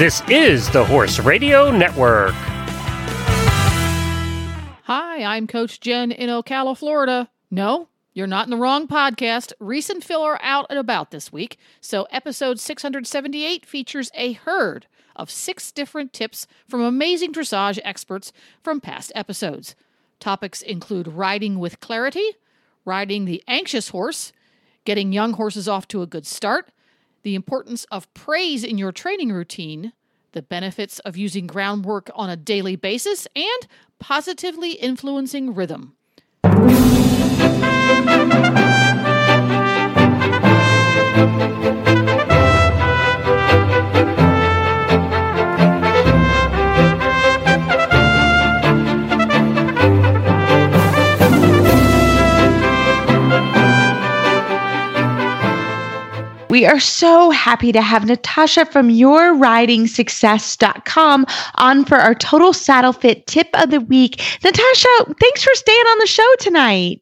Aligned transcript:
This 0.00 0.22
is 0.30 0.70
the 0.70 0.82
Horse 0.82 1.18
Radio 1.18 1.70
Network. 1.70 2.32
Hi, 4.84 5.22
I'm 5.22 5.46
Coach 5.46 5.78
Jen 5.78 6.10
in 6.10 6.30
Ocala, 6.30 6.74
Florida. 6.74 7.28
No, 7.50 7.90
you're 8.14 8.26
not 8.26 8.46
in 8.46 8.50
the 8.50 8.56
wrong 8.56 8.88
podcast. 8.88 9.52
Phil 10.02 10.22
are 10.22 10.40
out 10.40 10.64
and 10.70 10.78
about 10.78 11.10
this 11.10 11.30
week, 11.30 11.58
so 11.82 12.04
episode 12.04 12.58
678 12.58 13.66
features 13.66 14.10
a 14.14 14.32
herd 14.32 14.86
of 15.16 15.30
six 15.30 15.70
different 15.70 16.14
tips 16.14 16.46
from 16.66 16.80
amazing 16.80 17.34
dressage 17.34 17.78
experts 17.84 18.32
from 18.62 18.80
past 18.80 19.12
episodes. 19.14 19.74
Topics 20.18 20.62
include 20.62 21.08
riding 21.08 21.58
with 21.58 21.78
clarity, 21.80 22.38
riding 22.86 23.26
the 23.26 23.44
anxious 23.46 23.90
horse, 23.90 24.32
getting 24.86 25.12
young 25.12 25.34
horses 25.34 25.68
off 25.68 25.86
to 25.88 26.00
a 26.00 26.06
good 26.06 26.26
start, 26.26 26.70
the 27.22 27.34
importance 27.34 27.84
of 27.90 28.12
praise 28.14 28.64
in 28.64 28.78
your 28.78 28.92
training 28.92 29.32
routine, 29.32 29.92
the 30.32 30.42
benefits 30.42 30.98
of 31.00 31.16
using 31.16 31.46
groundwork 31.46 32.10
on 32.14 32.30
a 32.30 32.36
daily 32.36 32.76
basis, 32.76 33.26
and 33.34 33.66
positively 33.98 34.72
influencing 34.72 35.54
rhythm. 35.54 35.96
We 56.50 56.66
are 56.66 56.80
so 56.80 57.30
happy 57.30 57.70
to 57.70 57.80
have 57.80 58.06
Natasha 58.06 58.66
from 58.66 58.88
yourridingsuccess.com 58.88 61.26
on 61.54 61.84
for 61.84 61.94
our 61.94 62.16
total 62.16 62.52
saddle 62.52 62.92
fit 62.92 63.28
tip 63.28 63.46
of 63.54 63.70
the 63.70 63.80
week. 63.80 64.20
Natasha, 64.42 64.88
thanks 65.20 65.44
for 65.44 65.54
staying 65.54 65.86
on 65.86 66.00
the 66.00 66.08
show 66.08 66.34
tonight. 66.40 67.00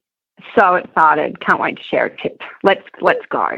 So 0.54 0.74
excited. 0.74 1.40
Can't 1.40 1.58
wait 1.58 1.78
to 1.78 1.82
share 1.82 2.04
a 2.06 2.16
tip. 2.18 2.42
Let's 2.62 2.82
let's 3.00 3.24
go. 3.30 3.48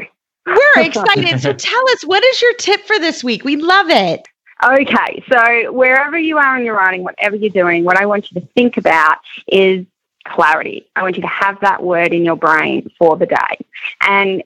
We're 0.45 0.55
excited. 0.81 1.41
so 1.41 1.51
tell 1.51 1.89
us 1.89 2.05
what 2.05 2.23
is 2.23 2.41
your 2.41 2.53
tip 2.53 2.87
for 2.87 2.97
this 2.97 3.21
week? 3.21 3.43
We 3.43 3.57
love 3.57 3.89
it. 3.89 4.25
Okay, 4.63 5.21
so 5.29 5.73
wherever 5.73 6.17
you 6.17 6.37
are 6.37 6.57
in 6.57 6.63
your 6.63 6.77
riding, 6.77 7.03
whatever 7.03 7.35
you're 7.35 7.49
doing, 7.49 7.83
what 7.83 7.97
I 7.97 8.05
want 8.05 8.31
you 8.31 8.39
to 8.39 8.47
think 8.55 8.77
about 8.77 9.17
is 9.47 9.85
clarity. 10.25 10.87
I 10.95 11.03
want 11.03 11.17
you 11.17 11.23
to 11.23 11.27
have 11.27 11.59
that 11.61 11.83
word 11.83 12.13
in 12.13 12.23
your 12.23 12.37
brain 12.37 12.89
for 12.97 13.17
the 13.17 13.25
day. 13.25 13.57
And 14.01 14.41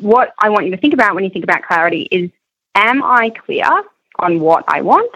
what 0.00 0.34
I 0.38 0.50
want 0.50 0.66
you 0.66 0.72
to 0.72 0.76
think 0.76 0.94
about 0.94 1.14
when 1.14 1.24
you 1.24 1.30
think 1.30 1.44
about 1.44 1.62
clarity 1.62 2.02
is 2.10 2.30
am 2.74 3.02
I 3.02 3.30
clear 3.30 3.66
on 4.18 4.40
what 4.40 4.64
I 4.68 4.82
want? 4.82 5.10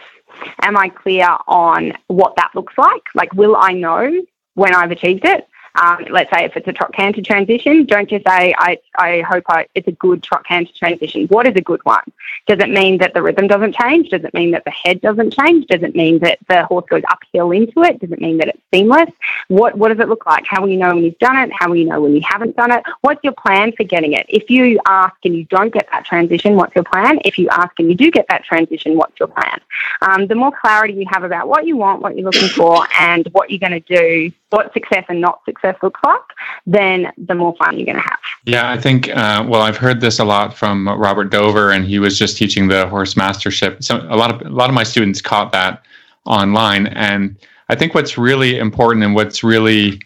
Am 0.62 0.76
I 0.76 0.88
clear 0.88 1.28
on 1.46 1.92
what 2.08 2.36
that 2.36 2.50
looks 2.54 2.76
like? 2.76 3.02
Like, 3.14 3.32
will 3.34 3.56
I 3.56 3.72
know 3.72 4.24
when 4.54 4.74
I've 4.74 4.90
achieved 4.90 5.24
it? 5.24 5.46
Um, 5.76 6.06
let's 6.10 6.30
say 6.30 6.44
if 6.44 6.56
it's 6.56 6.68
a 6.68 6.72
trot 6.72 6.92
canter 6.92 7.20
transition, 7.20 7.84
don't 7.84 8.08
just 8.08 8.26
say, 8.26 8.54
I, 8.56 8.78
I 8.96 9.22
hope 9.22 9.44
I, 9.48 9.66
it's 9.74 9.88
a 9.88 9.92
good 9.92 10.22
trot 10.22 10.46
canter 10.46 10.72
transition. 10.72 11.26
What 11.26 11.46
is 11.48 11.54
a 11.56 11.60
good 11.60 11.84
one? 11.84 12.04
Does 12.46 12.60
it 12.60 12.70
mean 12.70 12.98
that 12.98 13.12
the 13.12 13.22
rhythm 13.22 13.48
doesn't 13.48 13.74
change? 13.74 14.10
Does 14.10 14.22
it 14.22 14.32
mean 14.34 14.52
that 14.52 14.64
the 14.64 14.70
head 14.70 15.00
doesn't 15.00 15.32
change? 15.32 15.66
Does 15.66 15.82
it 15.82 15.96
mean 15.96 16.20
that 16.20 16.38
the 16.48 16.64
horse 16.66 16.84
goes 16.88 17.02
uphill 17.10 17.50
into 17.50 17.82
it? 17.82 17.98
Does 18.00 18.12
it 18.12 18.20
mean 18.20 18.38
that 18.38 18.48
it's 18.48 18.60
seamless? 18.72 19.10
What, 19.48 19.76
what 19.76 19.88
does 19.88 19.98
it 19.98 20.08
look 20.08 20.26
like? 20.26 20.44
How 20.46 20.60
will 20.60 20.68
you 20.68 20.76
know 20.76 20.94
when 20.94 21.02
you've 21.02 21.18
done 21.18 21.36
it? 21.38 21.50
How 21.58 21.68
will 21.68 21.76
you 21.76 21.86
know 21.86 22.00
when 22.00 22.14
you 22.14 22.22
haven't 22.24 22.56
done 22.56 22.70
it? 22.70 22.84
What's 23.00 23.24
your 23.24 23.32
plan 23.32 23.72
for 23.72 23.82
getting 23.82 24.12
it? 24.12 24.26
If 24.28 24.50
you 24.50 24.78
ask 24.86 25.16
and 25.24 25.34
you 25.34 25.44
don't 25.44 25.72
get 25.72 25.88
that 25.90 26.04
transition, 26.04 26.54
what's 26.54 26.74
your 26.76 26.84
plan? 26.84 27.18
If 27.24 27.38
you 27.38 27.48
ask 27.48 27.72
and 27.78 27.88
you 27.88 27.96
do 27.96 28.10
get 28.10 28.26
that 28.28 28.44
transition, 28.44 28.96
what's 28.96 29.18
your 29.18 29.28
plan? 29.28 29.60
Um, 30.02 30.28
the 30.28 30.34
more 30.36 30.52
clarity 30.52 30.94
you 30.94 31.06
have 31.10 31.24
about 31.24 31.48
what 31.48 31.66
you 31.66 31.76
want, 31.76 32.00
what 32.00 32.16
you're 32.16 32.24
looking 32.24 32.48
for, 32.48 32.86
and 33.00 33.26
what 33.32 33.50
you're 33.50 33.58
going 33.58 33.72
to 33.72 33.80
do, 33.80 34.30
what 34.50 34.72
success 34.72 35.04
and 35.08 35.20
not 35.20 35.44
success 35.44 35.63
looks 35.82 36.00
like, 36.04 36.20
then 36.66 37.12
the 37.16 37.34
more 37.34 37.54
fun 37.56 37.76
you're 37.76 37.86
going 37.86 37.96
to 37.96 38.02
have. 38.02 38.18
Yeah, 38.44 38.70
I 38.70 38.78
think, 38.78 39.08
uh, 39.08 39.44
well, 39.48 39.62
I've 39.62 39.76
heard 39.76 40.00
this 40.00 40.18
a 40.18 40.24
lot 40.24 40.54
from 40.54 40.88
Robert 40.88 41.30
Dover, 41.30 41.70
and 41.70 41.84
he 41.84 41.98
was 41.98 42.18
just 42.18 42.36
teaching 42.36 42.68
the 42.68 42.86
horse 42.88 43.16
mastership. 43.16 43.82
So 43.82 44.06
a 44.08 44.16
lot 44.16 44.30
of, 44.30 44.46
a 44.46 44.50
lot 44.50 44.68
of 44.68 44.74
my 44.74 44.82
students 44.82 45.20
caught 45.20 45.52
that 45.52 45.84
online. 46.26 46.88
And 46.88 47.36
I 47.68 47.74
think 47.74 47.94
what's 47.94 48.18
really 48.18 48.58
important 48.58 49.04
and 49.04 49.14
what's 49.14 49.42
really 49.42 50.00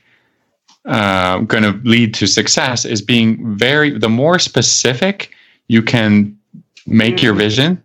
uh, 0.85 1.39
going 1.39 1.65
to 1.65 1.73
lead 1.89 2.15
to 2.15 2.27
success 2.27 2.85
is 2.85 3.03
being 3.03 3.57
very, 3.57 3.99
the 3.99 4.09
more 4.09 4.39
specific 4.39 5.33
you 5.69 5.83
can 5.83 6.39
make 6.87 7.17
mm. 7.17 7.23
your 7.23 7.35
vision, 7.35 7.83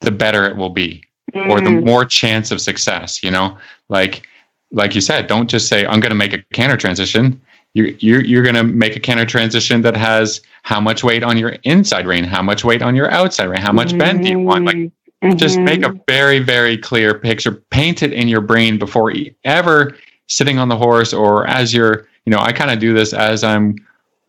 the 0.00 0.10
better 0.10 0.46
it 0.46 0.56
will 0.56 0.70
be, 0.70 1.02
mm. 1.32 1.48
or 1.48 1.60
the 1.60 1.70
mm. 1.70 1.84
more 1.84 2.04
chance 2.04 2.50
of 2.50 2.60
success, 2.60 3.22
you 3.22 3.30
know? 3.30 3.56
Like, 3.88 4.26
like 4.70 4.94
you 4.94 5.00
said, 5.00 5.26
don't 5.26 5.48
just 5.48 5.68
say, 5.68 5.86
I'm 5.86 6.00
going 6.00 6.10
to 6.10 6.16
make 6.16 6.32
a 6.32 6.42
canter 6.52 6.76
transition. 6.76 7.40
You, 7.74 7.96
you're, 7.98 8.24
you're 8.24 8.42
going 8.42 8.54
to 8.54 8.62
make 8.64 8.96
a 8.96 9.00
canter 9.00 9.26
transition 9.26 9.82
that 9.82 9.96
has 9.96 10.40
how 10.62 10.80
much 10.80 11.02
weight 11.02 11.22
on 11.22 11.36
your 11.36 11.56
inside 11.64 12.06
rein, 12.06 12.24
how 12.24 12.42
much 12.42 12.64
weight 12.64 12.82
on 12.82 12.94
your 12.94 13.10
outside 13.10 13.46
rein, 13.46 13.60
how 13.60 13.72
much 13.72 13.88
mm-hmm. 13.88 13.98
bend 13.98 14.22
do 14.22 14.30
you 14.30 14.38
want? 14.38 14.64
Like, 14.64 14.76
mm-hmm. 14.76 15.36
just 15.36 15.58
make 15.58 15.82
a 15.82 15.98
very, 16.08 16.38
very 16.38 16.76
clear 16.78 17.18
picture, 17.18 17.52
paint 17.70 18.02
it 18.02 18.12
in 18.12 18.28
your 18.28 18.40
brain 18.40 18.78
before 18.78 19.12
ever 19.44 19.96
sitting 20.28 20.58
on 20.58 20.68
the 20.68 20.76
horse 20.76 21.12
or 21.12 21.46
as 21.46 21.74
you're, 21.74 22.08
you 22.26 22.30
know, 22.30 22.38
I 22.38 22.52
kind 22.52 22.70
of 22.70 22.78
do 22.78 22.94
this 22.94 23.12
as 23.12 23.44
I'm 23.44 23.76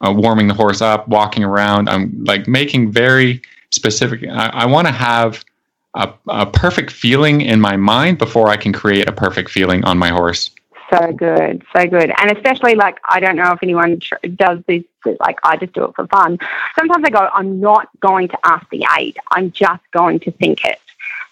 uh, 0.06 0.12
warming 0.12 0.47
the 0.47 0.53
horse 0.53 0.81
up, 0.81 1.07
walking 1.07 1.44
around. 1.44 1.90
I'm 1.90 2.23
like 2.23 2.47
making 2.47 2.91
very 2.91 3.41
specific, 3.72 4.28
I, 4.28 4.47
I 4.47 4.66
want 4.66 4.88
to 4.88 4.94
have 4.94 5.44
a, 5.96 6.14
a 6.28 6.46
perfect 6.46 6.92
feeling 6.92 7.42
in 7.42 7.60
my 7.60 7.76
mind 7.76 8.18
before 8.18 8.50
I 8.50 8.58
can 8.58 8.74
create 8.74 9.08
a 9.08 9.12
perfect 9.12 9.50
feeling 9.50 9.84
on 9.86 9.98
my 9.98 10.10
horse. 10.10 10.52
So 10.90 11.12
good, 11.14 11.64
so 11.76 11.88
good, 11.88 12.14
and 12.18 12.38
especially 12.38 12.76
like 12.76 13.00
I 13.10 13.20
don't 13.20 13.36
know 13.36 13.52
if 13.52 13.60
anyone 13.64 14.00
tr- 14.00 14.16
does 14.36 14.60
this. 14.68 14.84
Like 15.20 15.40
I 15.44 15.58
just 15.58 15.74
do 15.74 15.86
it 15.86 15.96
for 15.96 16.06
fun. 16.08 16.38
Sometimes 16.78 17.04
I 17.06 17.10
go, 17.10 17.30
I'm 17.34 17.60
not 17.60 17.90
going 18.00 18.28
to 18.28 18.38
ask 18.44 18.68
the 18.70 18.86
aid. 18.98 19.18
I'm 19.32 19.52
just 19.52 19.82
going 19.92 20.20
to 20.22 20.32
think 20.32 20.64
it. 20.64 20.80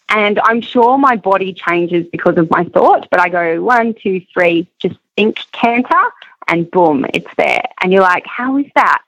And 0.09 0.40
I'm 0.44 0.62
sure 0.62 0.97
my 0.97 1.16
body 1.16 1.53
changes 1.53 2.06
because 2.12 2.38
of 2.38 2.50
my 2.50 2.66
thought, 2.66 3.07
but 3.09 3.19
I 3.19 3.30
go 3.30 3.62
one, 3.63 3.94
two, 3.94 4.22
three, 4.34 4.68
just 4.80 4.95
think 5.16 5.40
canter, 5.51 6.03
and 6.47 6.69
boom, 6.69 7.06
it's 7.13 7.34
there. 7.38 7.63
And 7.81 7.91
you're 7.91 8.01
like, 8.01 8.25
how 8.25 8.57
is 8.57 8.66
that? 8.75 9.01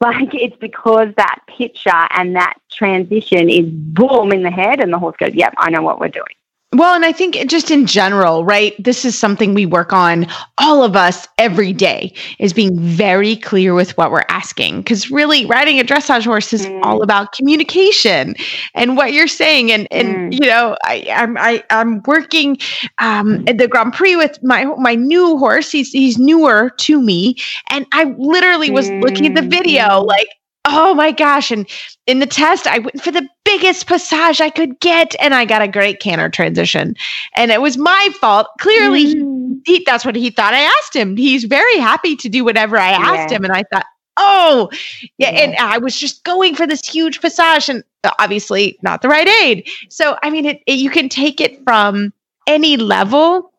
Like 0.00 0.34
it's 0.34 0.56
because 0.56 1.08
that 1.16 1.40
picture 1.46 2.06
and 2.10 2.34
that 2.34 2.54
transition 2.70 3.50
is 3.50 3.66
boom 3.68 4.32
in 4.32 4.42
the 4.42 4.50
head, 4.50 4.80
and 4.80 4.92
the 4.92 4.98
horse 4.98 5.16
goes, 5.18 5.34
"Yep, 5.34 5.54
I 5.58 5.70
know 5.70 5.82
what 5.82 6.00
we're 6.00 6.08
doing." 6.08 6.39
Well, 6.72 6.94
and 6.94 7.04
I 7.04 7.10
think 7.10 7.34
just 7.48 7.72
in 7.72 7.84
general, 7.84 8.44
right? 8.44 8.76
This 8.78 9.04
is 9.04 9.18
something 9.18 9.54
we 9.54 9.66
work 9.66 9.92
on, 9.92 10.28
all 10.56 10.84
of 10.84 10.94
us 10.94 11.26
every 11.36 11.72
day, 11.72 12.12
is 12.38 12.52
being 12.52 12.78
very 12.78 13.34
clear 13.34 13.74
with 13.74 13.96
what 13.98 14.12
we're 14.12 14.24
asking. 14.28 14.78
Because 14.78 15.10
really, 15.10 15.46
riding 15.46 15.80
a 15.80 15.82
dressage 15.82 16.24
horse 16.24 16.52
is 16.52 16.66
mm. 16.66 16.80
all 16.84 17.02
about 17.02 17.32
communication 17.32 18.36
and 18.76 18.96
what 18.96 19.12
you're 19.12 19.26
saying. 19.26 19.72
And 19.72 19.88
and 19.90 20.32
mm. 20.32 20.32
you 20.32 20.48
know, 20.48 20.76
I, 20.84 21.06
I'm 21.10 21.36
I, 21.38 21.64
I'm 21.70 22.02
working 22.06 22.56
um, 22.98 23.42
at 23.48 23.58
the 23.58 23.66
Grand 23.66 23.92
Prix 23.92 24.14
with 24.14 24.40
my 24.44 24.64
my 24.78 24.94
new 24.94 25.38
horse. 25.38 25.72
He's 25.72 25.90
he's 25.90 26.18
newer 26.18 26.70
to 26.70 27.02
me, 27.02 27.34
and 27.70 27.84
I 27.92 28.14
literally 28.16 28.70
was 28.70 28.88
mm. 28.88 29.02
looking 29.02 29.26
at 29.26 29.34
the 29.34 29.42
video, 29.42 29.82
mm. 29.82 30.06
like 30.06 30.28
oh 30.64 30.94
my 30.94 31.12
gosh. 31.12 31.50
And 31.50 31.68
in 32.06 32.20
the 32.20 32.26
test, 32.26 32.66
I 32.66 32.78
went 32.78 33.02
for 33.02 33.10
the 33.10 33.28
biggest 33.44 33.86
passage 33.86 34.40
I 34.40 34.50
could 34.50 34.78
get, 34.80 35.14
and 35.20 35.34
I 35.34 35.44
got 35.44 35.62
a 35.62 35.68
great 35.68 36.00
canter 36.00 36.28
transition. 36.28 36.94
And 37.34 37.50
it 37.50 37.60
was 37.60 37.76
my 37.76 38.10
fault. 38.20 38.46
Clearly, 38.58 39.14
mm. 39.14 39.60
he, 39.64 39.82
that's 39.86 40.04
what 40.04 40.16
he 40.16 40.30
thought 40.30 40.54
I 40.54 40.60
asked 40.60 40.94
him. 40.94 41.16
He's 41.16 41.44
very 41.44 41.78
happy 41.78 42.16
to 42.16 42.28
do 42.28 42.44
whatever 42.44 42.78
I 42.78 42.90
asked 42.90 43.30
yeah. 43.30 43.36
him. 43.38 43.44
And 43.44 43.52
I 43.52 43.64
thought, 43.72 43.86
oh, 44.16 44.70
yeah, 45.18 45.30
yeah. 45.30 45.40
And 45.40 45.56
I 45.56 45.78
was 45.78 45.98
just 45.98 46.24
going 46.24 46.54
for 46.54 46.66
this 46.66 46.86
huge 46.86 47.20
passage, 47.20 47.68
and 47.68 47.84
obviously 48.18 48.78
not 48.82 49.02
the 49.02 49.08
right 49.08 49.28
aid. 49.28 49.68
So, 49.88 50.16
I 50.22 50.30
mean, 50.30 50.46
it, 50.46 50.62
it, 50.66 50.78
you 50.78 50.90
can 50.90 51.08
take 51.08 51.40
it 51.40 51.62
from 51.64 52.12
any 52.46 52.76
level 52.76 53.49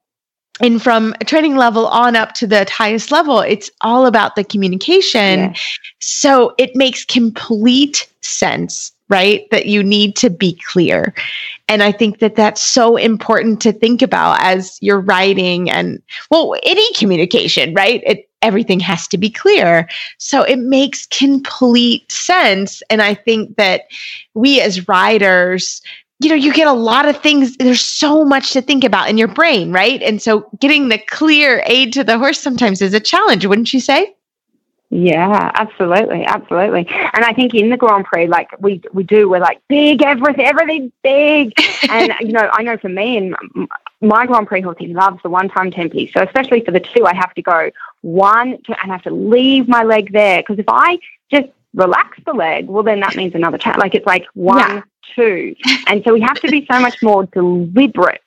and 0.61 0.81
from 0.81 1.13
a 1.19 1.25
training 1.25 1.55
level 1.55 1.87
on 1.87 2.15
up 2.15 2.33
to 2.35 2.47
the 2.47 2.67
highest 2.69 3.11
level, 3.11 3.39
it's 3.39 3.69
all 3.81 4.05
about 4.05 4.35
the 4.35 4.43
communication. 4.43 5.39
Yeah. 5.39 5.53
So 5.99 6.53
it 6.57 6.75
makes 6.75 7.03
complete 7.03 8.07
sense, 8.21 8.91
right? 9.09 9.49
That 9.51 9.65
you 9.65 9.83
need 9.83 10.15
to 10.17 10.29
be 10.29 10.53
clear. 10.53 11.13
And 11.67 11.81
I 11.81 11.91
think 11.91 12.19
that 12.19 12.35
that's 12.35 12.61
so 12.61 12.97
important 12.97 13.61
to 13.61 13.73
think 13.73 14.01
about 14.01 14.37
as 14.41 14.77
you're 14.81 14.99
writing 14.99 15.69
and, 15.69 16.01
well, 16.29 16.55
any 16.63 16.91
communication, 16.93 17.73
right? 17.73 18.03
It, 18.05 18.29
everything 18.41 18.79
has 18.79 19.07
to 19.07 19.17
be 19.17 19.29
clear. 19.29 19.87
So 20.17 20.41
it 20.43 20.57
makes 20.57 21.05
complete 21.07 22.11
sense. 22.11 22.81
And 22.89 23.01
I 23.01 23.13
think 23.13 23.55
that 23.57 23.83
we 24.33 24.59
as 24.59 24.87
writers, 24.87 25.81
you 26.21 26.29
know, 26.29 26.35
you 26.35 26.53
get 26.53 26.67
a 26.67 26.73
lot 26.73 27.07
of 27.07 27.17
things. 27.17 27.57
There's 27.57 27.81
so 27.81 28.23
much 28.23 28.51
to 28.53 28.61
think 28.61 28.83
about 28.83 29.09
in 29.09 29.17
your 29.17 29.27
brain, 29.27 29.71
right? 29.71 30.01
And 30.03 30.21
so 30.21 30.47
getting 30.59 30.89
the 30.89 30.99
clear 30.99 31.63
aid 31.65 31.93
to 31.93 32.03
the 32.03 32.17
horse 32.19 32.39
sometimes 32.39 32.81
is 32.81 32.93
a 32.93 32.99
challenge, 32.99 33.45
wouldn't 33.45 33.73
you 33.73 33.79
say? 33.79 34.15
Yeah, 34.91 35.51
absolutely, 35.55 36.25
absolutely. 36.25 36.85
And 36.89 37.23
I 37.23 37.33
think 37.33 37.55
in 37.55 37.69
the 37.69 37.77
Grand 37.77 38.05
Prix, 38.05 38.27
like 38.27 38.49
we 38.59 38.81
we 38.91 39.03
do, 39.03 39.29
we're 39.29 39.39
like 39.39 39.61
big 39.69 40.03
everything, 40.03 40.45
everything 40.45 40.91
big. 41.01 41.53
and 41.89 42.13
you 42.19 42.33
know, 42.33 42.49
I 42.53 42.61
know 42.61 42.77
for 42.77 42.89
me 42.89 43.17
and 43.17 43.35
my 44.01 44.25
Grand 44.25 44.47
Prix 44.47 44.61
horse, 44.61 44.75
he 44.79 44.93
loves 44.93 45.23
the 45.23 45.29
one 45.29 45.47
time 45.47 45.71
tempi. 45.71 46.11
So 46.13 46.21
especially 46.21 46.63
for 46.63 46.71
the 46.71 46.81
two, 46.81 47.05
I 47.05 47.15
have 47.15 47.33
to 47.35 47.41
go 47.41 47.71
one 48.01 48.59
and 48.67 48.77
I 48.83 48.87
have 48.87 49.03
to 49.03 49.11
leave 49.11 49.67
my 49.67 49.83
leg 49.83 50.11
there 50.11 50.41
because 50.41 50.59
if 50.59 50.65
I 50.67 50.99
just 51.31 51.47
relax 51.73 52.19
the 52.25 52.33
leg, 52.33 52.67
well 52.67 52.83
then 52.83 52.99
that 52.99 53.15
means 53.15 53.33
another 53.33 53.57
chat. 53.57 53.79
Like 53.79 53.95
it's 53.95 54.05
like 54.05 54.25
one, 54.33 54.59
yeah. 54.59 54.81
Two, 55.15 55.55
and 55.87 56.03
so 56.03 56.13
we 56.13 56.21
have 56.21 56.39
to 56.41 56.47
be 56.49 56.67
so 56.71 56.79
much 56.79 57.01
more 57.01 57.25
deliberate 57.25 58.21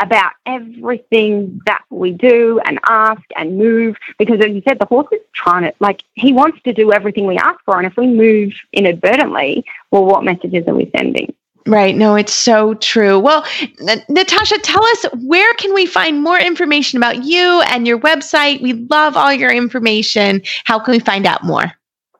about 0.00 0.32
everything 0.46 1.60
that 1.66 1.82
we 1.90 2.12
do 2.12 2.60
and 2.64 2.78
ask 2.88 3.22
and 3.36 3.58
move 3.58 3.96
because 4.18 4.40
as 4.40 4.50
you 4.52 4.62
said 4.66 4.78
the 4.78 4.86
horse 4.86 5.08
is 5.12 5.20
trying 5.34 5.62
to 5.62 5.72
like 5.80 6.02
he 6.14 6.32
wants 6.32 6.60
to 6.62 6.72
do 6.72 6.92
everything 6.92 7.26
we 7.26 7.36
ask 7.36 7.60
for 7.64 7.76
and 7.76 7.86
if 7.86 7.96
we 7.96 8.06
move 8.06 8.52
inadvertently 8.72 9.64
well 9.90 10.04
what 10.04 10.24
messages 10.24 10.66
are 10.66 10.74
we 10.74 10.90
sending 10.96 11.32
Right. 11.66 11.94
No, 11.94 12.16
it's 12.16 12.32
so 12.32 12.74
true. 12.74 13.20
Well, 13.20 13.46
N- 13.88 14.02
Natasha, 14.08 14.58
tell 14.58 14.84
us 14.84 15.04
where 15.24 15.54
can 15.54 15.72
we 15.74 15.86
find 15.86 16.20
more 16.20 16.36
information 16.38 16.96
about 16.96 17.22
you 17.24 17.62
and 17.68 17.86
your 17.86 18.00
website? 18.00 18.60
We 18.60 18.72
love 18.72 19.16
all 19.16 19.32
your 19.32 19.52
information. 19.52 20.42
How 20.64 20.80
can 20.80 20.90
we 20.90 20.98
find 20.98 21.24
out 21.24 21.44
more? 21.44 21.72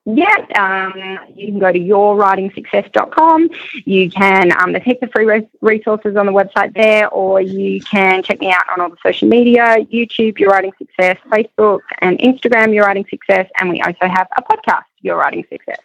Yeah, 0.04 0.34
um, 0.56 1.28
you 1.36 1.46
can 1.46 1.60
go 1.60 1.70
to 1.70 1.78
yourridingsuccess.com. 1.78 3.50
You 3.84 4.10
can, 4.10 4.50
um, 4.60 4.72
there's 4.72 4.84
heaps 4.84 5.02
of 5.02 5.12
free 5.12 5.24
res- 5.24 5.44
resources 5.60 6.16
on 6.16 6.26
the 6.26 6.32
website 6.32 6.74
there, 6.74 7.08
or 7.10 7.40
you 7.40 7.80
can 7.82 8.22
check 8.24 8.40
me 8.40 8.50
out 8.50 8.64
on 8.72 8.80
all 8.80 8.90
the 8.90 8.96
social 9.00 9.28
media 9.28 9.76
YouTube, 9.92 10.40
Your 10.40 10.50
Riding 10.50 10.72
Success, 10.76 11.18
Facebook, 11.28 11.80
and 12.00 12.18
Instagram, 12.18 12.74
Your 12.74 12.86
Riding 12.86 13.06
Success. 13.08 13.48
And 13.60 13.70
we 13.70 13.80
also 13.80 14.08
have 14.08 14.26
a 14.36 14.42
podcast, 14.42 14.82
Your 15.02 15.18
Riding 15.18 15.44
Success. 15.48 15.78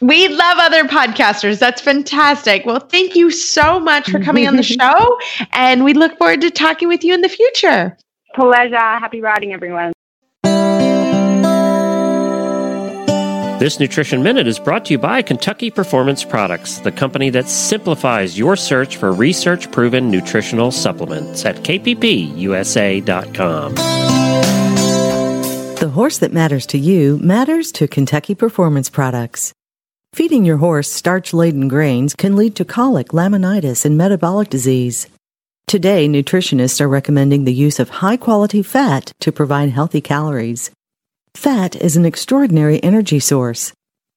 We 0.00 0.28
love 0.28 0.58
other 0.60 0.84
podcasters. 0.84 1.58
That's 1.58 1.80
fantastic. 1.80 2.64
Well, 2.66 2.78
thank 2.78 3.16
you 3.16 3.32
so 3.32 3.80
much 3.80 4.08
for 4.08 4.20
coming 4.20 4.46
on 4.46 4.54
the 4.54 4.62
show. 4.62 5.18
And 5.54 5.82
we 5.82 5.92
look 5.92 6.16
forward 6.18 6.40
to 6.42 6.50
talking 6.50 6.86
with 6.86 7.02
you 7.02 7.14
in 7.14 7.22
the 7.22 7.28
future. 7.28 7.96
Pleasure. 8.34 8.76
Happy 8.76 9.20
writing, 9.20 9.52
everyone. 9.52 9.92
This 13.58 13.80
Nutrition 13.80 14.22
Minute 14.22 14.46
is 14.46 14.60
brought 14.60 14.84
to 14.84 14.92
you 14.92 14.98
by 14.98 15.20
Kentucky 15.20 15.68
Performance 15.68 16.22
Products, 16.22 16.78
the 16.78 16.92
company 16.92 17.28
that 17.30 17.48
simplifies 17.48 18.38
your 18.38 18.54
search 18.54 18.98
for 18.98 19.12
research 19.12 19.72
proven 19.72 20.12
nutritional 20.12 20.70
supplements 20.70 21.44
at 21.44 21.56
kppusa.com. 21.56 23.74
The 25.74 25.90
horse 25.92 26.18
that 26.18 26.32
matters 26.32 26.66
to 26.66 26.78
you 26.78 27.18
matters 27.18 27.72
to 27.72 27.88
Kentucky 27.88 28.36
Performance 28.36 28.88
Products. 28.88 29.52
Feeding 30.12 30.44
your 30.44 30.58
horse 30.58 30.88
starch 30.88 31.34
laden 31.34 31.66
grains 31.66 32.14
can 32.14 32.36
lead 32.36 32.54
to 32.54 32.64
colic, 32.64 33.08
laminitis, 33.08 33.84
and 33.84 33.98
metabolic 33.98 34.50
disease. 34.50 35.08
Today, 35.66 36.06
nutritionists 36.06 36.80
are 36.80 36.88
recommending 36.88 37.42
the 37.42 37.52
use 37.52 37.80
of 37.80 37.88
high 37.88 38.18
quality 38.18 38.62
fat 38.62 39.10
to 39.18 39.32
provide 39.32 39.70
healthy 39.70 40.00
calories. 40.00 40.70
Fat 41.34 41.76
is 41.76 41.96
an 41.96 42.04
extraordinary 42.04 42.82
energy 42.82 43.20
source. 43.20 43.72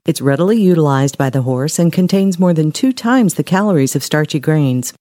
It's 0.06 0.22
readily 0.22 0.60
utilized 0.60 1.18
by 1.18 1.30
the 1.30 1.44
horse 1.44 1.78
and 1.78 1.94
contains 1.94 2.40
more 2.40 2.54
than 2.54 2.72
two 2.72 2.92
times 2.92 3.36
the 3.36 3.44
calories 3.44 3.96
of 3.96 4.04
starchy 4.04 4.40
grains. 4.40 4.94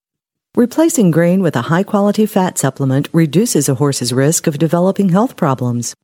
Replacing 0.55 1.12
grain 1.12 1.41
with 1.41 1.57
a 1.57 1.62
high 1.62 1.85
quality 1.85 2.27
fat 2.27 2.59
supplement 2.59 3.09
reduces 3.12 3.69
a 3.69 3.77
horse's 3.77 4.12
risk 4.12 4.47
of 4.47 4.59
developing 4.59 5.11
health 5.11 5.37
problems. 5.37 5.95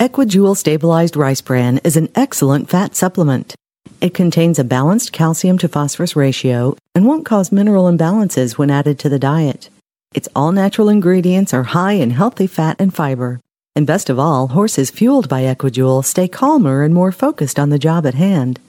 Equijewel 0.00 0.56
Stabilized 0.56 1.16
Rice 1.16 1.40
Bran 1.40 1.78
is 1.84 1.96
an 1.96 2.08
excellent 2.16 2.68
fat 2.68 2.96
supplement. 2.96 3.54
It 4.00 4.14
contains 4.14 4.58
a 4.58 4.64
balanced 4.64 5.12
calcium 5.12 5.58
to 5.58 5.68
phosphorus 5.68 6.16
ratio 6.16 6.76
and 6.94 7.06
won't 7.06 7.26
cause 7.26 7.52
mineral 7.52 7.84
imbalances 7.84 8.58
when 8.58 8.70
added 8.70 8.98
to 9.00 9.08
the 9.08 9.18
diet. 9.18 9.68
Its 10.14 10.28
all 10.34 10.52
natural 10.52 10.88
ingredients 10.88 11.54
are 11.54 11.62
high 11.62 11.92
in 11.92 12.10
healthy 12.10 12.46
fat 12.46 12.76
and 12.80 12.92
fiber. 12.94 13.40
And 13.76 13.86
best 13.86 14.10
of 14.10 14.18
all, 14.18 14.48
horses 14.48 14.90
fueled 14.90 15.28
by 15.28 15.42
Equijewel 15.42 16.04
stay 16.04 16.28
calmer 16.28 16.82
and 16.82 16.94
more 16.94 17.12
focused 17.12 17.58
on 17.58 17.70
the 17.70 17.78
job 17.78 18.06
at 18.06 18.14
hand. 18.14 18.60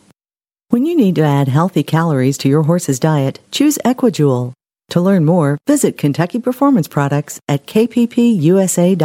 When 0.70 0.86
you 0.86 0.96
need 0.96 1.16
to 1.16 1.24
add 1.24 1.48
healthy 1.48 1.84
calories 1.84 2.38
to 2.40 2.50
your 2.50 2.64
horse's 2.64 3.00
diet, 3.00 3.40
choose 3.52 3.78
Equijewel. 3.86 4.54
To 4.90 5.02
learn 5.02 5.26
more, 5.26 5.58
visit 5.68 5.98
Kentucky 5.98 6.40
Performance 6.40 6.88
Products 6.88 7.40
at 7.48 7.66
kppusa.com. 7.68 8.96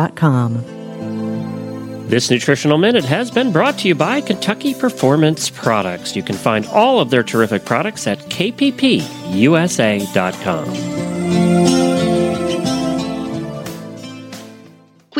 This 2.08 2.28
nutritional 2.30 2.76
minute 2.76 3.04
has 3.04 3.30
been 3.30 3.52
brought 3.52 3.78
to 3.78 3.88
you 3.88 3.94
by 3.94 4.20
Kentucky 4.20 4.74
Performance 4.74 5.48
Products. 5.48 6.16
You 6.16 6.24
can 6.24 6.34
find 6.34 6.66
all 6.66 6.98
of 6.98 7.10
their 7.10 7.22
terrific 7.22 7.64
products 7.64 8.08
at 8.08 8.18
kppusa.com. 8.18 9.00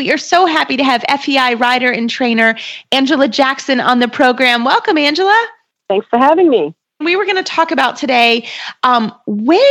We 0.01 0.11
are 0.11 0.17
so 0.17 0.47
happy 0.47 0.77
to 0.77 0.83
have 0.83 1.05
FEI 1.21 1.53
rider 1.53 1.91
and 1.91 2.09
trainer 2.09 2.57
Angela 2.91 3.27
Jackson 3.27 3.79
on 3.79 3.99
the 3.99 4.07
program. 4.07 4.63
Welcome, 4.63 4.97
Angela. 4.97 5.47
Thanks 5.89 6.07
for 6.09 6.17
having 6.17 6.49
me. 6.49 6.73
We 6.99 7.15
were 7.15 7.23
going 7.23 7.37
to 7.37 7.43
talk 7.43 7.69
about 7.69 7.97
today 7.97 8.47
um, 8.81 9.13
when 9.27 9.61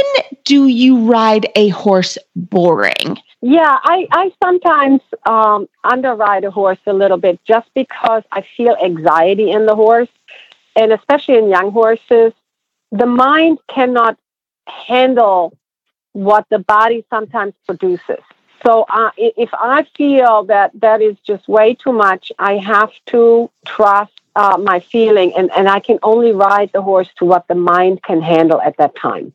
do 0.45 0.69
you 0.69 1.11
ride 1.11 1.49
a 1.57 1.71
horse 1.71 2.17
boring? 2.37 3.19
Yeah, 3.43 3.77
I, 3.83 4.07
I 4.13 4.33
sometimes 4.41 5.01
um, 5.27 5.69
underride 5.83 6.45
a 6.45 6.53
horse 6.53 6.79
a 6.87 6.93
little 6.93 7.19
bit 7.19 7.41
just 7.45 7.69
because 7.75 8.23
I 8.31 8.45
feel 8.57 8.77
anxiety 8.81 9.51
in 9.51 9.67
the 9.67 9.75
horse. 9.75 10.11
And 10.77 10.93
especially 10.93 11.39
in 11.39 11.49
young 11.49 11.73
horses, 11.73 12.35
the 12.93 13.07
mind 13.07 13.59
cannot 13.69 14.17
handle 14.69 15.59
what 16.13 16.47
the 16.51 16.61
body 16.61 17.05
sometimes 17.11 17.55
produces. 17.67 18.23
So 18.65 18.85
uh, 18.89 19.11
if 19.17 19.51
I 19.53 19.87
feel 19.97 20.45
that 20.45 20.73
that 20.81 21.01
is 21.01 21.17
just 21.21 21.49
way 21.49 21.75
too 21.75 21.93
much, 21.93 22.31
I 22.39 22.59
have 22.59 22.93
to 23.07 23.51
trust 23.67 24.13
uh, 24.37 24.59
my 24.59 24.81
feeling, 24.81 25.35
and, 25.35 25.51
and 25.53 25.69
I 25.69 25.81
can 25.81 25.99
only 26.03 26.33
ride 26.33 26.71
the 26.73 26.83
horse 26.83 27.09
to 27.19 27.25
what 27.25 27.49
the 27.49 27.55
mind 27.55 28.03
can 28.03 28.23
handle 28.23 28.61
at 28.61 28.77
that 28.77 28.95
time. 28.95 29.33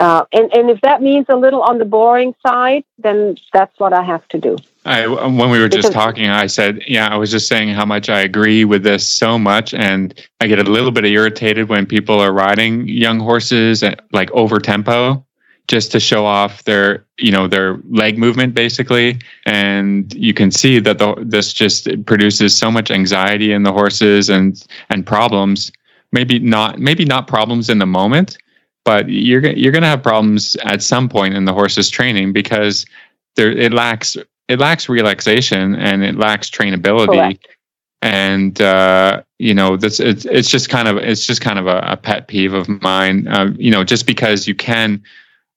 Uh, 0.00 0.24
and, 0.32 0.52
and 0.54 0.70
if 0.70 0.80
that 0.82 1.02
means 1.02 1.26
a 1.28 1.34
little 1.34 1.60
on 1.62 1.78
the 1.78 1.84
boring 1.84 2.34
side, 2.46 2.84
then 2.98 3.36
that's 3.52 3.78
what 3.80 3.92
I 3.92 4.02
have 4.02 4.26
to 4.28 4.38
do. 4.38 4.56
I, 4.84 5.06
when 5.06 5.50
we 5.50 5.58
were 5.58 5.68
just 5.68 5.92
talking, 5.92 6.28
I 6.28 6.46
said, 6.46 6.82
yeah, 6.86 7.08
I 7.08 7.16
was 7.16 7.32
just 7.32 7.48
saying 7.48 7.70
how 7.70 7.84
much 7.84 8.08
I 8.08 8.20
agree 8.20 8.64
with 8.64 8.84
this 8.84 9.08
so 9.08 9.38
much. 9.38 9.74
And 9.74 10.14
I 10.40 10.46
get 10.46 10.60
a 10.60 10.62
little 10.62 10.92
bit 10.92 11.04
irritated 11.04 11.68
when 11.68 11.84
people 11.84 12.20
are 12.20 12.32
riding 12.32 12.88
young 12.88 13.18
horses 13.18 13.82
at 13.82 14.04
like 14.12 14.30
over 14.30 14.60
tempo 14.60 15.24
just 15.68 15.92
to 15.92 16.00
show 16.00 16.26
off 16.26 16.64
their 16.64 17.04
you 17.18 17.30
know 17.30 17.46
their 17.46 17.78
leg 17.90 18.18
movement 18.18 18.54
basically. 18.54 19.20
And 19.46 20.12
you 20.14 20.34
can 20.34 20.50
see 20.50 20.78
that 20.80 20.98
the, 20.98 21.14
this 21.18 21.52
just 21.52 21.88
produces 22.06 22.56
so 22.56 22.70
much 22.70 22.90
anxiety 22.90 23.52
in 23.52 23.62
the 23.62 23.72
horses 23.72 24.28
and 24.28 24.66
and 24.90 25.06
problems. 25.06 25.70
Maybe 26.10 26.38
not 26.38 26.78
maybe 26.78 27.04
not 27.04 27.28
problems 27.28 27.70
in 27.70 27.78
the 27.78 27.86
moment 27.86 28.38
but 28.88 29.06
you're 29.10 29.44
you're 29.48 29.70
going 29.70 29.82
to 29.82 29.88
have 29.88 30.02
problems 30.02 30.56
at 30.64 30.82
some 30.82 31.10
point 31.10 31.34
in 31.34 31.44
the 31.44 31.52
horse's 31.52 31.90
training 31.90 32.32
because 32.32 32.86
there 33.36 33.52
it 33.52 33.70
lacks 33.70 34.16
it 34.48 34.58
lacks 34.58 34.88
relaxation 34.88 35.74
and 35.74 36.02
it 36.02 36.16
lacks 36.16 36.48
trainability. 36.48 37.08
Correct. 37.08 37.48
and 38.00 38.62
uh, 38.62 39.22
you 39.38 39.52
know 39.52 39.76
this 39.76 40.00
it's, 40.00 40.24
it's 40.24 40.48
just 40.48 40.70
kind 40.70 40.88
of 40.88 40.96
it's 40.96 41.26
just 41.26 41.42
kind 41.42 41.58
of 41.58 41.66
a, 41.66 41.80
a 41.86 41.98
pet 41.98 42.28
peeve 42.28 42.54
of 42.54 42.66
mine. 42.80 43.28
Uh, 43.28 43.50
you 43.58 43.70
know 43.70 43.84
just 43.84 44.06
because 44.06 44.48
you 44.48 44.54
can 44.54 45.02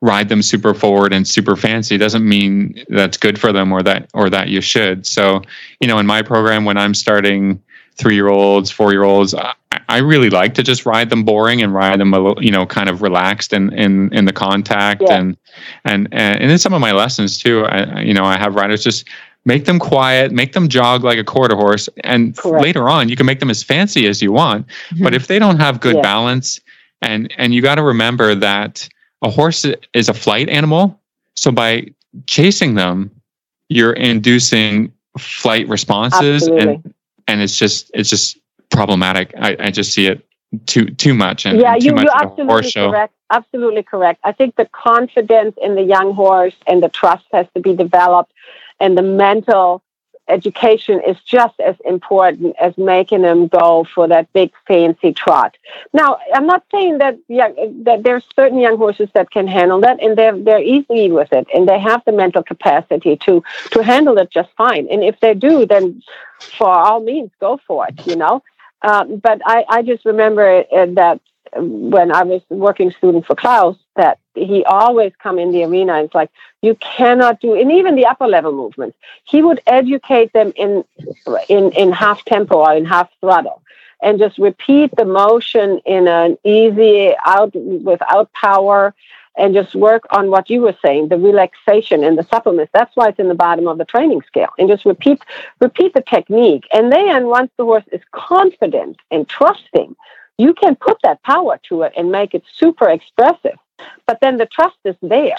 ride 0.01 0.29
them 0.29 0.41
super 0.41 0.73
forward 0.73 1.13
and 1.13 1.27
super 1.27 1.55
fancy 1.55 1.97
doesn't 1.97 2.27
mean 2.27 2.83
that's 2.89 3.17
good 3.17 3.39
for 3.39 3.53
them 3.53 3.71
or 3.71 3.83
that 3.83 4.09
or 4.13 4.29
that 4.29 4.49
you 4.49 4.59
should. 4.59 5.05
So, 5.05 5.41
you 5.79 5.87
know, 5.87 5.99
in 5.99 6.07
my 6.07 6.21
program 6.23 6.65
when 6.65 6.77
I'm 6.77 6.93
starting 6.93 7.61
three 7.97 8.15
year 8.15 8.27
olds, 8.27 8.71
four 8.71 8.91
year 8.91 9.03
olds, 9.03 9.35
I, 9.35 9.53
I, 9.89 9.97
really 9.99 10.31
like 10.31 10.55
to 10.55 10.63
just 10.63 10.85
ride 10.85 11.09
them 11.09 11.23
boring 11.23 11.61
and 11.61 11.73
ride 11.73 11.99
them 11.99 12.13
a 12.13 12.19
little, 12.19 12.43
you 12.43 12.51
know, 12.51 12.65
kind 12.65 12.89
of 12.89 13.03
relaxed 13.03 13.53
in 13.53 13.71
in, 13.73 14.11
in 14.11 14.25
the 14.25 14.33
contact 14.33 15.03
yeah. 15.05 15.19
and, 15.19 15.37
and 15.85 16.07
and 16.11 16.41
and 16.41 16.51
in 16.51 16.57
some 16.57 16.73
of 16.73 16.81
my 16.81 16.91
lessons 16.91 17.37
too. 17.37 17.65
I, 17.65 18.01
you 18.01 18.13
know, 18.13 18.25
I 18.25 18.37
have 18.37 18.55
riders 18.55 18.83
just 18.83 19.07
make 19.45 19.65
them 19.65 19.77
quiet, 19.77 20.31
make 20.31 20.53
them 20.53 20.67
jog 20.67 21.03
like 21.03 21.19
a 21.19 21.23
quarter 21.23 21.55
horse, 21.55 21.89
and 22.03 22.35
Correct. 22.35 22.63
later 22.63 22.89
on 22.89 23.07
you 23.07 23.15
can 23.15 23.27
make 23.27 23.39
them 23.39 23.51
as 23.51 23.61
fancy 23.61 24.07
as 24.07 24.19
you 24.19 24.31
want. 24.31 24.65
Mm-hmm. 24.65 25.03
But 25.03 25.13
if 25.13 25.27
they 25.27 25.37
don't 25.37 25.59
have 25.59 25.79
good 25.79 25.95
yeah. 25.97 26.01
balance, 26.01 26.59
and 27.03 27.31
and 27.37 27.53
you 27.53 27.61
got 27.61 27.75
to 27.75 27.83
remember 27.83 28.33
that 28.33 28.89
a 29.21 29.29
horse 29.29 29.65
is 29.93 30.09
a 30.09 30.13
flight 30.13 30.49
animal. 30.49 30.99
So 31.35 31.51
by 31.51 31.87
chasing 32.27 32.75
them, 32.75 33.11
you're 33.69 33.93
inducing 33.93 34.91
flight 35.17 35.67
responses 35.67 36.43
Absolutely. 36.43 36.73
and 36.73 36.93
and 37.27 37.41
it's 37.41 37.57
just 37.57 37.91
it's 37.93 38.09
just 38.09 38.37
problematic. 38.69 39.33
I, 39.37 39.55
I 39.59 39.71
just 39.71 39.93
see 39.93 40.07
it 40.07 40.25
too 40.65 40.85
too 40.85 41.13
much 41.13 41.45
and 41.45 41.59
yeah, 41.59 41.77
too 41.77 41.87
you, 41.87 41.93
much 41.93 42.05
you're 42.05 42.23
absolutely 42.23 42.71
correct. 42.71 43.13
Absolutely 43.29 43.83
correct. 43.83 44.19
I 44.25 44.33
think 44.33 44.55
the 44.57 44.65
confidence 44.65 45.55
in 45.61 45.75
the 45.75 45.83
young 45.83 46.13
horse 46.13 46.55
and 46.67 46.83
the 46.83 46.89
trust 46.89 47.25
has 47.31 47.47
to 47.53 47.61
be 47.61 47.73
developed, 47.73 48.33
and 48.79 48.97
the 48.97 49.01
mental 49.01 49.81
education 50.31 51.01
is 51.07 51.17
just 51.21 51.59
as 51.59 51.75
important 51.85 52.55
as 52.59 52.77
making 52.77 53.21
them 53.21 53.47
go 53.47 53.85
for 53.93 54.07
that 54.07 54.31
big 54.33 54.51
fancy 54.67 55.13
trot. 55.13 55.57
Now, 55.93 56.17
I'm 56.33 56.47
not 56.47 56.63
saying 56.71 56.97
that 56.99 57.19
yeah, 57.27 57.49
that 57.83 58.03
there's 58.03 58.23
certain 58.35 58.59
young 58.59 58.77
horses 58.77 59.09
that 59.13 59.31
can 59.31 59.47
handle 59.47 59.79
that, 59.81 60.01
and 60.01 60.17
they're 60.17 60.37
they're 60.37 60.63
easy 60.75 61.11
with 61.11 61.31
it, 61.33 61.47
and 61.53 61.67
they 61.67 61.79
have 61.79 62.01
the 62.05 62.11
mental 62.11 62.43
capacity 62.43 63.17
to 63.17 63.43
to 63.71 63.83
handle 63.83 64.17
it 64.17 64.31
just 64.31 64.49
fine. 64.57 64.87
And 64.89 65.03
if 65.03 65.19
they 65.19 65.33
do, 65.33 65.65
then 65.65 66.01
for 66.57 66.69
all 66.69 67.01
means, 67.01 67.31
go 67.39 67.59
for 67.67 67.87
it. 67.87 68.07
You 68.07 68.15
know. 68.15 68.43
Um, 68.83 69.17
but 69.17 69.41
I, 69.45 69.63
I 69.69 69.81
just 69.83 70.05
remember 70.05 70.63
uh, 70.71 70.87
that 71.01 71.21
when 71.55 72.11
I 72.11 72.23
was 72.23 72.41
working 72.49 72.91
student 72.91 73.25
for 73.25 73.35
Klaus, 73.35 73.75
he 74.35 74.63
always 74.65 75.13
come 75.21 75.39
in 75.39 75.51
the 75.51 75.63
arena. 75.63 75.95
and 75.95 76.05
It's 76.05 76.15
like 76.15 76.31
you 76.61 76.75
cannot 76.75 77.39
do, 77.39 77.55
and 77.55 77.71
even 77.71 77.95
the 77.95 78.05
upper 78.05 78.27
level 78.27 78.51
movements. 78.51 78.97
He 79.23 79.41
would 79.41 79.61
educate 79.67 80.33
them 80.33 80.53
in 80.55 80.83
in 81.49 81.71
in 81.71 81.91
half 81.91 82.23
tempo 82.25 82.59
or 82.59 82.73
in 82.73 82.85
half 82.85 83.09
throttle, 83.19 83.61
and 84.01 84.19
just 84.19 84.37
repeat 84.37 84.91
the 84.95 85.05
motion 85.05 85.79
in 85.85 86.07
an 86.07 86.37
easy 86.43 87.13
out 87.25 87.53
without 87.55 88.31
power, 88.33 88.93
and 89.37 89.53
just 89.53 89.75
work 89.75 90.03
on 90.11 90.29
what 90.29 90.49
you 90.49 90.61
were 90.61 90.77
saying, 90.83 91.09
the 91.09 91.17
relaxation 91.17 92.03
and 92.03 92.17
the 92.17 92.23
suppleness. 92.23 92.69
That's 92.73 92.95
why 92.95 93.09
it's 93.09 93.19
in 93.19 93.27
the 93.27 93.35
bottom 93.35 93.67
of 93.67 93.77
the 93.77 93.85
training 93.85 94.21
scale, 94.27 94.49
and 94.57 94.69
just 94.69 94.85
repeat 94.85 95.21
repeat 95.59 95.93
the 95.93 96.01
technique. 96.01 96.65
And 96.73 96.91
then 96.91 97.27
once 97.27 97.51
the 97.57 97.65
horse 97.65 97.85
is 97.91 98.01
confident 98.11 98.97
and 99.11 99.27
trusting 99.27 99.95
you 100.41 100.55
can 100.55 100.75
put 100.75 100.97
that 101.03 101.21
power 101.21 101.59
to 101.69 101.83
it 101.83 101.93
and 101.95 102.11
make 102.11 102.33
it 102.33 102.43
super 102.55 102.89
expressive. 102.89 103.57
But 104.05 104.19
then 104.21 104.37
the 104.37 104.45
trust 104.45 104.77
is 104.85 104.95
there. 105.01 105.37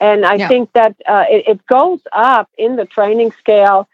And 0.00 0.26
I 0.26 0.34
yeah. 0.34 0.48
think 0.48 0.72
that 0.72 0.96
uh, 1.06 1.24
it, 1.30 1.48
it, 1.48 1.66
goes 1.66 2.00
up 2.12 2.50
in 2.58 2.76
the 2.76 2.84
training 2.84 3.32
scale 3.32 3.88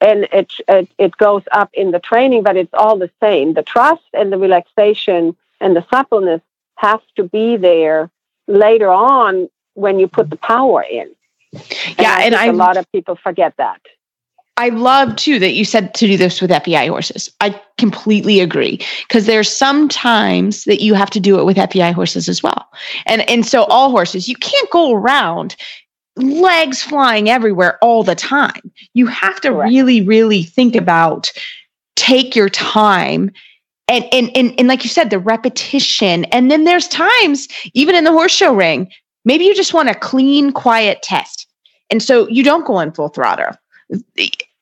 and 0.00 0.26
it, 0.32 0.52
it, 0.68 0.88
it 0.98 1.16
goes 1.16 1.42
up 1.52 1.70
in 1.74 1.90
the 1.90 1.98
training, 1.98 2.42
but 2.42 2.56
it's 2.56 2.72
all 2.72 2.96
the 2.96 3.10
same. 3.20 3.54
The 3.54 3.62
trust 3.62 4.04
and 4.12 4.32
the 4.32 4.38
relaxation 4.38 5.36
and 5.60 5.76
the 5.76 5.86
suppleness 5.92 6.40
have 6.76 7.02
to 7.16 7.24
be 7.24 7.56
there 7.56 8.10
later 8.46 8.90
on 8.90 9.48
when 9.74 9.98
you 9.98 10.08
put 10.08 10.30
the 10.30 10.36
power 10.36 10.82
in. 10.82 11.14
And 11.52 11.98
yeah, 11.98 12.16
I 12.16 12.22
and 12.22 12.34
I, 12.34 12.46
a 12.46 12.52
lot 12.52 12.76
of 12.76 12.90
people 12.90 13.16
forget 13.16 13.54
that. 13.58 13.80
I 14.56 14.68
love 14.68 15.16
too 15.16 15.38
that 15.40 15.54
you 15.54 15.64
said 15.64 15.94
to 15.94 16.06
do 16.06 16.16
this 16.16 16.40
with 16.40 16.50
FEI 16.50 16.86
horses. 16.86 17.30
I 17.40 17.60
completely 17.76 18.40
agree 18.40 18.80
because 19.08 19.26
there's 19.26 19.48
some 19.48 19.88
times 19.88 20.64
that 20.64 20.80
you 20.80 20.94
have 20.94 21.10
to 21.10 21.20
do 21.20 21.40
it 21.40 21.44
with 21.44 21.56
FEI 21.56 21.90
horses 21.90 22.28
as 22.28 22.42
well. 22.42 22.66
And 23.06 23.28
and 23.28 23.44
so 23.44 23.64
all 23.64 23.90
horses, 23.90 24.28
you 24.28 24.36
can't 24.36 24.70
go 24.70 24.92
around 24.92 25.56
legs 26.16 26.82
flying 26.82 27.28
everywhere 27.28 27.78
all 27.82 28.04
the 28.04 28.14
time. 28.14 28.70
You 28.94 29.06
have 29.08 29.40
to 29.40 29.50
Correct. 29.50 29.70
really 29.70 30.02
really 30.02 30.44
think 30.44 30.76
about 30.76 31.32
take 31.96 32.36
your 32.36 32.48
time 32.48 33.32
and, 33.88 34.04
and 34.12 34.30
and 34.36 34.54
and 34.58 34.68
like 34.68 34.84
you 34.84 34.90
said 34.90 35.10
the 35.10 35.18
repetition 35.18 36.24
and 36.26 36.50
then 36.50 36.64
there's 36.64 36.88
times 36.88 37.48
even 37.74 37.94
in 37.94 38.04
the 38.04 38.12
horse 38.12 38.32
show 38.32 38.54
ring 38.54 38.90
maybe 39.24 39.44
you 39.44 39.54
just 39.54 39.74
want 39.74 39.88
a 39.88 39.94
clean 39.94 40.52
quiet 40.52 41.02
test. 41.02 41.46
And 41.90 42.02
so 42.02 42.28
you 42.28 42.42
don't 42.42 42.66
go 42.66 42.80
in 42.80 42.92
full 42.92 43.08
throttle 43.08 43.52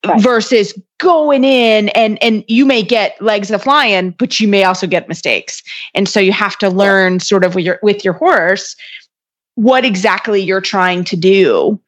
Right. 0.05 0.21
versus 0.21 0.77
going 0.99 1.45
in 1.45 1.89
and 1.91 2.21
and 2.21 2.45
you 2.49 2.67
may 2.67 2.83
get 2.83 3.21
legs 3.23 3.53
of 3.53 3.63
flying 3.63 4.11
but 4.11 4.41
you 4.41 4.49
may 4.49 4.65
also 4.65 4.89
get 4.89 5.09
mistakes. 5.09 5.63
And 5.95 6.09
so 6.09 6.19
you 6.19 6.33
have 6.33 6.59
to 6.59 6.69
learn 6.69 7.21
sort 7.21 7.45
of 7.45 7.55
with 7.55 7.65
your 7.65 7.79
with 7.83 8.05
your 8.05 8.15
horse 8.15 8.75
what 9.55 9.85
exactly 9.85 10.41
you're 10.41 10.61
trying 10.61 11.05
to 11.05 11.17
do 11.17 11.81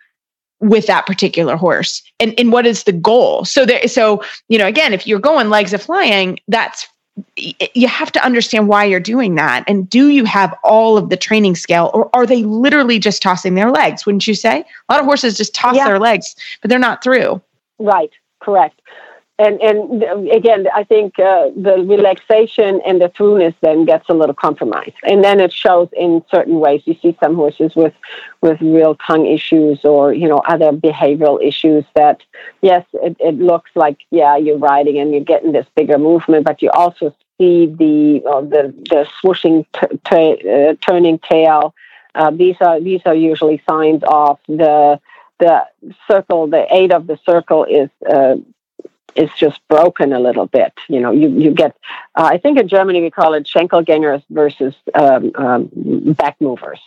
with 0.61 0.87
that 0.87 1.07
particular 1.07 1.57
horse. 1.57 2.03
And 2.21 2.39
and 2.39 2.53
what 2.53 2.67
is 2.67 2.85
the 2.85 2.93
goal? 2.93 3.45
So 3.45 3.67
there 3.67 3.89
so 3.89 4.23
you 4.49 4.59
know 4.59 4.67
again 4.67 4.93
if 4.93 5.09
you're 5.09 5.19
going 5.19 5.51
legs 5.51 5.73
of 5.73 5.83
flying 5.83 6.39
that's 6.47 6.87
you 7.37 7.87
have 7.87 8.11
to 8.11 8.25
understand 8.25 8.69
why 8.69 8.85
you're 8.85 8.99
doing 8.99 9.37
that 9.37 9.63
and 9.69 9.89
do 9.89 10.09
you 10.09 10.25
have 10.25 10.55
all 10.65 10.97
of 10.97 11.11
the 11.11 11.17
training 11.17 11.55
scale 11.55 11.91
or 11.95 12.11
are 12.15 12.27
they 12.27 12.43
literally 12.43 12.99
just 12.99 13.23
tossing 13.23 13.55
their 13.55 13.71
legs 13.71 14.05
wouldn't 14.05 14.27
you 14.27 14.35
say 14.35 14.65
a 14.89 14.93
lot 14.93 15.01
of 15.01 15.07
horses 15.07 15.37
just 15.37 15.55
toss 15.55 15.77
yeah. 15.77 15.85
their 15.85 16.01
legs 16.01 16.35
but 16.61 16.69
they're 16.69 16.79
not 16.79 17.03
through 17.05 17.41
Right, 17.79 18.11
correct. 18.41 18.81
And 19.37 19.61
and 19.61 20.05
again, 20.31 20.69
I 20.73 20.85
think 20.85 21.19
uh, 21.19 21.51
the 21.57 21.85
relaxation 21.89 22.81
and 22.87 23.01
the 23.01 23.09
throughness 23.09 23.53
then 23.63 23.85
gets 23.85 24.09
a 24.09 24.15
little 24.15 24.35
compromised, 24.35 24.95
and 25.03 25.25
then 25.25 25.41
it 25.41 25.53
shows 25.53 25.89
in 25.97 26.23
certain 26.31 26.61
ways. 26.61 26.83
You 26.85 26.95
see 27.03 27.17
some 27.19 27.35
horses 27.35 27.75
with 27.75 27.95
with 28.43 28.61
real 28.61 28.95
tongue 28.95 29.27
issues 29.27 29.85
or 29.85 30.15
you 30.15 30.29
know 30.29 30.39
other 30.47 30.71
behavioral 30.71 31.43
issues 31.43 31.85
that 31.97 32.23
yes, 32.63 32.87
it, 32.95 33.17
it 33.19 33.37
looks 33.39 33.73
like 33.75 33.99
yeah 34.13 34.37
you're 34.37 34.59
riding 34.59 34.99
and 34.99 35.11
you're 35.11 35.25
getting 35.25 35.51
this 35.51 35.67
bigger 35.75 35.99
movement, 35.99 36.45
but 36.45 36.63
you 36.63 36.71
also 36.71 37.13
see 37.37 37.67
the 37.67 38.23
uh, 38.31 38.41
the 38.41 38.73
the 38.89 39.05
swooshing, 39.21 39.67
t- 39.73 39.99
t- 40.09 40.49
uh, 40.49 40.75
turning 40.81 41.19
tail. 41.19 41.75
Uh, 42.15 42.31
these 42.31 42.57
are 42.61 42.79
these 42.79 43.01
are 43.05 43.17
usually 43.17 43.61
signs 43.69 44.03
of 44.07 44.39
the 44.47 45.01
the 45.41 45.65
circle, 46.09 46.47
the 46.47 46.67
eight 46.73 46.93
of 46.93 47.07
the 47.07 47.19
circle 47.27 47.65
is 47.65 47.91
uh, 48.09 48.37
is 49.15 49.31
just 49.37 49.61
broken 49.69 50.13
a 50.13 50.21
little 50.21 50.47
bit. 50.47 50.73
You 50.89 51.01
know, 51.01 51.13
you 51.13 51.29
you 51.29 51.51
get. 51.51 51.77
Uh, 52.15 52.29
I 52.33 52.39
think 52.39 52.59
in 52.59 52.69
Germany 52.69 53.01
we 53.01 53.11
call 53.11 53.35
it 53.35 53.45
Schenkelgängers 53.45 54.23
versus 54.31 54.75
um, 54.95 55.33
um, 55.37 55.71
back 56.15 56.37
movers. 56.41 56.81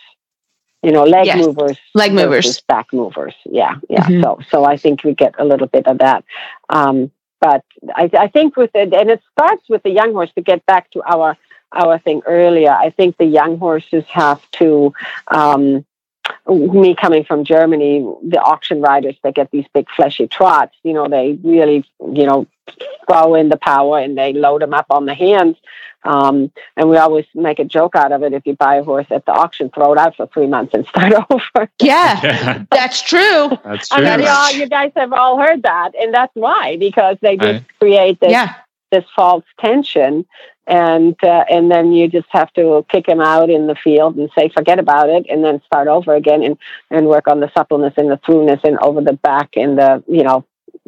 You 0.82 0.92
know, 0.92 1.04
leg 1.04 1.26
yes. 1.26 1.44
movers, 1.44 1.76
leg 1.94 2.12
movers, 2.12 2.60
back 2.62 2.92
movers. 2.92 3.34
Yeah, 3.44 3.76
yeah. 3.88 4.06
Mm-hmm. 4.06 4.22
So 4.22 4.38
so 4.50 4.64
I 4.64 4.76
think 4.76 5.04
we 5.04 5.14
get 5.14 5.34
a 5.38 5.44
little 5.44 5.66
bit 5.66 5.86
of 5.86 5.98
that. 5.98 6.24
Um, 6.68 7.10
but 7.40 7.64
I, 7.94 8.10
I 8.18 8.28
think 8.28 8.56
with 8.56 8.70
it, 8.74 8.92
and 8.92 9.10
it 9.10 9.22
starts 9.32 9.68
with 9.68 9.82
the 9.82 9.90
young 9.90 10.12
horse 10.12 10.32
to 10.34 10.42
get 10.42 10.64
back 10.66 10.90
to 10.92 11.02
our 11.04 11.36
our 11.72 11.98
thing 11.98 12.22
earlier. 12.26 12.70
I 12.70 12.90
think 12.90 13.16
the 13.16 13.26
young 13.26 13.58
horses 13.58 14.04
have 14.06 14.40
to 14.52 14.92
um, 15.28 15.84
me 16.48 16.94
coming 16.94 17.24
from 17.24 17.44
Germany, 17.44 18.00
the 18.22 18.40
auction 18.40 18.80
riders 18.80 19.16
that 19.22 19.34
get 19.34 19.50
these 19.50 19.66
big 19.74 19.86
fleshy 19.94 20.26
trots, 20.26 20.74
you 20.82 20.92
know, 20.92 21.08
they 21.08 21.38
really, 21.42 21.84
you 22.00 22.26
know, 22.26 22.46
throw 23.06 23.34
in 23.34 23.48
the 23.48 23.56
power 23.56 23.98
and 23.98 24.16
they 24.16 24.32
load 24.32 24.62
them 24.62 24.74
up 24.74 24.86
on 24.90 25.06
the 25.06 25.14
hands. 25.14 25.56
Um, 26.04 26.50
and 26.76 26.88
we 26.88 26.96
always 26.96 27.26
make 27.34 27.58
a 27.58 27.64
joke 27.64 27.96
out 27.96 28.12
of 28.12 28.22
it. 28.22 28.32
If 28.32 28.46
you 28.46 28.54
buy 28.54 28.76
a 28.76 28.84
horse 28.84 29.06
at 29.10 29.26
the 29.26 29.32
auction, 29.32 29.68
throw 29.70 29.92
it 29.92 29.98
out 29.98 30.16
for 30.16 30.26
three 30.28 30.46
months 30.46 30.72
and 30.74 30.86
start 30.88 31.12
over. 31.30 31.68
Yeah, 31.80 32.20
yeah. 32.22 32.64
that's 32.70 33.02
true. 33.02 33.50
That's 33.64 33.88
true. 33.88 34.04
I 34.04 34.16
mean, 34.16 34.54
you, 34.54 34.62
you, 34.62 34.68
guys 34.68 34.92
have 34.96 35.12
all 35.12 35.38
heard 35.38 35.64
that, 35.64 35.94
and 36.00 36.14
that's 36.14 36.34
why 36.34 36.76
because 36.76 37.16
they 37.20 37.36
just 37.36 37.46
right. 37.46 37.78
create 37.80 38.20
this 38.20 38.30
yeah. 38.30 38.54
this 38.92 39.04
false 39.14 39.44
tension 39.60 40.24
and 40.68 41.16
uh, 41.24 41.44
and 41.50 41.70
then 41.70 41.92
you 41.92 42.06
just 42.08 42.28
have 42.30 42.52
to 42.52 42.84
kick 42.90 43.08
him 43.08 43.20
out 43.20 43.48
in 43.48 43.66
the 43.66 43.74
field 43.74 44.16
and 44.16 44.30
say 44.38 44.50
forget 44.50 44.78
about 44.78 45.08
it 45.08 45.26
and 45.28 45.42
then 45.42 45.60
start 45.64 45.88
over 45.88 46.14
again 46.14 46.42
and 46.42 46.58
and 46.90 47.06
work 47.06 47.26
on 47.26 47.40
the 47.40 47.50
suppleness 47.56 47.94
and 47.96 48.10
the 48.10 48.18
throughness 48.18 48.60
and 48.62 48.78
over 48.80 49.00
the 49.00 49.14
back 49.14 49.48
and 49.56 49.78
the 49.78 50.04
you 50.06 50.22
know 50.22 50.44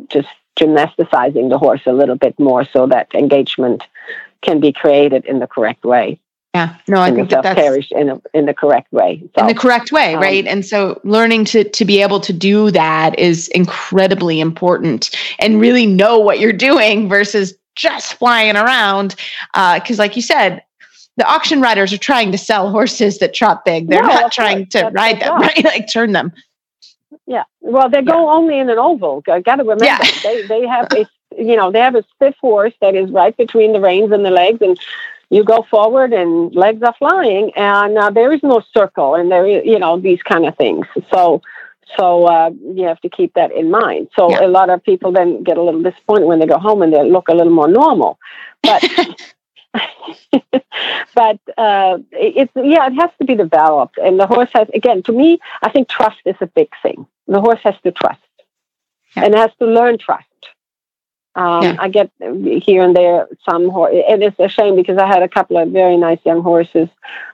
just 0.09 0.29
gymnasticizing 0.59 1.49
the 1.49 1.59
horse 1.59 1.81
a 1.87 1.93
little 1.93 2.17
bit 2.17 2.39
more 2.39 2.65
so 2.65 2.87
that 2.87 3.13
engagement 3.15 3.83
can 4.43 4.61
be 4.61 4.73
created 4.73 5.25
in 5.25 5.39
the 5.39 5.47
correct 5.47 5.85
way. 5.85 6.21
Yeah. 6.55 6.77
No 6.89 7.01
i 7.01 7.13
think 7.13 7.31
that 7.31 7.45
that's 7.45 7.93
in, 7.93 8.09
a, 8.09 8.21
in 8.35 8.47
the 8.47 8.55
correct 8.55 8.93
way 8.93 9.23
so, 9.37 9.43
in 9.43 9.47
the 9.47 9.55
correct 9.55 9.93
way 9.93 10.15
um, 10.15 10.21
right? 10.21 10.45
And 10.49 10.67
so 10.67 11.01
learning 11.05 11.45
to 11.47 11.63
to 11.63 11.85
be 11.85 12.03
able 12.03 12.19
to 12.21 12.33
do 12.33 12.73
that 12.73 13.17
is 13.21 13.47
incredibly 13.49 14.41
important 14.41 15.17
and 15.39 15.61
really 15.61 15.87
know 15.87 16.19
what 16.19 16.41
you're 16.41 16.53
doing 16.53 17.09
versus 17.09 17.55
just 17.75 18.15
flying 18.15 18.57
around. 18.57 19.17
Because, 19.53 19.99
uh, 19.99 20.03
like 20.03 20.17
you 20.17 20.23
said, 20.23 20.63
the 21.17 21.27
auction 21.27 21.61
riders 21.61 21.93
are 21.93 21.99
trying 21.99 22.33
to 22.33 22.39
sell 22.39 22.71
horses 22.71 23.19
that 23.19 23.35
trot 23.35 23.65
big. 23.65 23.89
They're 23.89 24.03
not 24.03 24.33
trying 24.33 24.67
to 24.67 24.79
that's 24.79 24.95
ride 24.95 25.21
them, 25.21 25.41
right? 25.41 25.65
Like 25.65 25.91
turn 25.93 26.13
them. 26.13 26.33
Yeah. 27.27 27.45
Well, 27.61 27.89
they 27.89 28.03
go 28.03 28.27
yeah. 28.27 28.33
only 28.33 28.59
in 28.59 28.71
an 28.71 28.79
oval. 28.79 29.23
I 29.29 29.41
got 29.41 29.57
to 29.57 29.63
remember 29.63 29.85
yeah. 29.85 29.99
they 30.23 30.47
they 30.47 30.67
have 30.67 30.89
a 30.93 31.07
you 31.37 31.57
know 31.57 31.71
they 31.71 31.81
have 31.81 31.95
a 31.95 32.05
stiff 32.15 32.37
horse 32.41 32.75
that 32.81 32.95
is 32.95 33.11
right 33.11 33.37
between 33.37 33.73
the 33.73 33.81
reins 33.81 34.13
and 34.13 34.25
the 34.25 34.31
legs, 34.31 34.61
and 34.63 34.81
you 35.29 35.45
go 35.45 35.63
forward 35.71 36.13
and 36.13 36.55
legs 36.55 36.83
are 36.83 36.95
flying, 36.99 37.53
and 37.55 37.99
uh, 37.99 38.11
there 38.11 38.33
is 38.33 38.43
no 38.43 38.63
circle, 38.73 39.15
and 39.15 39.31
there 39.31 39.47
is 39.47 39.65
you 39.65 39.79
know 39.79 39.99
these 40.01 40.23
kind 40.23 40.47
of 40.47 40.57
things. 40.57 40.87
So 41.13 41.43
so 41.97 42.25
uh, 42.25 42.51
you 42.75 42.85
have 42.85 43.01
to 43.01 43.09
keep 43.09 43.35
that 43.35 43.53
in 43.53 43.71
mind. 43.71 44.09
So 44.17 44.31
yeah. 44.31 44.45
a 44.45 44.49
lot 44.49 44.71
of 44.71 44.83
people 44.83 45.13
then 45.13 45.43
get 45.43 45.57
a 45.57 45.63
little 45.63 45.83
disappointed 45.83 46.27
when 46.27 46.39
they 46.39 46.47
go 46.47 46.59
home 46.59 46.83
and 46.83 46.93
they 46.93 47.03
look 47.09 47.29
a 47.29 47.35
little 47.35 47.53
more 47.53 47.69
normal. 47.69 48.19
But 48.63 48.83
but 51.15 51.41
uh, 51.57 51.99
it's 52.13 52.53
yeah, 52.57 52.87
it 52.87 52.95
has 52.95 53.11
to 53.19 53.25
be 53.25 53.35
developed, 53.35 53.99
and 53.99 54.19
the 54.19 54.27
horse 54.27 54.51
has 54.55 54.69
again. 54.75 55.03
To 55.05 55.13
me, 55.13 55.39
I 55.63 55.71
think 55.71 55.89
trust 55.89 56.21
is 56.25 56.37
a 56.41 56.47
big 56.47 56.71
thing. 56.83 57.07
The 57.27 57.41
horse 57.41 57.61
has 57.65 57.75
to 57.85 57.93
trust, 57.93 58.21
yeah. 59.17 59.25
and 59.25 59.35
has 59.35 59.51
to 59.61 59.67
learn 59.67 59.99
trust. 59.99 60.27
Um, 61.37 61.63
yeah. 61.63 61.77
I 61.79 61.89
get 61.89 62.11
here 62.21 62.83
and 62.83 62.95
there 62.95 63.29
some 63.49 63.71
horse, 63.71 63.95
and 64.09 64.23
it's 64.23 64.39
a 64.39 64.49
shame 64.49 64.77
because 64.77 64.99
I 64.99 65.07
had 65.07 65.23
a 65.23 65.29
couple 65.29 65.57
of 65.57 65.71
very 65.71 65.97
nice 65.97 66.19
young 66.25 66.43
horses 66.43 66.89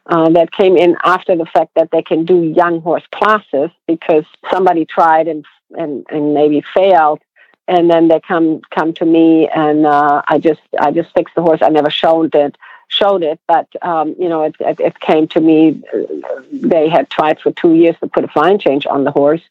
uh, 0.06 0.28
that 0.30 0.52
came 0.52 0.76
in 0.76 0.96
after 1.02 1.34
the 1.34 1.46
fact 1.46 1.72
that 1.76 1.90
they 1.90 2.02
can 2.02 2.24
do 2.24 2.42
young 2.42 2.82
horse 2.82 3.04
classes 3.10 3.70
because 3.86 4.24
somebody 4.50 4.84
tried 4.84 5.28
and 5.28 5.44
and, 5.76 6.06
and 6.10 6.34
maybe 6.34 6.62
failed 6.74 7.20
and 7.68 7.90
then 7.90 8.08
they 8.08 8.20
come 8.20 8.60
come 8.70 8.92
to 8.94 9.04
me, 9.04 9.48
and 9.48 9.86
uh, 9.86 10.22
I 10.28 10.38
just 10.38 10.60
I 10.78 10.92
just 10.92 11.12
fix 11.14 11.32
the 11.34 11.42
horse. 11.42 11.60
I 11.62 11.68
never 11.68 11.90
showed 11.90 12.34
it 12.34 12.56
showed 12.88 13.22
it, 13.22 13.40
but 13.46 13.68
um, 13.82 14.14
you 14.18 14.28
know, 14.28 14.42
it, 14.42 14.54
it, 14.60 14.80
it, 14.80 15.00
came 15.00 15.26
to 15.28 15.40
me. 15.40 15.82
They 16.52 16.88
had 16.88 17.10
tried 17.10 17.40
for 17.40 17.52
two 17.52 17.74
years 17.74 17.96
to 18.00 18.06
put 18.06 18.24
a 18.24 18.28
flying 18.28 18.58
change 18.58 18.86
on 18.86 19.04
the 19.04 19.10
horse, 19.10 19.42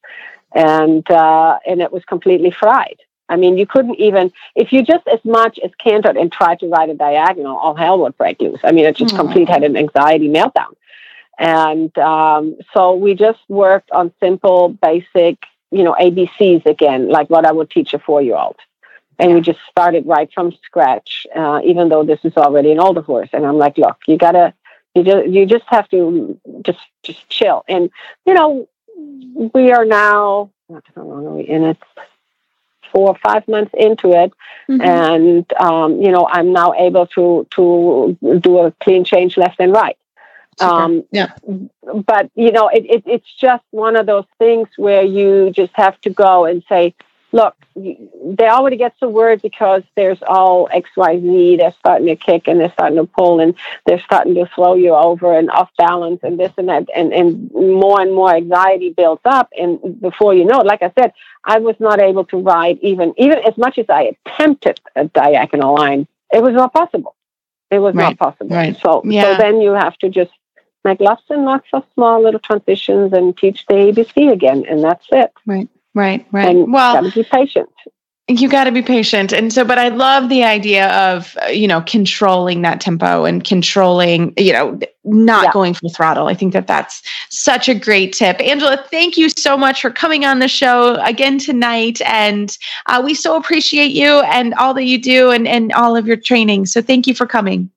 and 0.53 1.09
uh, 1.11 1.59
and 1.67 1.81
it 1.81 1.91
was 1.91 2.03
completely 2.05 2.51
fried. 2.51 2.99
I 3.29 3.36
mean, 3.38 3.58
you 3.58 3.65
couldn't 3.65 3.96
even 3.96 4.32
if 4.55 4.72
you 4.72 4.84
just 4.84 5.08
as 5.08 5.24
much 5.24 5.60
as 5.63 5.72
cantered 5.84 6.17
and 6.17 6.32
tried 6.32 6.60
to 6.60 6.67
ride 6.67 6.89
a 6.89 6.94
diagonal, 6.94 7.58
all 7.58 7.75
hell 7.75 8.00
would 8.00 8.17
break 8.17 8.39
loose. 8.39 8.60
I 8.63 8.72
mean, 8.72 8.86
it 8.86 8.96
just 8.96 9.13
mm. 9.13 9.17
complete 9.17 9.50
had 9.50 9.63
an 9.63 9.75
anxiety 9.75 10.29
meltdown. 10.29 10.75
And 11.38 11.96
um, 11.98 12.58
so 12.74 12.96
we 12.96 13.13
just 13.13 13.39
worked 13.50 13.91
on 13.91 14.13
simple, 14.22 14.70
basic, 14.70 15.38
you 15.72 15.84
know, 15.84 15.96
ABCs 16.00 16.65
again, 16.65 17.10
like 17.10 17.29
what 17.29 17.46
I 17.46 17.51
would 17.51 17.70
teach 17.70 17.94
a 17.94 18.00
four 18.00 18.22
year 18.22 18.38
old. 18.38 18.58
And 19.17 19.34
we 19.34 19.41
just 19.41 19.60
started 19.70 20.05
right 20.05 20.29
from 20.34 20.51
scratch, 20.63 21.25
uh, 21.36 21.62
even 21.63 21.89
though 21.89 22.03
this 22.03 22.20
is 22.24 22.36
already 22.36 22.72
an 22.72 22.79
older 22.79 23.01
horse. 23.01 23.29
And 23.32 23.46
I'm 23.46 23.58
like, 23.58 23.77
look, 23.77 23.98
you 24.08 24.17
gotta, 24.17 24.53
you 24.94 25.03
just, 25.03 25.27
you 25.27 25.46
just 25.46 25.65
have 25.67 25.88
to 25.89 26.39
just, 26.63 26.79
just 27.03 27.27
chill. 27.29 27.63
And, 27.67 27.89
you 28.25 28.34
know, 28.34 28.67
we 29.53 29.72
are 29.72 29.86
now, 29.86 30.51
how 30.96 31.01
long 31.01 31.25
are 31.27 31.34
we 31.36 31.44
in 31.44 31.63
it? 31.63 31.77
Four 32.95 33.09
or 33.09 33.17
five 33.21 33.45
months 33.49 33.73
into 33.77 34.13
it, 34.13 34.31
mm-hmm. 34.69 34.81
and 34.81 35.53
um, 35.53 36.01
you 36.01 36.11
know 36.11 36.25
I'm 36.31 36.53
now 36.53 36.73
able 36.73 37.07
to 37.07 37.45
to 37.51 38.17
do 38.39 38.59
a 38.59 38.71
clean 38.83 39.03
change 39.03 39.35
left 39.35 39.59
and 39.59 39.73
right. 39.73 39.97
Um, 40.61 41.03
yeah. 41.11 41.33
But 41.83 42.31
you 42.35 42.51
know, 42.51 42.69
it, 42.69 42.85
it, 42.85 43.03
it's 43.05 43.33
just 43.39 43.63
one 43.71 43.95
of 43.95 44.05
those 44.05 44.25
things 44.39 44.69
where 44.77 45.03
you 45.03 45.51
just 45.51 45.73
have 45.75 45.99
to 46.01 46.09
go 46.09 46.45
and 46.45 46.63
say, 46.69 46.95
look, 47.36 47.54
they 47.75 48.48
already 48.48 48.77
get 48.77 48.96
so 48.98 49.10
worried 49.10 49.42
because 49.42 49.84
there's 49.98 50.18
all 50.25 50.70
X, 50.72 50.89
Y, 50.96 51.20
Z. 51.20 51.58
They're 51.58 51.75
starting 51.77 52.08
to 52.08 52.15
kick 52.15 52.48
and 52.48 52.62
they're 52.62 52.72
starting 52.72 52.96
to 52.96 53.04
pull 53.04 53.42
and 53.42 53.54
they're 53.86 54.00
starting 54.00 54.36
to 54.36 54.46
throw 54.56 54.75
you 54.75 54.96
over 54.96 55.38
and 55.38 55.51
off 55.51 55.70
balance 55.77 56.22
and 56.24 56.39
this 56.39 56.54
and 56.58 56.70
that. 56.70 56.88
And, 56.96 57.13
and 57.13 57.51
more 57.51 58.00
and 58.00 58.15
more 58.15 58.34
anxiety 58.34 58.92
builds 58.92 59.22
up. 59.25 59.50
And 59.60 60.00
before 60.00 60.34
you 60.34 60.46
know 60.46 60.62
it, 60.62 60.65
like 60.65 60.82
I 60.82 60.94
said, 60.98 61.12
I 61.44 61.60
was 61.60 61.75
not 61.77 62.00
able 62.00 62.24
to 62.25 62.38
ride 62.38 62.80
even, 62.82 63.13
even 63.18 63.39
as 63.39 63.58
much 63.58 63.77
as 63.77 63.88
I 63.89 64.15
attempted 64.25 64.80
a 64.96 65.06
diagonal 65.06 65.75
line. 65.75 66.08
It 66.32 66.42
was 66.42 66.54
not 66.54 66.74
possible. 66.74 67.15
It 67.70 67.80
was 67.80 67.96
right. 67.96 68.18
not 68.18 68.18
possible. 68.18 68.56
Right. 68.56 68.77
So, 68.80 69.01
yeah. 69.04 69.24
so 69.24 69.38
then 69.38 69.60
you 69.60 69.74
have 69.74 69.98
to 69.98 70.10
just 70.10 70.32
make 70.86 71.01
lots 71.01 71.24
and 71.30 71.44
lots 71.44 71.68
of 71.74 71.84
small 71.96 72.24
little 72.24 72.39
transitions 72.39 73.12
and 73.12 73.38
teach 73.38 73.65
the 73.65 73.74
ABC 73.74 74.32
again, 74.32 74.63
and 74.70 74.82
that's 74.82 75.06
it. 75.12 75.34
Right, 75.46 75.68
right, 75.95 76.25
right. 76.31 76.49
And 76.49 76.71
well, 76.71 76.95
gotta 76.95 77.11
be 77.11 77.23
patient. 77.23 77.69
You 78.27 78.49
got 78.49 78.63
to 78.63 78.71
be 78.71 78.81
patient, 78.81 79.31
and 79.31 79.53
so, 79.53 79.63
but 79.63 79.77
I 79.77 79.89
love 79.89 80.29
the 80.29 80.43
idea 80.43 80.89
of 80.89 81.37
you 81.51 81.67
know 81.67 81.81
controlling 81.81 82.63
that 82.63 82.81
tempo 82.81 83.23
and 83.23 83.43
controlling, 83.43 84.33
you 84.35 84.51
know, 84.51 84.79
not 85.03 85.43
yeah. 85.43 85.51
going 85.51 85.75
full 85.75 85.91
throttle. 85.91 86.27
I 86.27 86.33
think 86.33 86.51
that 86.53 86.65
that's 86.65 87.03
such 87.29 87.69
a 87.69 87.75
great 87.75 88.13
tip, 88.13 88.39
Angela. 88.41 88.83
Thank 88.89 89.15
you 89.15 89.29
so 89.29 89.55
much 89.55 89.79
for 89.79 89.91
coming 89.91 90.25
on 90.25 90.39
the 90.39 90.47
show 90.47 90.95
again 91.03 91.37
tonight, 91.37 92.01
and 92.01 92.57
uh, 92.87 92.99
we 93.05 93.13
so 93.13 93.35
appreciate 93.35 93.91
you 93.91 94.21
and 94.21 94.55
all 94.55 94.73
that 94.73 94.85
you 94.85 94.97
do 94.97 95.29
and 95.29 95.47
and 95.47 95.71
all 95.73 95.95
of 95.95 96.07
your 96.07 96.17
training. 96.17 96.65
So, 96.65 96.81
thank 96.81 97.05
you 97.05 97.13
for 97.13 97.27
coming. 97.27 97.69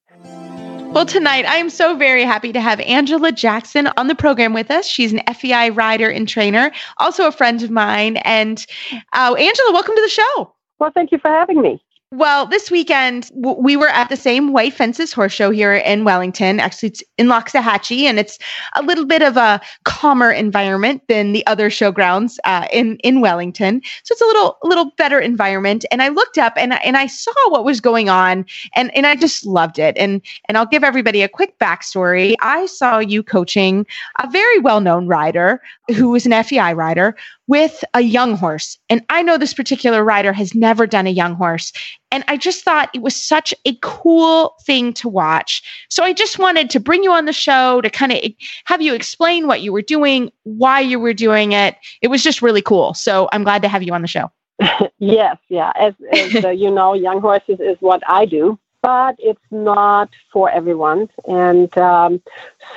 Well, 0.99 1.07
tonight 1.07 1.47
I 1.47 1.59
am 1.59 1.71
so 1.71 1.95
very 1.95 2.25
happy 2.25 2.52
to 2.52 2.61
have 2.61 2.81
Angela 2.81 3.31
Jackson 3.31 3.88
on 3.97 4.09
the 4.09 4.17
program 4.17 4.52
with 4.52 4.69
us. 4.69 4.85
She's 4.85 5.12
an 5.12 5.21
FEI 5.33 5.71
rider 5.71 6.11
and 6.11 6.28
trainer, 6.28 6.73
also 6.97 7.28
a 7.28 7.31
friend 7.31 7.62
of 7.62 7.71
mine. 7.71 8.17
And 8.17 8.67
uh, 9.12 9.37
Angela, 9.38 9.73
welcome 9.73 9.95
to 9.95 10.02
the 10.02 10.09
show. 10.09 10.52
Well, 10.81 10.90
thank 10.93 11.12
you 11.12 11.19
for 11.19 11.31
having 11.31 11.62
me. 11.62 11.81
Well, 12.11 12.47
this 12.47 12.71
weekend 12.71 13.31
we 13.35 13.77
were 13.77 13.91
at 13.91 14.09
the 14.09 14.17
same 14.17 14.55
White 14.55 14.73
Fences 14.73 15.12
Horse 15.12 15.33
Show 15.33 15.50
here 15.50 15.75
in 15.75 16.05
Wellington. 16.05 16.59
Actually, 16.59 16.88
it's 16.88 17.03
in 17.19 17.27
Loxahatchee, 17.27 18.05
and 18.05 18.18
it's 18.18 18.38
a 18.77 18.83
little 18.83 19.05
bit 19.05 19.21
of 19.21 19.37
a 19.37 19.61
calmer 19.85 20.33
environment 20.33 21.03
than 21.09 21.33
the 21.33 21.47
other 21.47 21.68
showgrounds 21.68 22.38
uh, 22.44 22.66
in 22.73 22.97
in 23.05 23.21
Wellington. 23.21 23.83
So 24.05 24.12
it's 24.12 24.23
a 24.23 24.25
little 24.25 24.57
little 24.62 24.90
better 24.97 25.21
environment. 25.21 25.85
And 25.90 26.01
I 26.01 26.09
looked 26.09 26.38
up 26.38 26.55
and 26.57 26.83
and 26.83 26.97
I 26.97 27.09
saw 27.09 27.33
what 27.49 27.66
was 27.66 27.79
going 27.79 28.09
on, 28.09 28.47
and 28.75 28.90
and 28.97 29.07
I 29.07 29.14
just 29.14 29.44
loved 29.44 29.79
it. 29.79 29.94
And 29.99 30.23
and 30.49 30.57
I'll 30.57 30.64
give 30.64 30.85
everybody 30.85 31.21
a 31.21 31.29
quick 31.29 31.59
backstory. 31.59 32.37
I 32.40 32.64
saw 32.64 33.01
you 33.01 33.23
coaching 33.23 33.87
a 34.18 34.31
very 34.31 34.61
well 34.61 34.81
known 34.81 35.09
rider 35.09 35.61
who 35.94 36.09
was 36.09 36.25
an 36.25 36.42
FEI 36.42 36.73
rider 36.73 37.16
with 37.48 37.82
a 37.94 38.02
young 38.02 38.37
horse. 38.37 38.78
And 38.88 39.04
I 39.08 39.22
know 39.22 39.38
this 39.38 39.54
particular 39.54 40.04
rider 40.04 40.32
has 40.32 40.54
never 40.54 40.87
done 40.87 41.06
a 41.06 41.11
young 41.11 41.34
horse. 41.34 41.72
And 42.12 42.22
I 42.28 42.37
just 42.37 42.62
thought 42.62 42.90
it 42.94 43.02
was 43.02 43.16
such 43.16 43.52
a 43.64 43.76
cool 43.82 44.54
thing 44.64 44.92
to 44.94 45.08
watch. 45.08 45.62
So 45.88 46.04
I 46.04 46.12
just 46.12 46.38
wanted 46.38 46.70
to 46.70 46.80
bring 46.80 47.02
you 47.02 47.11
on 47.11 47.24
the 47.24 47.32
show 47.32 47.80
to 47.80 47.90
kind 47.90 48.12
of 48.12 48.20
have 48.66 48.80
you 48.80 48.94
explain 48.94 49.46
what 49.46 49.62
you 49.62 49.72
were 49.72 49.82
doing, 49.82 50.30
why 50.44 50.80
you 50.80 51.00
were 51.00 51.14
doing 51.14 51.52
it. 51.52 51.76
It 52.02 52.08
was 52.08 52.22
just 52.22 52.42
really 52.42 52.62
cool. 52.62 52.94
So 52.94 53.28
I'm 53.32 53.44
glad 53.44 53.62
to 53.62 53.68
have 53.68 53.82
you 53.82 53.92
on 53.94 54.02
the 54.02 54.08
show. 54.08 54.30
yes, 54.98 55.37
yeah. 55.48 55.72
As, 55.74 55.94
as 56.12 56.44
uh, 56.44 56.50
you 56.50 56.70
know, 56.70 56.92
young 56.92 57.20
horses 57.20 57.61
is 57.61 57.76
what 57.80 58.02
I 58.06 58.26
do 58.26 58.58
but 58.83 59.17
it's 59.19 59.41
not 59.51 60.11
for 60.33 60.51
everyone. 60.51 61.09
And 61.27 61.77
um, 61.79 62.23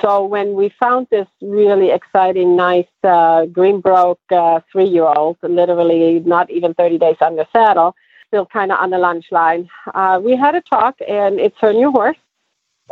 so 0.00 0.24
when 0.24 0.54
we 0.54 0.68
found 0.68 1.06
this 1.10 1.28
really 1.40 1.90
exciting, 1.90 2.56
nice 2.56 2.86
uh, 3.04 3.46
Greenbroke 3.46 4.18
uh, 4.30 4.60
three 4.70 4.86
year 4.86 5.04
old, 5.04 5.36
literally 5.42 6.20
not 6.20 6.50
even 6.50 6.74
30 6.74 6.98
days 6.98 7.16
under 7.20 7.46
saddle, 7.52 7.94
still 8.28 8.46
kind 8.46 8.72
of 8.72 8.78
on 8.78 8.90
the 8.90 8.98
lunge 8.98 9.28
line, 9.30 9.68
uh, 9.94 10.20
we 10.22 10.34
had 10.36 10.54
a 10.54 10.60
talk, 10.62 10.96
and 11.06 11.38
it's 11.38 11.58
her 11.60 11.72
new 11.72 11.90
horse. 11.90 12.16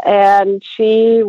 And 0.04 0.64
she, 0.64 1.22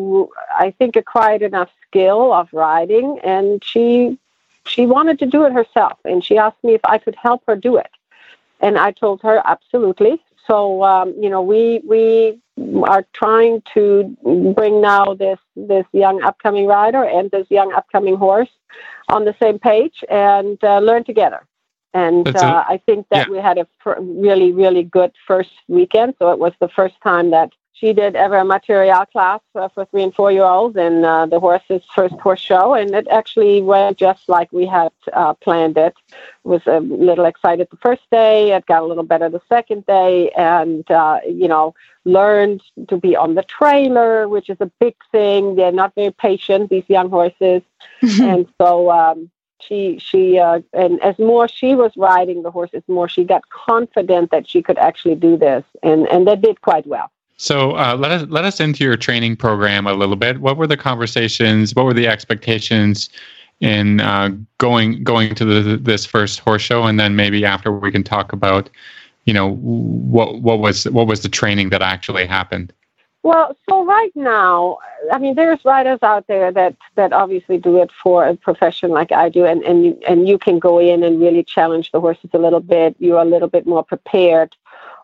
I 0.58 0.74
think, 0.78 0.96
acquired 0.96 1.42
enough 1.42 1.70
skill 1.88 2.32
of 2.32 2.48
riding, 2.54 3.20
and 3.24 3.64
she 3.64 4.18
she 4.66 4.86
wanted 4.86 5.20
to 5.20 5.26
do 5.26 5.44
it 5.46 5.52
herself. 5.54 5.98
And 6.06 6.24
she 6.24 6.38
asked 6.38 6.64
me 6.64 6.74
if 6.76 6.82
I 6.86 6.98
could 7.00 7.16
help 7.16 7.44
her 7.48 7.56
do 7.56 7.78
it. 7.78 7.90
And 8.60 8.78
I 8.78 8.92
told 8.92 9.22
her 9.24 9.42
absolutely. 9.44 10.22
So 10.48 10.84
um, 10.84 11.14
you 11.20 11.30
know, 11.30 11.42
we 11.42 11.82
we 11.88 12.40
are 12.84 13.06
trying 13.14 13.64
to 13.74 14.16
bring 14.56 14.82
now 14.82 15.14
this 15.14 15.40
this 15.56 15.86
young 15.92 16.22
upcoming 16.24 16.68
rider 16.68 17.04
and 17.04 17.30
this 17.32 17.48
young 17.50 17.74
upcoming 17.74 18.16
horse 18.16 18.50
on 19.10 19.26
the 19.26 19.36
same 19.42 19.60
page 19.60 20.04
and 20.10 20.58
uh, 20.64 20.80
learn 20.80 21.04
together. 21.04 21.46
And 21.94 22.34
uh, 22.36 22.64
I 22.68 22.82
think 22.86 23.08
that 23.12 23.28
yeah. 23.28 23.32
we 23.32 23.38
had 23.40 23.58
a 23.58 23.68
fr- 23.84 24.00
really 24.00 24.52
really 24.52 24.84
good 24.84 25.12
first 25.28 25.52
weekend. 25.68 26.16
So 26.20 26.32
it 26.32 26.40
was 26.40 26.54
the 26.60 26.70
first 26.70 26.96
time 27.04 27.32
that 27.32 27.52
she 27.82 27.94
did 27.94 28.16
ever 28.16 28.38
a 28.38 28.44
Materiale 28.44 29.10
class 29.12 29.42
uh, 29.56 29.68
for 29.70 29.86
three 29.86 30.04
and 30.04 30.14
four 30.14 30.32
year 30.32 30.44
olds 30.44 30.78
in 30.78 31.04
uh, 31.04 31.26
the 31.26 31.40
horse's 31.40 31.82
first 31.96 32.14
horse 32.16 32.40
show, 32.40 32.76
and 32.76 32.94
it 32.94 33.08
actually 33.08 33.62
went 33.64 33.98
just 33.98 34.30
like 34.30 34.54
we 34.54 34.68
had 34.68 34.92
uh, 35.14 35.34
planned 35.34 35.78
it. 35.78 35.96
Was 36.44 36.62
a 36.68 36.80
little 36.80 37.26
excited 37.26 37.68
the 37.72 37.78
first 37.78 38.04
day, 38.12 38.52
it 38.52 38.68
got 38.68 38.84
a 38.84 38.86
little 38.86 39.04
better 39.04 39.30
the 39.30 39.42
second 39.50 39.88
day, 39.88 40.30
and 40.38 40.90
uh, 40.92 41.20
you 41.26 41.48
know 41.48 41.74
learned 42.06 42.62
to 42.88 42.98
be 42.98 43.16
on 43.16 43.34
the 43.34 43.44
trailer, 43.44 44.30
which 44.30 44.48
is 44.50 44.58
a 44.60 44.72
big 44.80 44.96
thing. 45.12 45.56
They're 45.56 45.72
not 45.72 45.96
very 45.96 46.12
patient, 46.12 46.70
these 46.70 46.88
young 46.88 47.10
horses, 47.10 47.64
and 48.02 48.48
so. 48.60 48.92
Um, 48.92 49.32
she 49.68 50.00
she 50.00 50.40
uh, 50.40 50.60
and 50.74 51.00
as 51.04 51.20
more 51.20 51.48
she 51.48 51.76
was 51.76 51.92
riding 51.96 52.42
the 52.42 52.50
horses 52.50 52.82
more 52.88 53.08
she 53.08 53.24
got 53.24 53.48
confident 53.50 54.32
that 54.32 54.50
she 54.50 54.64
could 54.64 54.80
actually 54.80 55.14
do 55.14 55.38
this 55.38 55.64
and 55.84 56.08
and 56.08 56.28
they 56.28 56.36
did 56.36 56.60
quite 56.62 56.88
well 56.88 57.12
so 57.42 57.76
uh, 57.76 57.96
let 57.98 58.12
us 58.12 58.28
let 58.30 58.46
us 58.46 58.60
into 58.60 58.84
your 58.84 58.96
training 58.96 59.36
program 59.36 59.88
a 59.88 59.94
little 59.94 60.16
bit. 60.16 60.40
What 60.42 60.58
were 60.58 60.68
the 60.68 60.78
conversations? 60.78 61.74
What 61.74 61.86
were 61.86 61.94
the 61.94 62.08
expectations 62.08 63.10
in 63.62 64.00
uh, 64.00 64.30
going 64.60 65.04
going 65.04 65.34
to 65.34 65.46
the, 65.46 65.78
this 65.78 66.06
first 66.06 66.40
horse 66.40 66.62
show, 66.62 66.84
and 66.84 67.00
then 67.00 67.16
maybe 67.16 67.44
after 67.44 67.72
we 67.72 67.92
can 67.92 68.04
talk 68.04 68.32
about, 68.32 68.70
you 69.26 69.34
know, 69.34 69.54
what 69.56 70.40
what 70.40 70.60
was 70.60 70.88
what 70.90 71.08
was 71.08 71.24
the 71.24 71.30
training 71.30 71.72
that 71.72 71.82
actually 71.82 72.28
happened. 72.28 72.72
Well, 73.24 73.58
so 73.68 73.86
right 73.86 74.12
now, 74.14 74.78
I 75.12 75.18
mean, 75.18 75.34
there's 75.34 75.66
riders 75.66 76.00
out 76.04 76.28
there 76.28 76.52
that 76.52 76.76
that 76.94 77.12
obviously 77.12 77.58
do 77.58 77.82
it 77.82 77.90
for 77.92 78.24
a 78.24 78.36
profession 78.36 78.92
like 78.92 79.12
I 79.12 79.30
do, 79.30 79.46
and 79.46 79.64
and 79.64 79.84
you, 79.84 80.00
and 80.08 80.28
you 80.28 80.38
can 80.38 80.60
go 80.60 80.78
in 80.78 81.02
and 81.02 81.20
really 81.20 81.44
challenge 81.44 81.90
the 81.90 82.00
horses 82.00 82.30
a 82.34 82.38
little 82.38 82.60
bit. 82.60 82.96
You're 83.00 83.20
a 83.20 83.26
little 83.26 83.50
bit 83.50 83.66
more 83.66 83.84
prepared 83.84 84.56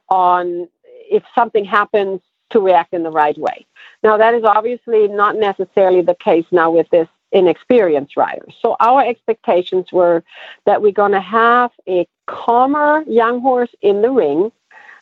on 0.10 0.68
if 1.10 1.24
something 1.34 1.66
happens 1.66 2.22
to 2.50 2.60
react 2.60 2.94
in 2.94 3.04
the 3.04 3.12
right 3.12 3.38
way. 3.38 3.66
Now, 4.04 4.18
that 4.18 4.34
is 4.34 4.44
obviously 4.44 5.08
not 5.08 5.36
necessarily 5.36 6.02
the 6.02 6.16
case 6.16 6.46
now 6.52 6.72
with 6.72 6.90
this 6.90 7.08
inexperienced 7.32 8.16
rider. 8.16 8.46
So, 8.62 8.76
our 8.80 9.06
expectations 9.06 9.92
were 9.92 10.24
that 10.66 10.82
we're 10.82 10.92
going 10.92 11.12
to 11.12 11.22
have 11.22 11.72
a 11.88 12.08
calmer 12.26 13.04
young 13.08 13.42
horse 13.42 13.74
in 13.82 14.02
the 14.02 14.12
ring 14.12 14.52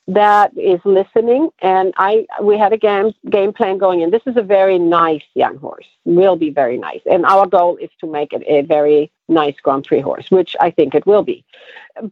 that 0.07 0.55
is 0.55 0.79
listening 0.85 1.49
and 1.63 1.91
i 1.97 2.27
we 2.39 2.59
had 2.59 2.71
a 2.71 2.77
game 2.77 3.11
game 3.31 3.51
plan 3.51 3.79
going 3.79 4.01
in 4.01 4.11
this 4.11 4.21
is 4.27 4.37
a 4.37 4.41
very 4.43 4.77
nice 4.77 5.23
young 5.33 5.57
horse 5.57 5.87
will 6.03 6.35
be 6.35 6.51
very 6.51 6.77
nice 6.77 7.01
and 7.09 7.25
our 7.25 7.47
goal 7.47 7.75
is 7.77 7.89
to 7.99 8.05
make 8.05 8.31
it 8.31 8.43
a 8.45 8.61
very 8.61 9.11
nice 9.29 9.55
grand 9.63 9.83
prix 9.83 9.99
horse 9.99 10.29
which 10.29 10.55
i 10.59 10.69
think 10.69 10.93
it 10.93 11.07
will 11.07 11.23
be 11.23 11.43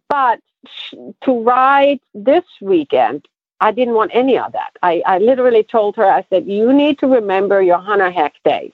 but 0.09 0.39
to 1.21 1.41
ride 1.41 1.99
this 2.13 2.43
weekend, 2.61 3.27
I 3.63 3.71
didn't 3.71 3.93
want 3.93 4.12
any 4.13 4.38
of 4.38 4.52
that. 4.52 4.71
I, 4.84 5.02
I 5.06 5.19
literally 5.19 5.63
told 5.63 5.95
her, 5.95 6.06
I 6.06 6.26
said, 6.30 6.45
you 6.45 6.73
need 6.73 6.99
to 6.99 7.08
remember 7.08 7.62
your 7.62 7.78
hunter 7.78 8.12
hack 8.12 8.34
days. 8.43 8.73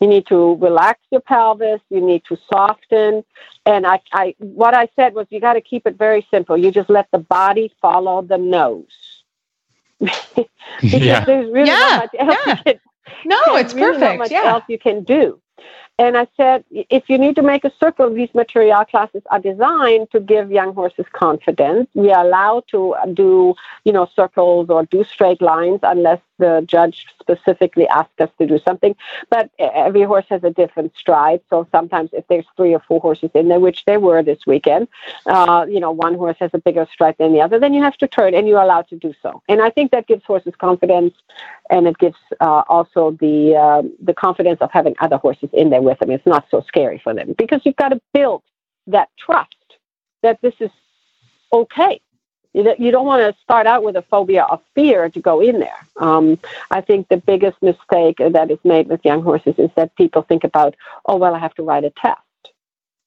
You 0.00 0.08
need 0.08 0.26
to 0.28 0.54
relax 0.54 1.00
your 1.10 1.20
pelvis. 1.20 1.82
You 1.90 2.00
need 2.00 2.24
to 2.30 2.38
soften. 2.50 3.24
And 3.66 3.86
I, 3.86 4.00
I 4.14 4.34
what 4.38 4.72
I 4.72 4.88
said 4.96 5.12
was, 5.12 5.26
you 5.28 5.38
got 5.38 5.52
to 5.52 5.60
keep 5.60 5.86
it 5.86 5.98
very 5.98 6.26
simple. 6.30 6.56
You 6.56 6.72
just 6.72 6.88
let 6.88 7.10
the 7.12 7.18
body 7.18 7.74
follow 7.82 8.22
the 8.22 8.38
nose. 8.38 9.22
because 10.00 10.46
yeah. 10.80 11.26
there's 11.26 11.52
really 11.52 11.68
yeah. 11.68 12.08
not 12.10 12.26
much 12.26 12.38
else 12.38 12.46
yeah. 12.46 12.56
you 12.56 12.62
can, 12.64 12.80
no, 13.26 13.56
it's 13.56 13.74
really 13.74 13.92
perfect. 13.92 14.00
Not 14.00 14.18
much 14.18 14.30
yeah. 14.30 14.44
else 14.44 14.64
you 14.66 14.78
can 14.78 15.04
do. 15.04 15.38
And 16.02 16.18
I 16.18 16.26
said, 16.36 16.64
if 16.72 17.08
you 17.08 17.16
need 17.16 17.36
to 17.36 17.42
make 17.42 17.64
a 17.64 17.70
circle, 17.78 18.12
these 18.12 18.28
Materiale 18.30 18.88
classes 18.88 19.22
are 19.30 19.38
designed 19.38 20.10
to 20.10 20.18
give 20.18 20.50
young 20.50 20.74
horses 20.74 21.06
confidence. 21.12 21.88
We 21.94 22.10
are 22.10 22.26
allowed 22.26 22.64
to 22.72 22.96
do, 23.14 23.54
you 23.84 23.92
know, 23.92 24.08
circles 24.16 24.68
or 24.68 24.84
do 24.84 25.04
straight 25.04 25.40
lines 25.40 25.78
unless 25.84 26.18
the 26.42 26.64
judge 26.66 27.06
specifically 27.20 27.86
asks 27.88 28.20
us 28.20 28.30
to 28.38 28.46
do 28.46 28.58
something. 28.58 28.94
But 29.30 29.50
every 29.58 30.02
horse 30.02 30.26
has 30.28 30.42
a 30.44 30.50
different 30.50 30.92
stride. 30.96 31.40
So 31.50 31.66
sometimes 31.70 32.10
if 32.12 32.24
there's 32.28 32.44
three 32.56 32.74
or 32.74 32.82
four 32.88 33.00
horses 33.00 33.30
in 33.34 33.48
there, 33.48 33.60
which 33.60 33.84
there 33.84 34.00
were 34.00 34.22
this 34.22 34.40
weekend, 34.46 34.88
uh, 35.26 35.66
you 35.68 35.80
know, 35.80 35.92
one 35.92 36.14
horse 36.14 36.36
has 36.40 36.50
a 36.52 36.58
bigger 36.58 36.86
stride 36.92 37.16
than 37.18 37.32
the 37.32 37.40
other, 37.40 37.58
then 37.58 37.72
you 37.74 37.82
have 37.82 37.96
to 37.98 38.08
turn 38.08 38.34
and 38.34 38.48
you're 38.48 38.60
allowed 38.60 38.88
to 38.88 38.96
do 38.96 39.14
so. 39.22 39.42
And 39.48 39.62
I 39.62 39.70
think 39.70 39.92
that 39.92 40.06
gives 40.06 40.24
horses 40.24 40.54
confidence 40.58 41.14
and 41.70 41.86
it 41.86 41.96
gives 41.98 42.18
uh, 42.40 42.62
also 42.68 43.12
the, 43.20 43.56
uh, 43.56 43.82
the 44.02 44.14
confidence 44.14 44.60
of 44.60 44.70
having 44.72 44.94
other 45.00 45.18
horses 45.18 45.50
in 45.52 45.70
there 45.70 45.82
with 45.82 45.98
them. 46.00 46.10
It's 46.10 46.26
not 46.26 46.46
so 46.50 46.64
scary 46.66 47.00
for 47.02 47.14
them 47.14 47.34
because 47.38 47.60
you've 47.64 47.76
got 47.76 47.90
to 47.90 48.00
build 48.12 48.42
that 48.88 49.08
trust 49.16 49.56
that 50.22 50.40
this 50.42 50.54
is 50.60 50.70
okay 51.52 52.00
you 52.54 52.90
don't 52.90 53.06
want 53.06 53.22
to 53.22 53.42
start 53.42 53.66
out 53.66 53.82
with 53.82 53.96
a 53.96 54.02
phobia 54.02 54.44
of 54.44 54.60
fear 54.74 55.08
to 55.08 55.20
go 55.20 55.40
in 55.40 55.58
there. 55.60 55.86
Um, 55.96 56.38
I 56.70 56.80
think 56.80 57.08
the 57.08 57.16
biggest 57.16 57.60
mistake 57.62 58.18
that 58.18 58.50
is 58.50 58.58
made 58.64 58.88
with 58.88 59.04
young 59.04 59.22
horses 59.22 59.54
is 59.58 59.70
that 59.76 59.96
people 59.96 60.22
think 60.22 60.44
about, 60.44 60.74
oh, 61.06 61.16
well, 61.16 61.34
I 61.34 61.38
have 61.38 61.54
to 61.54 61.62
write 61.62 61.84
a 61.84 61.90
test. 61.90 62.20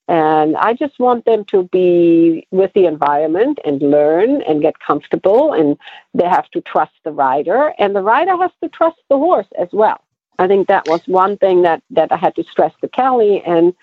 And 0.08 0.56
I 0.58 0.74
just 0.74 1.00
want 1.00 1.26
them 1.26 1.46
to 1.46 1.64
be 1.64 2.48
with 2.52 2.72
the 2.74 2.86
environment 2.86 3.60
and 3.66 3.82
learn 3.82 4.44
and 4.44 4.62
get 4.62 4.80
comfortable. 4.80 5.54
And 5.54 5.78
they 6.14 6.28
have 6.28 6.50
to 6.52 6.62
trust 6.62 6.94
the 7.04 7.12
rider, 7.12 7.74
and 7.80 7.96
the 7.96 8.04
rider 8.04 8.38
has 8.38 8.52
to 8.62 8.70
trust 8.70 8.98
the 9.10 9.18
horse 9.18 9.48
as 9.58 9.70
well. 9.72 10.02
I 10.38 10.48
think 10.48 10.68
that 10.68 10.88
was 10.88 11.02
one 11.08 11.38
thing 11.38 11.62
that, 11.64 11.82
that 11.92 12.12
I 12.12 12.18
had 12.18 12.36
to 12.36 12.44
stress 12.44 12.74
to 12.82 12.88
Kelly. 12.88 13.42
And 13.46 13.74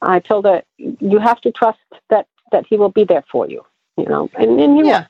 I 0.00 0.20
told 0.20 0.46
her, 0.46 0.62
you 0.78 1.18
have 1.18 1.40
to 1.42 1.52
trust 1.52 1.78
that, 2.08 2.26
that 2.50 2.66
he 2.66 2.76
will 2.76 2.88
be 2.88 3.04
there 3.04 3.24
for 3.30 3.48
you 3.48 3.64
you 3.98 4.06
know, 4.06 4.30
and, 4.34 4.60
and 4.60 4.76
he 4.76 4.88
yeah. 4.88 5.00
was. 5.00 5.08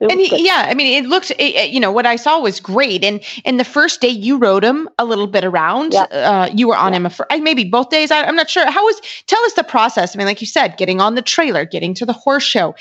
And 0.00 0.20
he, 0.20 0.44
yeah, 0.44 0.66
I 0.68 0.74
mean, 0.74 1.04
it 1.04 1.08
looked, 1.08 1.30
it, 1.38 1.70
you 1.70 1.80
know, 1.80 1.92
what 1.92 2.04
I 2.04 2.16
saw 2.16 2.40
was 2.40 2.60
great. 2.60 3.04
And 3.04 3.22
and 3.44 3.60
the 3.60 3.64
first 3.64 4.00
day 4.00 4.08
you 4.08 4.36
rode 4.36 4.64
him 4.64 4.88
a 4.98 5.04
little 5.04 5.26
bit 5.26 5.44
around, 5.44 5.92
yeah. 5.92 6.02
uh, 6.02 6.50
you 6.52 6.68
were 6.68 6.76
on 6.76 6.92
yeah. 6.92 7.00
him 7.00 7.10
for 7.10 7.26
maybe 7.40 7.64
both 7.64 7.90
days. 7.90 8.10
I, 8.10 8.28
am 8.28 8.36
not 8.36 8.50
sure. 8.50 8.68
How 8.70 8.84
was? 8.84 9.00
Tell 9.26 9.42
us 9.44 9.54
the 9.54 9.64
process. 9.64 10.14
I 10.14 10.18
mean, 10.18 10.26
like 10.26 10.40
you 10.40 10.46
said, 10.46 10.76
getting 10.76 11.00
on 11.00 11.14
the 11.14 11.22
trailer, 11.22 11.64
getting 11.64 11.94
to 11.94 12.04
the 12.04 12.12
horse 12.12 12.44
show. 12.44 12.74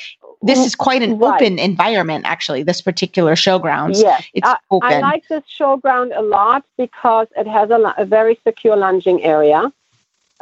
This 0.45 0.59
is 0.59 0.75
quite 0.75 1.01
an 1.01 1.19
right. 1.19 1.41
open 1.41 1.57
environment, 1.57 2.25
actually. 2.27 2.63
This 2.63 2.81
particular 2.81 3.33
showground. 3.35 4.01
Yes, 4.01 4.25
it's 4.33 4.45
I, 4.45 4.57
open. 4.71 4.91
I 4.91 4.99
like 4.99 5.25
this 5.29 5.43
showground 5.57 6.17
a 6.17 6.21
lot 6.21 6.65
because 6.77 7.27
it 7.37 7.47
has 7.47 7.69
a, 7.69 7.93
a 7.97 8.05
very 8.05 8.37
secure 8.45 8.75
lunging 8.75 9.23
area. 9.23 9.71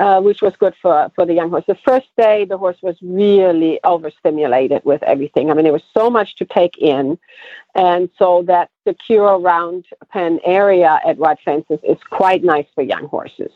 Uh, 0.01 0.19
which 0.19 0.41
was 0.41 0.55
good 0.55 0.73
for, 0.81 1.11
for 1.13 1.27
the 1.27 1.33
young 1.35 1.51
horse. 1.51 1.63
The 1.67 1.75
first 1.75 2.07
day, 2.17 2.43
the 2.43 2.57
horse 2.57 2.77
was 2.81 2.95
really 3.03 3.79
overstimulated 3.83 4.81
with 4.83 5.03
everything. 5.03 5.51
I 5.51 5.53
mean, 5.53 5.63
there 5.63 5.71
was 5.71 5.83
so 5.93 6.09
much 6.09 6.37
to 6.37 6.45
take 6.59 6.75
in. 6.79 7.19
And 7.75 8.09
so 8.17 8.41
that 8.47 8.71
secure 8.87 9.37
round 9.37 9.85
pen 10.09 10.39
area 10.43 10.99
at 11.05 11.19
White 11.19 11.37
Fences 11.45 11.77
is 11.83 11.99
quite 12.09 12.43
nice 12.43 12.65
for 12.73 12.81
young 12.81 13.05
horses. 13.09 13.51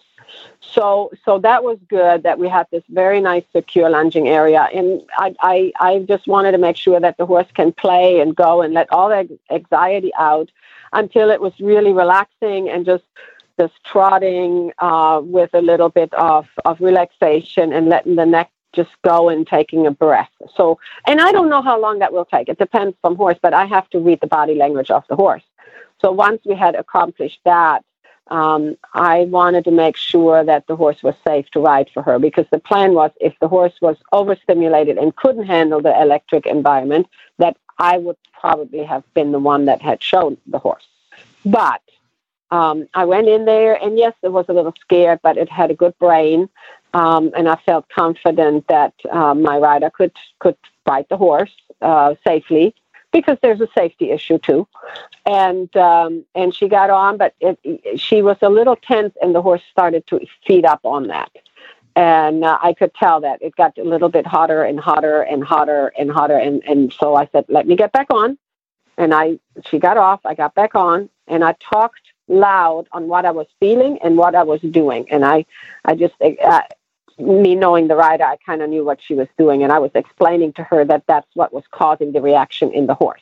So, 0.60 1.10
so 1.26 1.40
that 1.40 1.64
was 1.64 1.80
good 1.90 2.22
that 2.22 2.38
we 2.38 2.48
had 2.48 2.68
this 2.72 2.84
very 2.90 3.22
nice 3.22 3.46
secure 3.52 3.90
lunging 3.90 4.28
area. 4.28 4.70
And 4.72 5.02
I, 5.18 5.36
I, 5.40 5.72
I 5.80 6.00
just 6.08 6.28
wanted 6.28 6.52
to 6.52 6.60
make 6.60 6.78
sure 6.78 7.00
that 7.00 7.18
the 7.18 7.26
horse 7.26 7.48
can 7.56 7.72
play 7.72 8.20
and 8.20 8.36
go 8.36 8.62
and 8.62 8.72
let 8.72 8.92
all 8.94 9.10
that 9.10 9.30
anxiety 9.50 10.12
out 10.14 10.52
until 10.94 11.32
it 11.32 11.42
was 11.42 11.54
really 11.60 11.92
relaxing 11.92 12.70
and 12.70 12.86
just 12.86 13.04
just 13.60 13.74
trotting 13.84 14.72
uh, 14.80 15.22
with 15.24 15.52
a 15.54 15.62
little 15.62 15.90
bit 15.90 16.14
of, 16.14 16.48
of 16.66 16.80
relaxation 16.82 17.72
and 17.74 17.88
letting 17.88 18.16
the 18.16 18.26
neck 18.26 18.52
just 18.74 18.92
go 19.04 19.30
and 19.30 19.48
taking 19.48 19.88
a 19.88 19.92
breath. 19.92 20.30
So, 20.56 20.80
and 21.08 21.22
I 21.22 21.32
don't 21.32 21.50
know 21.50 21.62
how 21.62 21.80
long 21.80 22.00
that 22.00 22.12
will 22.12 22.26
take. 22.26 22.50
It 22.50 22.60
depends 22.60 22.96
from 23.02 23.16
horse, 23.16 23.38
but 23.42 23.54
I 23.54 23.66
have 23.66 23.90
to 23.92 24.00
read 24.00 24.20
the 24.20 24.28
body 24.28 24.56
language 24.56 24.92
of 24.92 25.04
the 25.08 25.16
horse. 25.16 25.44
So 26.02 26.12
once 26.12 26.42
we 26.46 26.56
had 26.56 26.76
accomplished 26.76 27.40
that, 27.46 27.86
um, 28.28 28.76
I 28.94 29.26
wanted 29.26 29.66
to 29.66 29.72
make 29.72 29.96
sure 29.96 30.44
that 30.44 30.68
the 30.68 30.76
horse 30.76 31.04
was 31.04 31.16
safe 31.26 31.50
to 31.52 31.60
ride 31.60 31.90
for 31.94 32.02
her 32.04 32.18
because 32.20 32.46
the 32.52 32.60
plan 32.60 32.94
was 32.94 33.12
if 33.22 33.34
the 33.40 33.48
horse 33.48 33.76
was 33.82 33.98
overstimulated 34.12 34.98
and 34.98 35.16
couldn't 35.16 35.46
handle 35.46 35.82
the 35.82 36.00
electric 36.02 36.46
environment, 36.46 37.08
that 37.38 37.56
I 37.78 37.98
would 37.98 38.18
probably 38.40 38.84
have 38.84 39.04
been 39.14 39.32
the 39.32 39.40
one 39.40 39.66
that 39.66 39.82
had 39.82 40.02
shown 40.02 40.38
the 40.48 40.60
horse. 40.60 40.88
But 41.46 41.82
um, 42.52 42.88
I 42.94 43.06
went 43.06 43.28
in 43.28 43.46
there, 43.46 43.76
and 43.82 43.98
yes, 43.98 44.14
it 44.22 44.32
was 44.32 44.46
a 44.50 44.54
little 44.54 44.74
scared, 44.80 45.20
but 45.24 45.38
it 45.38 45.50
had 45.50 45.72
a 45.72 45.76
good 45.76 45.98
brain, 46.00 46.50
um, 46.94 47.32
and 47.36 47.50
I 47.50 47.56
felt 47.66 47.90
confident 47.90 48.68
that 48.68 48.94
um, 49.12 49.42
my 49.42 49.58
rider 49.58 49.90
could 49.90 50.14
could 50.40 50.58
ride 50.88 51.08
the 51.10 51.18
horse 51.18 51.52
uh, 51.82 52.16
safely 52.26 52.76
because 53.12 53.38
there's 53.42 53.62
a 53.62 53.68
safety 53.76 54.12
issue 54.12 54.38
too. 54.38 54.68
And 55.26 55.76
um, 55.76 56.26
and 56.36 56.54
she 56.54 56.68
got 56.68 56.90
on, 56.90 57.18
but 57.18 57.34
it, 57.40 58.00
she 58.00 58.22
was 58.22 58.38
a 58.42 58.50
little 58.50 58.76
tense, 58.76 59.14
and 59.22 59.34
the 59.34 59.42
horse 59.42 59.64
started 59.72 60.06
to 60.08 60.20
feed 60.46 60.66
up 60.66 60.82
on 60.84 61.08
that. 61.08 61.32
And 61.96 62.44
uh, 62.44 62.58
I 62.62 62.74
could 62.74 62.94
tell 62.94 63.22
that 63.22 63.42
it 63.42 63.56
got 63.56 63.78
a 63.78 63.84
little 63.84 64.10
bit 64.10 64.28
hotter 64.28 64.64
and 64.64 64.80
hotter 64.80 65.22
and 65.22 65.44
hotter 65.44 65.94
and 65.98 66.12
hotter. 66.12 66.38
And, 66.38 66.62
and 66.66 66.92
so 66.92 67.16
I 67.16 67.30
said, 67.32 67.46
let 67.48 67.68
me 67.68 67.78
get 67.78 67.94
back 67.94 68.08
on. 68.10 68.38
And 68.98 69.14
I, 69.14 69.40
she 69.70 69.80
got 69.80 69.96
off. 69.96 70.20
I 70.26 70.36
got 70.36 70.56
back 70.56 70.76
on, 70.76 71.10
and 71.28 71.42
I 71.42 71.54
talked 71.54 72.02
loud 72.28 72.88
on 72.92 73.08
what 73.08 73.26
I 73.26 73.32
was 73.32 73.48
feeling 73.60 74.00
and 74.04 74.18
what 74.18 74.36
I 74.36 74.44
was 74.44 74.62
doing. 74.62 75.10
And 75.12 75.26
I, 75.26 75.46
I 75.84 75.96
just, 75.96 76.16
uh, 76.22 76.62
me 77.18 77.56
knowing 77.56 77.88
the 77.88 77.96
rider, 77.96 78.24
I 78.24 78.38
kind 78.46 78.62
of 78.62 78.70
knew 78.70 78.84
what 78.84 79.02
she 79.02 79.14
was 79.14 79.28
doing. 79.38 79.64
And 79.64 79.72
I 79.72 79.80
was 79.80 79.92
explaining 79.96 80.54
to 80.54 80.64
her 80.64 80.84
that 80.86 81.04
that's 81.08 81.30
what 81.36 81.54
was 81.54 81.64
causing 81.72 82.12
the 82.12 82.22
reaction 82.22 82.72
in 82.72 82.88
the 82.88 82.96
horse. 82.96 83.22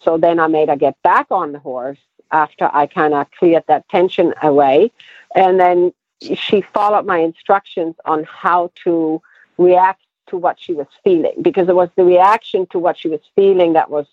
So 0.00 0.16
then 0.16 0.40
I 0.40 0.46
made 0.46 0.68
her 0.68 0.76
get 0.76 1.00
back 1.02 1.26
on 1.30 1.52
the 1.52 1.58
horse 1.58 1.98
after 2.32 2.70
I 2.72 2.86
kind 2.86 3.14
of 3.14 3.30
cleared 3.32 3.64
that 3.68 3.88
tension 3.88 4.32
away. 4.42 4.90
And 5.34 5.60
then 5.60 5.92
she 6.20 6.60
followed 6.60 7.06
my 7.06 7.18
instructions 7.18 7.96
on 8.04 8.24
how 8.24 8.70
to 8.84 9.20
react 9.58 10.02
to 10.28 10.36
what 10.36 10.58
she 10.58 10.72
was 10.72 10.86
feeling 11.02 11.34
because 11.42 11.68
it 11.68 11.74
was 11.74 11.90
the 11.96 12.04
reaction 12.04 12.66
to 12.66 12.78
what 12.78 12.96
she 12.96 13.08
was 13.08 13.20
feeling 13.34 13.72
that 13.74 13.90
was 13.90 14.06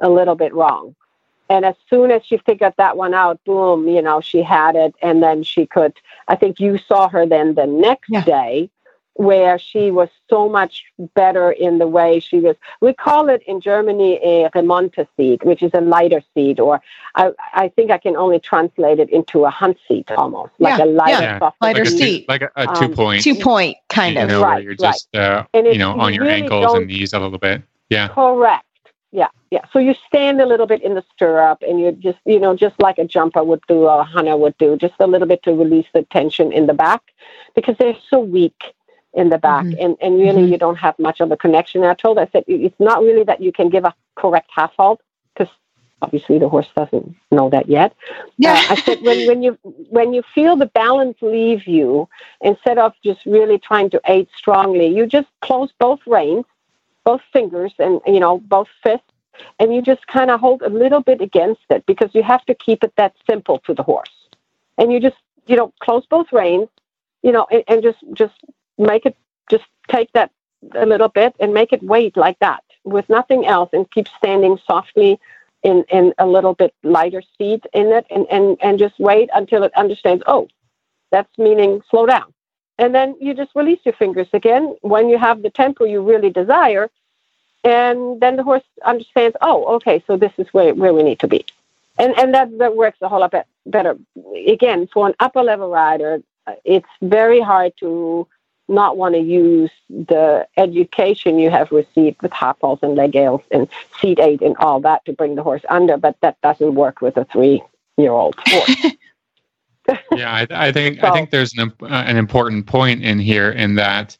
a 0.00 0.10
little 0.10 0.34
bit 0.34 0.52
wrong. 0.52 0.94
And 1.50 1.64
as 1.66 1.74
soon 1.90 2.10
as 2.12 2.24
she 2.24 2.38
figured 2.38 2.74
that 2.78 2.96
one 2.96 3.12
out, 3.12 3.40
boom, 3.44 3.88
you 3.88 4.00
know, 4.00 4.20
she 4.20 4.40
had 4.42 4.76
it. 4.76 4.94
And 5.02 5.22
then 5.22 5.42
she 5.42 5.66
could, 5.66 5.94
I 6.28 6.36
think 6.36 6.60
you 6.60 6.78
saw 6.78 7.08
her 7.08 7.26
then 7.26 7.54
the 7.56 7.66
next 7.66 8.08
Yeah. 8.08 8.24
day 8.24 8.70
where 9.14 9.58
she 9.58 9.90
was 9.90 10.08
so 10.30 10.48
much 10.48 10.84
better 11.14 11.50
in 11.50 11.78
the 11.78 11.86
way 11.88 12.20
she 12.20 12.38
was. 12.38 12.56
We 12.80 12.94
call 12.94 13.28
it 13.28 13.42
in 13.46 13.60
Germany 13.60 14.18
a 14.22 14.48
remonte 14.54 15.06
seat, 15.16 15.44
which 15.44 15.62
is 15.62 15.72
a 15.74 15.80
lighter 15.82 16.22
seat, 16.32 16.58
or 16.60 16.80
I, 17.16 17.32
I 17.52 17.68
think 17.68 17.90
I 17.90 17.98
can 17.98 18.16
only 18.16 18.38
translate 18.38 18.98
it 19.00 19.10
into 19.10 19.44
a 19.44 19.50
hunt 19.50 19.76
seat 19.86 20.10
almost, 20.12 20.52
like 20.60 20.78
Yeah, 20.78 20.84
a 20.84 20.86
lighter, 20.86 21.22
yeah. 21.22 21.38
softer 21.40 21.56
Lighter 21.60 21.78
like 21.80 21.88
a, 21.88 21.90
seat. 21.90 21.98
two, 21.98 22.04
seat. 22.06 22.28
like 22.28 22.42
a, 22.42 22.50
a 22.56 22.68
Um, 22.68 22.74
two 22.76 22.88
point, 22.94 23.22
Two 23.22 23.34
point 23.34 23.76
kind 23.88 24.14
you 24.14 24.22
of. 24.22 24.28
know, 24.28 24.42
Right, 24.42 24.64
where 24.64 24.72
you're 24.72 24.76
right. 24.80 25.02
uh, 25.14 25.44
And 25.52 25.66
you 25.66 25.72
if 25.72 25.78
know 25.78 25.94
you 25.96 26.00
on 26.00 26.14
your 26.14 26.24
really 26.24 26.42
ankles 26.42 26.66
don't- 26.66 26.76
and 26.76 26.86
knees 26.86 27.12
a 27.12 27.18
little 27.18 27.38
bit. 27.38 27.62
Yeah, 27.90 28.08
Correct. 28.08 28.64
Yeah, 29.12 29.28
yeah. 29.50 29.62
So 29.72 29.78
you 29.78 29.94
stand 30.06 30.40
a 30.40 30.46
little 30.46 30.66
bit 30.66 30.82
in 30.82 30.94
the 30.94 31.04
stirrup, 31.12 31.62
and 31.66 31.80
you 31.80 31.92
just, 31.92 32.18
you 32.24 32.38
know, 32.38 32.54
just 32.54 32.80
like 32.80 32.98
a 32.98 33.04
jumper 33.04 33.42
would 33.42 33.62
do 33.66 33.88
or 33.88 34.00
a 34.00 34.04
hunter 34.04 34.36
would 34.36 34.56
do, 34.58 34.76
just 34.76 34.94
a 35.00 35.06
little 35.06 35.26
bit 35.26 35.42
to 35.42 35.52
release 35.52 35.86
the 35.92 36.02
tension 36.04 36.52
in 36.52 36.66
the 36.66 36.74
back, 36.74 37.02
because 37.54 37.76
they're 37.78 37.96
so 38.08 38.20
weak 38.20 38.74
in 39.14 39.28
the 39.28 39.38
back, 39.38 39.64
Mhm. 39.64 39.84
and 39.84 39.96
and 40.00 40.20
really 40.20 40.42
Mhm. 40.42 40.50
you 40.50 40.58
don't 40.58 40.78
have 40.78 40.96
much 40.98 41.20
of 41.20 41.32
a 41.32 41.36
connection. 41.36 41.82
I 41.82 41.94
told 41.94 42.18
I 42.18 42.26
said 42.26 42.44
it's 42.46 42.78
not 42.78 43.02
really 43.02 43.24
that 43.24 43.40
you 43.40 43.50
can 43.50 43.68
give 43.68 43.84
a 43.84 43.92
correct 44.14 44.50
half 44.54 44.72
halt, 44.76 45.00
because 45.34 45.52
obviously 46.02 46.38
the 46.38 46.48
horse 46.48 46.70
doesn't 46.76 47.12
know 47.32 47.50
that 47.50 47.68
yet. 47.68 47.92
Yeah. 48.38 48.52
Uh, 48.52 48.74
I 48.74 48.74
said 48.76 48.98
when 49.02 49.26
when 49.26 49.42
you 49.42 49.58
when 49.90 50.14
you 50.14 50.22
feel 50.34 50.54
the 50.54 50.66
balance 50.66 51.18
leave 51.20 51.66
you, 51.66 52.08
instead 52.40 52.78
of 52.78 52.94
just 53.02 53.26
really 53.26 53.58
trying 53.58 53.90
to 53.90 54.00
aid 54.06 54.28
strongly, 54.36 54.86
you 54.86 55.06
just 55.06 55.28
close 55.40 55.72
both 55.80 55.98
reins, 56.06 56.44
both 57.10 57.22
fingers, 57.32 57.72
and 57.78 58.00
you 58.14 58.20
know 58.24 58.34
both 58.56 58.68
fists, 58.84 59.12
and 59.58 59.74
you 59.74 59.80
just 59.82 60.04
kind 60.06 60.30
of 60.30 60.40
hold 60.40 60.60
a 60.62 60.72
little 60.82 61.02
bit 61.10 61.20
against 61.20 61.66
it 61.70 61.84
because 61.86 62.10
you 62.16 62.22
have 62.22 62.44
to 62.46 62.54
keep 62.66 62.84
it 62.86 62.92
that 62.96 63.14
simple 63.28 63.58
to 63.66 63.72
the 63.74 63.82
horse, 63.92 64.16
and 64.78 64.92
you 64.92 64.98
just 65.08 65.20
you 65.46 65.56
know 65.56 65.68
close 65.84 66.04
both 66.16 66.28
reins, 66.32 66.68
you 67.22 67.32
know, 67.32 67.46
and, 67.54 67.64
and 67.68 67.82
just 67.82 68.00
just 68.22 68.38
make 68.78 69.04
it 69.06 69.16
just 69.50 69.66
take 69.88 70.10
that 70.12 70.30
a 70.84 70.86
little 70.86 71.08
bit 71.08 71.34
and 71.40 71.54
make 71.54 71.72
it 71.72 71.82
wait 71.82 72.16
like 72.16 72.38
that 72.40 72.62
with 72.84 73.08
nothing 73.08 73.46
else 73.46 73.70
and 73.72 73.90
keep 73.90 74.08
standing 74.08 74.58
softly 74.66 75.18
in, 75.62 75.84
in 75.90 76.14
a 76.18 76.26
little 76.26 76.54
bit 76.54 76.74
lighter 76.82 77.22
seat 77.36 77.64
in 77.72 77.88
it 77.88 78.06
and, 78.10 78.26
and, 78.30 78.56
and 78.60 78.78
just 78.78 78.98
wait 78.98 79.28
until 79.34 79.62
it 79.62 79.72
understands, 79.76 80.22
oh, 80.26 80.48
that's 81.10 81.36
meaning 81.38 81.82
slow 81.90 82.06
down. 82.06 82.32
And 82.78 82.94
then 82.94 83.16
you 83.20 83.34
just 83.34 83.50
release 83.54 83.80
your 83.84 83.94
fingers 83.94 84.28
again 84.32 84.76
when 84.80 85.08
you 85.10 85.18
have 85.18 85.42
the 85.42 85.50
tempo 85.50 85.84
you 85.84 86.00
really 86.00 86.30
desire. 86.30 86.90
And 87.62 88.20
then 88.20 88.36
the 88.36 88.42
horse 88.42 88.62
understands, 88.84 89.36
oh, 89.42 89.64
okay, 89.76 90.02
so 90.06 90.16
this 90.16 90.32
is 90.38 90.46
where, 90.52 90.74
where 90.74 90.94
we 90.94 91.02
need 91.02 91.18
to 91.20 91.28
be. 91.28 91.44
And, 91.98 92.18
and 92.18 92.32
that, 92.34 92.56
that 92.58 92.76
works 92.76 92.98
a 93.02 93.08
whole 93.08 93.20
lot 93.20 93.34
better. 93.66 93.96
Again, 94.46 94.86
for 94.86 95.06
an 95.06 95.14
upper 95.20 95.42
level 95.42 95.70
rider, 95.70 96.22
it's 96.64 96.88
very 97.02 97.40
hard 97.40 97.74
to 97.80 98.26
not 98.70 98.96
want 98.96 99.14
to 99.14 99.20
use 99.20 99.70
the 99.90 100.46
education 100.56 101.38
you 101.38 101.50
have 101.50 101.70
received 101.72 102.22
with 102.22 102.32
Hopples 102.32 102.78
and 102.82 102.94
leg 102.94 103.16
aids 103.16 103.42
and 103.50 103.68
seat 104.00 104.18
aid 104.18 104.40
and 104.40 104.56
all 104.58 104.80
that 104.80 105.04
to 105.04 105.12
bring 105.12 105.34
the 105.34 105.42
horse 105.42 105.62
under, 105.68 105.96
but 105.96 106.16
that 106.20 106.40
doesn't 106.40 106.74
work 106.74 107.00
with 107.02 107.16
a 107.16 107.24
three 107.26 107.62
year 107.98 108.12
old 108.12 108.36
horse. 108.38 108.86
yeah, 110.12 110.32
I, 110.32 110.46
I 110.68 110.72
think 110.72 111.00
so, 111.00 111.08
I 111.08 111.10
think 111.10 111.30
there's 111.30 111.52
an 111.58 111.72
uh, 111.82 111.86
an 111.86 112.16
important 112.16 112.66
point 112.66 113.02
in 113.02 113.18
here 113.18 113.50
in 113.50 113.74
that 113.74 114.16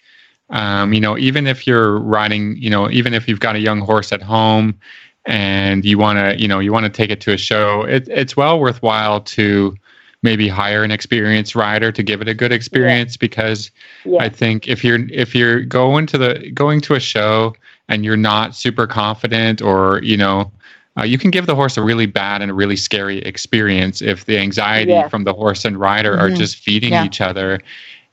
um, 0.51 0.93
you 0.93 1.01
know 1.01 1.19
even 1.19 1.47
if 1.47 1.67
you're 1.67 1.99
riding, 1.99 2.57
you 2.57 2.71
know, 2.71 2.91
even 2.91 3.15
if 3.15 3.29
you've 3.29 3.41
got 3.41 3.57
a 3.57 3.61
young 3.61 3.81
horse 3.81 4.13
at 4.13 4.23
home 4.23 4.79
and 5.27 5.85
you 5.85 5.99
want 5.99 6.19
to, 6.19 6.41
you 6.41 6.49
know, 6.49 6.59
you 6.59 6.73
want 6.73 6.85
to 6.85 6.91
take 6.91 7.11
it 7.11 7.21
to 7.23 7.33
a 7.33 7.37
show, 7.37 7.83
it, 7.83 8.09
it's 8.09 8.37
well 8.37 8.59
worthwhile 8.59 9.21
to 9.21 9.77
maybe 10.23 10.49
hire 10.49 10.85
an 10.85 10.91
experienced 10.91 11.55
rider 11.55 11.91
to 11.91 12.03
give 12.03 12.21
it 12.21 12.29
a 12.29 12.35
good 12.35 12.53
experience 12.53 13.15
yeah. 13.15 13.19
because 13.21 13.71
yeah. 14.05 14.23
I 14.23 14.29
think 14.29 14.69
if 14.69 14.85
you're 14.85 15.09
if 15.11 15.35
you're 15.35 15.63
going 15.63 16.07
to 16.09 16.19
the 16.19 16.51
going 16.53 16.81
to 16.83 16.95
a 16.95 17.01
show 17.01 17.55
and 17.89 18.05
you're 18.05 18.17
not 18.17 18.55
super 18.55 18.87
confident 18.87 19.63
or 19.63 20.03
you 20.03 20.17
know 20.17 20.51
uh, 20.99 21.05
you 21.05 21.19
can 21.19 21.31
give 21.31 21.47
the 21.47 21.55
horse 21.55 21.77
a 21.77 21.83
really 21.83 22.07
bad 22.07 22.43
and 22.43 22.51
a 22.51 22.55
really 22.55 22.77
scary 22.77 23.19
experience 23.19 24.03
if 24.03 24.27
the 24.27 24.37
anxiety 24.39 24.93
yeah. 24.93 25.09
from 25.09 25.25
the 25.25 25.33
horse 25.33 25.65
and 25.65 25.79
rider 25.79 26.13
mm-hmm. 26.13 26.21
are 26.21 26.37
just 26.37 26.57
feeding 26.57 26.93
each 27.05 27.21
other 27.21 27.61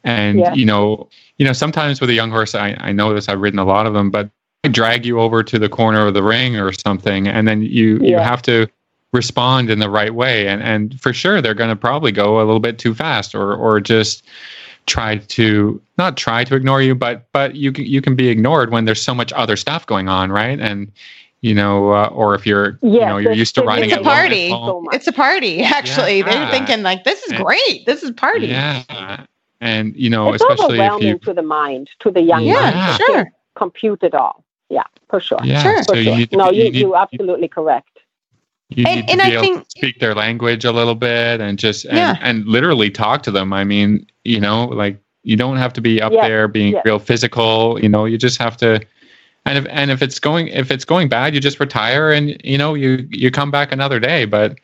and 0.07 0.57
you 0.57 0.65
know 0.65 1.09
you 1.37 1.45
know 1.45 1.53
sometimes 1.53 2.01
with 2.01 2.09
a 2.09 2.13
young 2.13 2.31
horse 2.31 2.55
I, 2.55 2.75
I 2.79 2.91
know 2.91 3.13
this 3.13 3.29
i've 3.29 3.39
ridden 3.39 3.59
a 3.59 3.65
lot 3.65 3.85
of 3.85 3.93
them 3.93 4.09
but 4.09 4.29
I 4.63 4.69
drag 4.69 5.05
you 5.05 5.19
over 5.19 5.43
to 5.43 5.59
the 5.59 5.69
corner 5.69 6.07
of 6.07 6.13
the 6.13 6.23
ring 6.23 6.57
or 6.57 6.73
something 6.73 7.27
and 7.27 7.47
then 7.47 7.61
you 7.61 7.99
you 7.99 8.17
have 8.17 8.41
to 8.43 8.67
respond 9.13 9.69
in 9.69 9.79
the 9.79 9.89
right 9.89 10.13
way. 10.13 10.47
And 10.47 10.61
and 10.61 10.99
for 10.99 11.13
sure 11.13 11.41
they're 11.41 11.53
going 11.53 11.69
to 11.69 11.75
probably 11.75 12.11
go 12.11 12.37
a 12.37 12.43
little 12.43 12.59
bit 12.59 12.79
too 12.79 12.93
fast 12.93 13.35
or 13.35 13.53
or 13.53 13.79
just 13.79 14.23
try 14.85 15.17
to 15.17 15.81
not 15.97 16.15
try 16.15 16.45
to 16.45 16.55
ignore 16.55 16.81
you 16.81 16.95
but 16.95 17.27
but 17.33 17.55
you 17.55 17.73
can 17.73 17.85
you 17.85 18.01
can 18.01 18.15
be 18.15 18.29
ignored 18.29 18.71
when 18.71 18.85
there's 18.85 19.01
so 19.01 19.13
much 19.13 19.33
other 19.33 19.55
stuff 19.55 19.85
going 19.85 20.07
on 20.07 20.31
right? 20.31 20.59
And 20.59 20.91
you 21.41 21.53
know 21.53 21.91
uh, 21.91 22.07
or 22.07 22.35
if 22.35 22.45
you're 22.45 22.79
yes, 22.81 22.93
you 22.93 22.99
know 22.99 23.17
you're 23.17 23.33
used 23.33 23.55
to 23.55 23.63
riding 23.63 23.91
it's 23.91 23.99
a 23.99 24.03
party. 24.03 24.49
it's 24.91 25.07
a 25.07 25.13
party 25.13 25.63
actually. 25.79 26.19
Yeah. 26.19 26.25
they're 26.29 26.51
thinking 26.51 26.83
like 26.83 27.03
this 27.03 27.23
is 27.23 27.33
great. 27.33 27.85
This 27.85 28.03
is 28.03 28.11
party. 28.11 28.47
Yeah 28.47 29.25
and 29.61 29.95
you 29.95 30.09
know 30.09 30.33
it's 30.33 30.43
especially 30.43 30.79
overwhelming 30.79 31.07
if 31.07 31.13
you 31.13 31.19
to 31.19 31.33
the 31.33 31.41
mind 31.41 31.89
to 31.99 32.11
the 32.11 32.21
young 32.21 32.43
yeah, 32.43 32.71
mind 32.71 33.01
sure 33.05 33.31
compute 33.55 34.03
it 34.03 34.13
all 34.13 34.43
yeah 34.69 34.83
for 35.09 35.19
sure 35.19 35.39
yeah, 35.43 35.63
sure. 35.63 35.83
So 35.83 35.93
for 35.93 35.97
you 35.97 36.03
sure. 36.05 36.17
need 36.17 36.31
to, 36.31 36.37
no 36.37 36.51
you, 36.51 36.65
you, 36.65 36.71
need, 36.71 36.79
you're 36.81 36.95
absolutely 36.95 37.47
correct 37.47 37.97
you 38.69 38.83
and, 38.85 38.95
need 38.95 39.07
to 39.07 39.11
and 39.13 39.21
be 39.21 39.23
I 39.23 39.29
able 39.31 39.41
think, 39.41 39.63
to 39.63 39.69
speak 39.69 39.99
their 39.99 40.13
language 40.13 40.65
a 40.65 40.71
little 40.71 40.95
bit 40.95 41.39
and 41.39 41.57
just 41.57 41.85
and, 41.85 41.97
Yeah. 41.97 42.17
and 42.21 42.45
literally 42.45 42.89
talk 42.89 43.23
to 43.23 43.31
them. 43.31 43.53
I 43.53 43.63
mean, 43.63 44.05
you 44.25 44.39
know, 44.39 44.65
like 44.65 45.01
you 45.23 45.35
don't 45.37 45.57
have 45.57 45.73
to 45.73 45.81
be 45.81 46.01
up 46.01 46.11
Yes, 46.11 46.27
there 46.27 46.47
being 46.47 46.73
yes. 46.73 46.83
real 46.85 46.99
physical. 46.99 47.79
You 47.81 47.89
know, 47.89 48.05
you 48.05 48.17
just 48.17 48.37
have 48.39 48.57
to. 48.57 48.81
And 49.45 49.57
if 49.57 49.65
and 49.69 49.89
if 49.89 50.01
it's 50.01 50.19
going 50.19 50.49
if 50.49 50.69
it's 50.69 50.83
going 50.83 51.07
bad, 51.07 51.33
you 51.33 51.39
just 51.39 51.59
retire 51.61 52.11
and 52.11 52.39
you 52.43 52.57
know 52.57 52.73
you 52.73 53.07
you 53.09 53.31
come 53.31 53.51
back 53.51 53.71
another 53.71 53.99
day. 54.01 54.25
But 54.25 54.59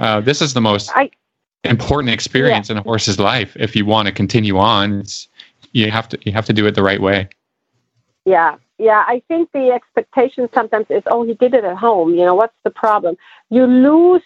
uh, 0.00 0.20
this 0.20 0.42
is 0.42 0.52
the 0.52 0.60
most 0.60 0.90
I- 0.94 1.10
important 1.68 2.12
experience 2.12 2.70
in 2.70 2.76
a 2.76 2.82
horse's 2.82 3.18
life. 3.18 3.56
If 3.56 3.76
you 3.76 3.84
want 3.86 4.06
to 4.06 4.12
continue 4.12 4.58
on, 4.58 5.00
it's 5.00 5.28
you 5.72 5.90
have 5.90 6.08
to 6.08 6.18
you 6.24 6.32
have 6.32 6.46
to 6.46 6.52
do 6.52 6.66
it 6.66 6.74
the 6.74 6.82
right 6.82 7.00
way. 7.00 7.28
Yeah, 8.24 8.56
yeah. 8.78 9.04
I 9.06 9.22
think 9.28 9.52
the 9.52 9.70
expectation 9.70 10.48
sometimes 10.52 10.86
is, 10.90 11.02
oh, 11.06 11.22
he 11.22 11.34
did 11.34 11.54
it 11.54 11.64
at 11.64 11.76
home. 11.76 12.14
You 12.14 12.24
know, 12.24 12.34
what's 12.34 12.56
the 12.64 12.70
problem? 12.70 13.16
You 13.50 13.66
lose, 13.66 14.22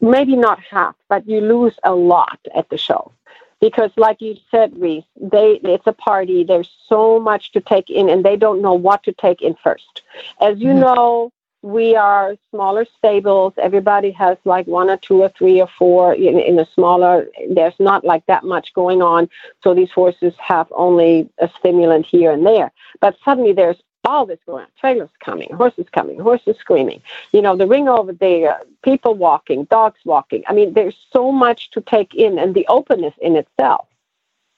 maybe 0.00 0.36
not 0.36 0.60
half, 0.60 0.94
but 1.08 1.26
you 1.28 1.40
lose 1.40 1.74
a 1.82 1.94
lot 1.94 2.38
at 2.54 2.68
the 2.68 2.78
show. 2.78 3.12
Because, 3.58 3.90
like 3.96 4.20
you 4.20 4.36
said, 4.50 4.78
Reese, 4.78 5.04
they 5.18 5.60
it's 5.64 5.86
a 5.86 5.92
party. 5.92 6.44
There's 6.44 6.70
so 6.88 7.18
much 7.18 7.52
to 7.52 7.60
take 7.60 7.88
in, 7.90 8.08
and 8.08 8.24
they 8.24 8.36
don't 8.36 8.60
know 8.60 8.74
what 8.74 9.02
to 9.04 9.12
take 9.12 9.40
in 9.40 9.54
first. 9.54 10.02
As 10.40 10.58
you 10.60 10.72
Mhm. 10.72 10.80
know, 10.80 11.32
we 11.66 11.96
are 11.96 12.36
smaller 12.50 12.86
stables. 12.96 13.52
Everybody 13.56 14.12
has 14.12 14.38
like 14.44 14.68
one 14.68 14.88
or 14.88 14.96
two 14.96 15.22
or 15.22 15.30
three 15.30 15.60
or 15.60 15.66
four 15.66 16.14
in, 16.14 16.38
in 16.38 16.58
a 16.60 16.66
smaller. 16.74 17.26
There's 17.50 17.74
not 17.80 18.04
like 18.04 18.24
that 18.26 18.44
much 18.44 18.72
going 18.72 19.02
on, 19.02 19.28
so 19.64 19.74
these 19.74 19.90
horses 19.90 20.32
have 20.38 20.68
only 20.70 21.28
a 21.38 21.50
stimulant 21.58 22.06
here 22.06 22.30
and 22.30 22.46
there. 22.46 22.70
But 23.00 23.16
suddenly 23.24 23.52
there's 23.52 23.82
all 24.04 24.26
this 24.26 24.38
going 24.46 24.62
on. 24.62 24.70
Trailers 24.78 25.10
coming, 25.18 25.52
horses 25.54 25.86
coming, 25.92 26.20
horses 26.20 26.56
screaming. 26.60 27.02
You 27.32 27.42
know, 27.42 27.56
the 27.56 27.66
ring 27.66 27.88
over 27.88 28.12
there, 28.12 28.60
people 28.84 29.14
walking, 29.14 29.64
dogs 29.64 29.98
walking. 30.04 30.44
I 30.46 30.52
mean, 30.52 30.72
there's 30.74 30.96
so 31.12 31.32
much 31.32 31.72
to 31.72 31.80
take 31.80 32.14
in, 32.14 32.38
and 32.38 32.54
the 32.54 32.64
openness 32.68 33.14
in 33.20 33.34
itself. 33.34 33.88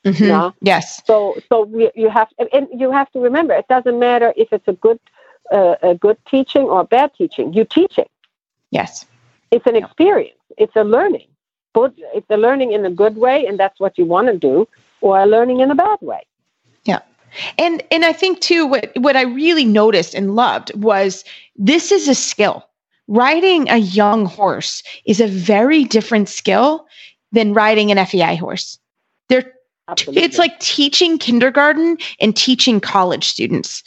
Mhm. 0.04 0.28
Yeah. 0.28 0.50
yes 0.60 1.02
So, 1.06 1.36
so 1.48 1.64
we, 1.64 1.90
you 1.94 2.10
have, 2.10 2.28
and 2.52 2.68
you 2.72 2.90
have 2.92 3.10
to 3.12 3.18
remember, 3.18 3.54
it 3.54 3.66
doesn't 3.68 3.98
matter 3.98 4.34
if 4.36 4.52
it's 4.52 4.68
a 4.68 4.74
good, 4.74 5.00
uh, 5.52 5.76
a 5.82 5.94
good 5.94 6.18
teaching 6.30 6.64
or 6.64 6.80
a 6.80 6.84
bad 6.84 7.12
teaching. 7.16 7.52
You 7.52 7.64
teach 7.64 7.98
it. 7.98 8.10
yes 8.70 9.06
It's 9.50 9.66
an 9.66 9.76
experience. 9.76 10.38
It's 10.56 10.76
a 10.76 10.84
learning. 10.84 11.26
But 11.74 11.92
it's 12.14 12.28
a 12.30 12.36
learning 12.36 12.72
in 12.72 12.84
a 12.84 12.90
good 12.90 13.16
way, 13.16 13.46
and 13.46 13.58
that's 13.58 13.78
what 13.78 13.98
you 13.98 14.04
want 14.04 14.28
to 14.28 14.36
do, 14.36 14.66
or 15.00 15.20
a 15.20 15.26
learning 15.26 15.60
in 15.60 15.70
a 15.70 15.74
bad 15.74 15.98
way. 16.00 16.26
Yeah. 16.84 17.00
And 17.58 17.82
and 17.90 18.04
I 18.04 18.12
think 18.12 18.40
too 18.40 18.66
what 18.66 18.90
what 18.96 19.16
I 19.16 19.22
really 19.22 19.64
noticed 19.64 20.14
and 20.14 20.34
loved 20.34 20.74
was 20.74 21.24
this 21.56 21.92
is 21.92 22.08
a 22.08 22.14
skill. 22.14 22.64
Riding 23.06 23.68
a 23.70 23.78
young 23.78 24.26
horse 24.26 24.82
is 25.04 25.20
a 25.20 25.26
very 25.26 25.84
different 25.84 26.28
skill 26.28 26.86
than 27.32 27.54
riding 27.54 27.90
an 27.90 28.04
FEI 28.04 28.36
horse. 28.36 28.78
They're 29.28 29.52
Absolutely. 29.88 30.22
it's 30.22 30.38
like 30.38 30.58
teaching 30.60 31.18
kindergarten 31.18 31.96
and 32.20 32.36
teaching 32.36 32.80
college 32.80 33.26
students. 33.26 33.82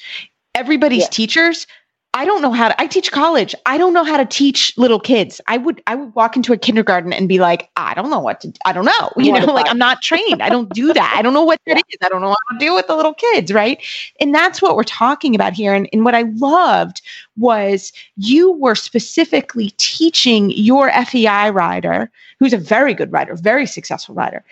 Everybody's 0.55 1.01
Yes. 1.01 1.09
teachers. 1.09 1.67
I 2.13 2.25
don't 2.25 2.41
know 2.41 2.51
how 2.51 2.67
to 2.67 2.81
I 2.81 2.87
teach 2.87 3.09
college. 3.09 3.55
I 3.65 3.77
don't 3.77 3.93
know 3.93 4.03
how 4.03 4.17
to 4.17 4.25
teach 4.25 4.73
little 4.77 4.99
kids. 4.99 5.39
I 5.47 5.55
would 5.55 5.81
I 5.87 5.95
would 5.95 6.13
walk 6.13 6.35
into 6.35 6.51
a 6.51 6.57
kindergarten 6.57 7.13
and 7.13 7.29
be 7.29 7.39
like, 7.39 7.69
I 7.77 7.93
don't 7.93 8.09
know 8.09 8.19
what 8.19 8.41
to 8.41 8.51
I 8.65 8.73
don't 8.73 8.83
know. 8.83 9.11
You 9.15 9.31
What 9.31 9.45
know, 9.45 9.53
like 9.53 9.69
I'm 9.69 9.77
not 9.77 10.01
trained. 10.01 10.43
I 10.43 10.49
don't 10.49 10.69
do 10.73 10.91
that. 10.91 11.13
I 11.17 11.21
don't 11.21 11.33
know 11.33 11.45
what 11.45 11.61
that 11.67 11.77
is. 11.77 11.97
I 12.03 12.09
don't 12.09 12.19
know 12.19 12.31
how 12.31 12.53
to 12.53 12.59
deal 12.59 12.75
with 12.75 12.87
the 12.87 12.97
little 12.97 13.13
kids, 13.13 13.53
right? 13.53 13.81
And 14.19 14.35
that's 14.35 14.61
what 14.61 14.75
we're 14.75 14.83
talking 14.83 15.35
about 15.35 15.53
here. 15.53 15.73
And, 15.73 15.87
and 15.93 16.03
what 16.03 16.13
I 16.13 16.23
loved 16.35 17.01
was 17.37 17.93
you 18.17 18.51
were 18.51 18.75
specifically 18.75 19.69
teaching 19.77 20.49
your 20.51 20.91
FEI 21.05 21.49
rider, 21.51 22.11
who's 22.39 22.51
a 22.51 22.57
very 22.57 22.93
good 22.93 23.13
rider, 23.13 23.35
very 23.35 23.65
successful 23.65 24.15
rider, 24.15 24.43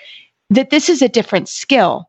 that 0.49 0.69
this 0.69 0.88
is 0.88 1.01
a 1.01 1.09
different 1.09 1.49
skill. 1.49 2.09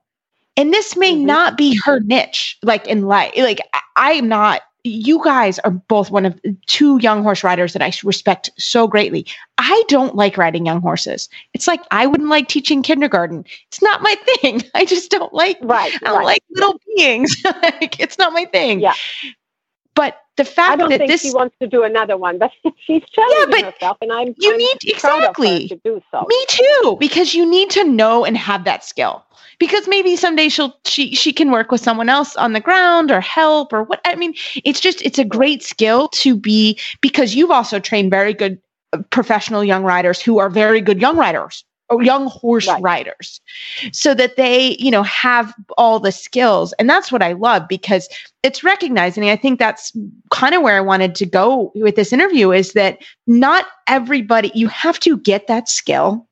And 0.61 0.75
this 0.75 0.95
may 0.97 1.15
Mhm. 1.15 1.21
not 1.23 1.57
be 1.57 1.75
her 1.87 2.01
niche, 2.01 2.59
like 2.63 2.87
in 2.87 3.07
life. 3.07 3.33
Like 3.37 3.61
I- 3.97 4.13
am 4.13 4.29
not. 4.29 4.61
You 4.85 5.23
guys 5.23 5.59
are 5.61 5.71
both 5.71 6.11
one 6.11 6.25
of 6.25 6.41
two 6.67 6.99
young 7.03 7.23
horse 7.23 7.45
riders 7.45 7.75
that 7.75 7.83
I 7.83 7.93
respect 8.03 8.51
so 8.59 8.87
greatly. 8.87 9.27
I 9.59 9.83
don't 9.89 10.15
like 10.17 10.39
riding 10.39 10.65
young 10.67 10.81
horses. 10.81 11.29
It's 11.55 11.67
like 11.67 11.83
I 11.91 12.07
wouldn't 12.07 12.31
like 12.31 12.49
teaching 12.49 12.83
kindergarten. 12.83 13.45
It's 13.69 13.83
not 13.83 14.01
my 14.03 14.15
thing. 14.41 14.63
I 14.75 14.85
just 14.87 15.11
don't 15.11 15.33
like 15.35 15.59
Right. 15.63 15.93
I 15.95 15.99
don't 16.07 16.19
right. 16.19 16.25
like 16.25 16.43
little 16.51 16.79
beings. 16.97 17.37
like, 17.63 18.01
it's 18.01 18.19
not 18.19 18.33
my 18.33 18.45
thing. 18.47 18.81
Yeah. 18.81 18.95
But 19.95 20.19
the 20.37 20.45
fact 20.45 20.73
I 20.73 20.77
don't 20.77 20.89
that 20.91 20.99
think 21.01 21.11
this 21.11 21.23
she 21.23 21.33
wants 21.35 21.55
to 21.61 21.67
do 21.67 21.83
another 21.83 22.17
one, 22.17 22.39
but 22.39 22.51
she's 22.87 23.03
challenging 23.13 23.51
but 23.51 23.75
herself, 23.75 23.99
and 24.01 24.11
I'm 24.13 24.35
you 24.39 24.53
I'm 24.53 24.57
need 24.57 24.79
proud 24.99 25.19
of 25.19 25.37
her 25.37 25.45
exactly 25.45 25.69
to 25.69 25.77
do 25.85 26.03
so. 26.11 26.25
me 26.27 26.45
too 26.49 26.97
because 26.99 27.35
you 27.35 27.45
need 27.45 27.69
to 27.71 27.85
know 27.85 28.25
and 28.25 28.37
have 28.37 28.65
that 28.65 28.83
skill 28.85 29.25
because 29.61 29.87
maybe 29.87 30.17
someday 30.17 30.49
she'll 30.49 30.75
she 30.85 31.15
she 31.15 31.33
can 31.33 31.53
work 31.53 31.71
with 31.71 31.81
someone 31.81 32.09
else 32.09 32.35
on 32.37 32.53
the 32.55 32.61
ground 32.61 33.13
or 33.13 33.21
help 33.21 33.73
or 33.73 33.85
what 33.85 34.01
i 34.05 34.17
mean 34.17 34.35
it's 34.65 34.81
just 34.81 35.01
it's 35.03 35.19
a 35.19 35.25
great 35.25 35.63
skill 35.63 36.09
to 36.09 36.35
be 36.37 36.77
because 37.01 37.37
you've 37.37 37.53
also 37.53 37.79
trained 37.79 38.11
very 38.11 38.35
good 38.35 38.61
uh, 38.93 38.99
professional 39.11 39.63
young 39.63 39.85
riders 39.85 40.21
who 40.21 40.39
are 40.41 40.51
very 40.51 40.81
good 40.81 41.01
young 41.01 41.17
riders 41.17 41.65
or 41.91 42.03
young 42.03 42.27
horse 42.29 42.69
Right. 42.69 42.83
riders 42.83 43.41
so 43.93 44.15
that 44.15 44.37
they 44.37 44.77
you 44.79 44.91
know 44.91 45.03
have 45.03 45.55
all 45.77 46.01
the 46.01 46.13
skills 46.13 46.73
and 46.79 46.89
that's 46.89 47.13
what 47.13 47.23
i 47.23 47.33
love 47.35 47.69
because 47.69 48.09
it's 48.43 48.65
recognizing 48.65 49.29
i 49.29 49.37
think 49.37 49.59
that's 49.59 49.93
kind 50.31 50.55
of 50.55 50.63
where 50.63 50.77
i 50.77 50.81
wanted 50.81 51.15
to 51.17 51.27
go 51.27 51.71
with 51.75 51.97
this 51.97 52.13
interview 52.13 52.51
is 52.53 52.73
that 52.73 52.99
not 53.27 53.67
everybody 53.87 54.51
you 54.55 54.69
have 54.69 54.99
to 55.01 55.19
get 55.19 55.47
that 55.47 55.69
skill 55.69 56.27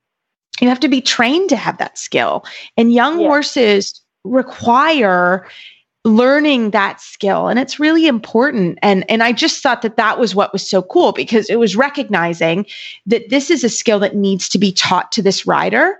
you 0.61 0.69
have 0.69 0.81
to 0.81 0.89
be 0.89 1.01
trained 1.01 1.49
to 1.51 1.57
have 1.57 1.79
that 1.79 1.99
skill. 1.99 2.45
And 2.77 2.93
young 2.93 3.21
Yeah. 3.21 3.29
horses 3.29 4.01
require 4.25 5.47
learning 6.05 6.71
that 6.71 7.01
skill 7.01 7.49
and 7.49 7.59
it's 7.59 7.79
really 7.79 8.07
important. 8.07 8.79
And 8.83 9.05
and 9.11 9.23
I 9.23 9.33
just 9.33 9.63
thought 9.63 9.83
that 9.83 9.97
that 9.97 10.19
was 10.19 10.35
what 10.35 10.53
was 10.53 10.69
so 10.69 10.83
cool 10.83 11.13
because 11.13 11.51
it 11.51 11.57
was 11.57 11.77
recognizing 11.77 12.67
that 13.07 13.29
this 13.31 13.51
is 13.51 13.65
a 13.65 13.69
skill 13.69 13.99
that 14.01 14.17
needs 14.17 14.49
to 14.51 14.59
be 14.59 14.73
taught 14.73 15.13
to 15.13 15.23
this 15.23 15.47
rider 15.47 15.99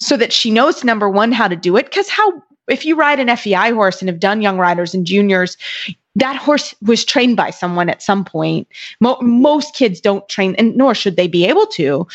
so 0.00 0.16
that 0.16 0.32
she 0.32 0.50
knows 0.50 0.84
number 0.84 1.08
one 1.08 1.32
how 1.32 1.48
to 1.48 1.56
do 1.56 1.76
it. 1.76 1.86
Because 1.86 2.08
how 2.08 2.42
if 2.68 2.84
you 2.84 2.94
ride 2.96 3.18
an 3.20 3.36
FEI 3.36 3.70
horse 3.72 4.00
and 4.00 4.08
have 4.08 4.20
done 4.20 4.42
young 4.42 4.58
riders 4.58 4.94
and 4.94 5.06
juniors 5.06 5.56
that 6.14 6.36
horse 6.36 6.74
was 6.82 7.04
trained 7.04 7.36
by 7.36 7.50
someone 7.50 7.88
at 7.88 8.02
some 8.02 8.24
point. 8.24 8.68
Mo- 9.00 9.18
most 9.22 9.74
kids 9.74 10.00
don't 10.00 10.28
train 10.28 10.54
and 10.56 10.76
nor 10.76 10.94
should 10.94 11.16
they 11.16 11.26
be 11.26 11.46
able 11.46 11.66
to 11.66 12.06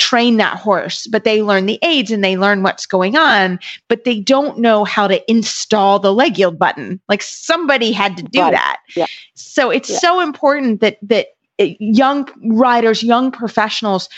train 0.00 0.38
that 0.38 0.58
horse, 0.58 1.06
but 1.06 1.24
they 1.24 1.42
learn 1.42 1.66
the 1.66 1.78
aids 1.82 2.10
and 2.10 2.24
they 2.24 2.36
learn 2.36 2.62
what's 2.62 2.86
going 2.86 3.16
on, 3.16 3.60
but 3.88 4.04
they 4.04 4.18
don't 4.18 4.58
know 4.58 4.84
how 4.84 5.06
to 5.06 5.30
install 5.30 5.98
the 6.00 6.12
leg 6.12 6.38
yield 6.38 6.58
button. 6.58 6.98
Like 7.08 7.22
somebody 7.22 7.92
had 7.92 8.16
to 8.16 8.22
do 8.24 8.40
Right. 8.40 8.52
that. 8.52 8.80
Yeah. 8.96 9.06
So 9.34 9.70
it's 9.70 9.90
Yeah. 9.90 9.98
so 9.98 10.20
important 10.20 10.80
that 10.80 10.98
that 11.02 11.28
uh, 11.60 11.66
young 11.78 12.28
riders, 12.42 13.02
young 13.02 13.30
professionals 13.30 14.08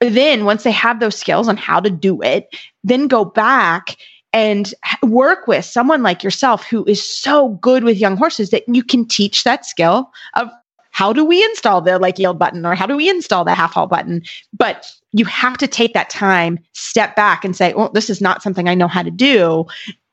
then 0.00 0.44
once 0.44 0.64
they 0.64 0.72
have 0.72 0.98
those 0.98 1.16
skills 1.16 1.46
on 1.46 1.56
how 1.56 1.78
to 1.78 1.88
do 1.88 2.20
it, 2.22 2.56
then 2.82 3.06
go 3.06 3.24
back 3.24 3.96
and 4.32 4.74
work 5.02 5.46
with 5.46 5.64
someone 5.64 6.02
like 6.02 6.24
yourself 6.24 6.64
who 6.64 6.84
is 6.86 7.06
so 7.06 7.50
good 7.60 7.84
with 7.84 7.98
young 7.98 8.16
horses 8.16 8.50
that 8.50 8.64
you 8.66 8.82
can 8.82 9.06
teach 9.06 9.44
that 9.44 9.64
skill 9.64 10.10
of 10.34 10.48
how 10.90 11.12
do 11.12 11.24
we 11.24 11.42
install 11.44 11.80
the 11.80 11.98
leg 11.98 12.18
yield 12.18 12.38
button 12.38 12.66
or 12.66 12.74
how 12.74 12.86
do 12.86 12.96
we 12.96 13.08
install 13.08 13.44
the 13.44 13.54
half 13.54 13.74
halt 13.74 13.90
button 13.90 14.22
but 14.56 14.92
you 15.12 15.24
have 15.24 15.56
to 15.58 15.66
take 15.66 15.94
that 15.94 16.10
time 16.10 16.58
step 16.72 17.14
back 17.16 17.44
and 17.44 17.56
say 17.56 17.72
well 17.74 17.90
this 17.90 18.10
is 18.10 18.20
not 18.20 18.42
something 18.42 18.68
i 18.68 18.74
know 18.74 18.88
how 18.88 19.02
to 19.02 19.10
do 19.10 19.64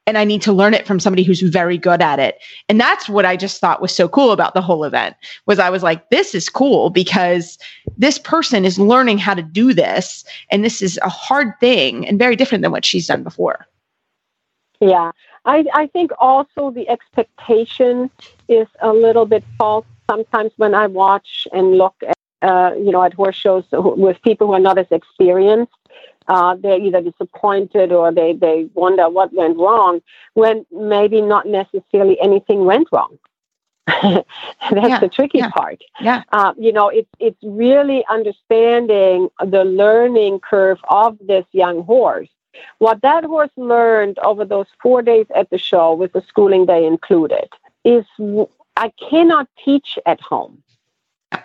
and 0.05 0.17
i 0.17 0.23
need 0.23 0.41
to 0.41 0.53
learn 0.53 0.73
it 0.73 0.87
from 0.87 0.99
somebody 0.99 1.23
who's 1.23 1.41
very 1.41 1.77
good 1.77 2.01
at 2.01 2.19
it. 2.19 2.39
And 2.67 2.79
that's 2.79 3.07
what 3.07 3.25
i 3.25 3.35
just 3.35 3.59
thought 3.61 3.81
was 3.81 3.95
so 3.95 4.07
cool 4.07 4.31
about 4.31 4.53
the 4.53 4.61
whole 4.61 4.83
event 4.83 5.15
was 5.45 5.59
i 5.59 5.69
was 5.69 5.83
like 5.83 6.09
this 6.09 6.33
is 6.33 6.49
cool 6.49 6.89
because 6.89 7.57
this 7.97 8.17
person 8.17 8.65
is 8.65 8.79
learning 8.79 9.17
how 9.17 9.33
to 9.33 9.43
do 9.43 9.73
this 9.73 10.23
and 10.51 10.63
this 10.63 10.81
is 10.81 10.99
a 11.03 11.09
hard 11.09 11.53
thing 11.59 12.07
and 12.07 12.19
very 12.19 12.35
different 12.35 12.61
than 12.61 12.71
what 12.71 12.85
she's 12.85 13.07
done 13.07 13.23
before. 13.23 13.65
Yeah, 14.81 15.11
I, 15.43 15.65
I 15.73 15.87
think 15.87 16.11
also 16.19 16.71
the 16.71 16.87
expectation 16.87 18.09
is 18.47 18.67
a 18.81 18.93
little 18.93 19.25
bit 19.25 19.43
false 19.57 19.85
sometimes 20.09 20.51
when 20.57 20.73
I 20.73 20.87
watch 20.87 21.47
and 21.53 21.77
look 21.77 21.95
at, 22.07 22.13
uh, 22.41 22.71
you 22.77 22.91
know, 22.91 23.03
at 23.03 23.13
horse 23.13 23.35
shows 23.35 23.65
with 23.71 24.21
people 24.21 24.47
who 24.47 24.53
are 24.53 24.59
not 24.59 24.77
as 24.77 24.87
experienced. 24.91 25.73
Uh, 26.27 26.55
they're 26.55 26.79
either 26.79 27.01
disappointed 27.01 27.91
or 27.91 28.11
they, 28.11 28.33
they 28.33 28.67
wonder 28.75 29.09
what 29.09 29.33
went 29.33 29.57
wrong 29.57 29.99
when 30.33 30.65
maybe 30.71 31.21
not 31.21 31.47
necessarily 31.47 32.19
anything 32.21 32.65
went 32.65 32.87
wrong. 32.91 33.17
That's 33.87 34.25
Yeah, 34.87 34.99
the 34.99 35.09
tricky 35.09 35.39
yeah. 35.39 35.49
part. 35.49 35.81
yeah 35.99 36.23
Uh, 36.31 36.53
you 36.57 36.71
know, 36.71 36.89
it's 36.89 37.09
it's 37.19 37.41
really 37.43 38.05
understanding 38.09 39.29
the 39.43 39.63
learning 39.63 40.39
curve 40.39 40.79
of 40.89 41.17
this 41.19 41.45
young 41.51 41.83
horse. 41.83 42.29
What 42.79 43.01
that 43.01 43.23
horse 43.23 43.51
learned 43.57 44.19
over 44.19 44.45
those 44.45 44.67
four 44.81 45.01
days 45.01 45.25
at 45.35 45.49
the 45.49 45.57
show, 45.57 45.93
with 45.93 46.13
the 46.13 46.21
schooling 46.27 46.65
day 46.65 46.85
included, 46.85 47.49
is 47.83 48.05
w- 48.17 48.47
I 48.77 48.89
cannot 49.09 49.47
teach 49.63 49.97
at 50.05 50.21
home. 50.21 50.61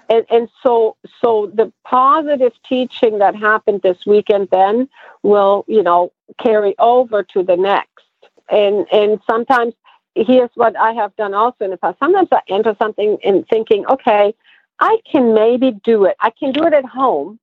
And, 0.08 0.24
and 0.30 0.48
so, 0.62 0.96
so 1.20 1.50
the 1.54 1.72
positive 1.84 2.52
teaching 2.66 3.18
that 3.18 3.34
happened 3.36 3.82
this 3.82 4.06
weekend 4.06 4.48
then 4.50 4.88
will, 5.22 5.64
you 5.68 5.82
know, 5.82 6.12
carry 6.38 6.74
over 6.78 7.22
to 7.22 7.42
the 7.42 7.56
next. 7.56 7.90
And 8.50 8.86
and 8.92 9.20
sometimes 9.26 9.74
here's 10.14 10.50
what 10.54 10.76
I 10.76 10.92
have 10.92 11.14
done 11.16 11.34
also 11.34 11.64
in 11.64 11.70
the 11.70 11.76
past. 11.76 11.98
Sometimes 11.98 12.28
I 12.32 12.40
enter 12.48 12.76
something 12.78 13.18
and 13.24 13.46
thinking, 13.48 13.86
okay, 13.86 14.34
I 14.80 14.98
can 15.10 15.34
maybe 15.34 15.72
do 15.72 16.04
it. 16.04 16.16
I 16.20 16.30
can 16.30 16.52
do 16.52 16.64
it 16.64 16.72
at 16.72 16.84
home, 16.84 17.38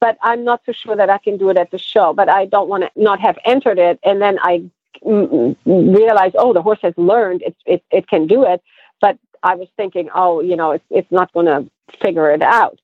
but 0.00 0.16
I'm 0.22 0.44
not 0.44 0.62
so 0.66 0.72
sure 0.72 0.96
that 0.96 1.10
I 1.10 1.18
can 1.18 1.36
do 1.36 1.50
it 1.50 1.58
at 1.58 1.70
the 1.70 1.78
show. 1.78 2.12
But 2.12 2.28
I 2.28 2.46
don't 2.46 2.68
want 2.68 2.84
to 2.84 2.90
not 2.96 3.20
have 3.20 3.38
entered 3.44 3.78
it, 3.78 3.98
and 4.04 4.20
then 4.20 4.38
I 4.40 4.64
mm, 5.04 5.56
mm, 5.66 5.96
realize, 5.96 6.32
oh, 6.36 6.52
the 6.52 6.62
horse 6.62 6.80
has 6.82 6.94
learned 6.96 7.42
it, 7.42 7.56
it, 7.66 7.84
it 7.90 8.08
can 8.08 8.26
do 8.26 8.44
it. 8.44 8.62
But 9.00 9.18
I 9.44 9.54
was 9.54 9.68
thinking, 9.76 10.08
oh, 10.14 10.40
you 10.40 10.56
know, 10.56 10.72
it's, 10.72 10.84
it's 10.90 11.12
not 11.12 11.32
going 11.32 11.46
to 11.46 11.70
figure 12.00 12.30
it 12.30 12.42
out. 12.42 12.80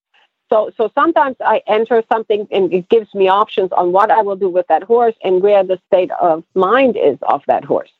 So, 0.50 0.70
so 0.76 0.90
sometimes 0.94 1.36
I 1.44 1.62
enter 1.66 2.02
something 2.12 2.46
and 2.50 2.72
it 2.72 2.88
gives 2.88 3.14
me 3.14 3.28
options 3.28 3.72
on 3.72 3.92
what 3.92 4.10
I 4.10 4.20
will 4.22 4.36
do 4.36 4.48
with 4.48 4.66
that 4.66 4.82
horse 4.82 5.14
and 5.24 5.42
where 5.42 5.64
the 5.64 5.80
state 5.86 6.10
of 6.20 6.44
mind 6.54 6.96
is 6.96 7.16
of 7.22 7.42
that 7.46 7.64
horse. 7.64 7.90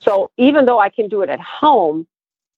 So 0.00 0.30
even 0.36 0.66
though 0.66 0.80
I 0.80 0.88
can 0.88 1.08
do 1.08 1.22
it 1.22 1.28
at 1.28 1.40
home, 1.40 2.06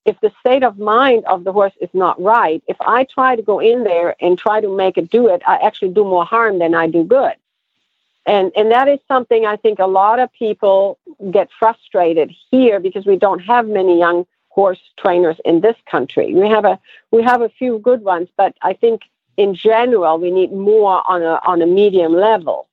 if 0.04 0.18
the 0.20 0.32
state 0.40 0.62
of 0.62 0.78
mind 0.78 1.24
of 1.26 1.44
the 1.44 1.52
horse 1.52 1.72
is 1.80 1.90
not 1.92 2.20
right, 2.20 2.62
if 2.66 2.76
I 2.80 3.04
try 3.04 3.36
to 3.36 3.42
go 3.42 3.58
in 3.60 3.84
there 3.84 4.16
and 4.20 4.38
try 4.38 4.60
to 4.60 4.74
make 4.74 4.96
it 4.96 5.10
do 5.10 5.28
it, 5.28 5.42
I 5.46 5.56
actually 5.56 5.90
do 5.90 6.04
more 6.04 6.24
harm 6.24 6.58
than 6.58 6.74
I 6.74 6.86
do 6.88 7.04
good. 7.04 7.34
And 8.24 8.52
and 8.56 8.70
that 8.70 8.88
is 8.88 9.00
something 9.08 9.44
I 9.44 9.56
think 9.56 9.80
a 9.80 9.86
lot 9.86 10.20
of 10.20 10.32
people 10.32 10.98
get 11.32 11.48
frustrated 11.58 12.32
here 12.50 12.78
because 12.78 13.04
we 13.04 13.16
don't 13.16 13.40
have 13.40 13.66
many 13.66 13.98
young 13.98 14.26
horse 14.52 14.80
trainers 14.98 15.38
in 15.44 15.60
this 15.60 15.76
country. 15.90 16.34
We 16.34 16.48
have 16.48 16.64
a 16.64 16.78
we 17.10 17.22
have 17.22 17.40
a 17.40 17.48
few 17.48 17.78
good 17.78 18.02
ones, 18.02 18.28
but 18.36 18.54
I 18.62 18.74
think 18.74 19.02
in 19.36 19.54
general 19.54 20.18
we 20.18 20.30
need 20.30 20.52
more 20.52 21.02
on 21.08 21.22
a 21.22 21.40
on 21.46 21.62
a 21.62 21.66
medium 21.66 22.12
level. 22.12 22.68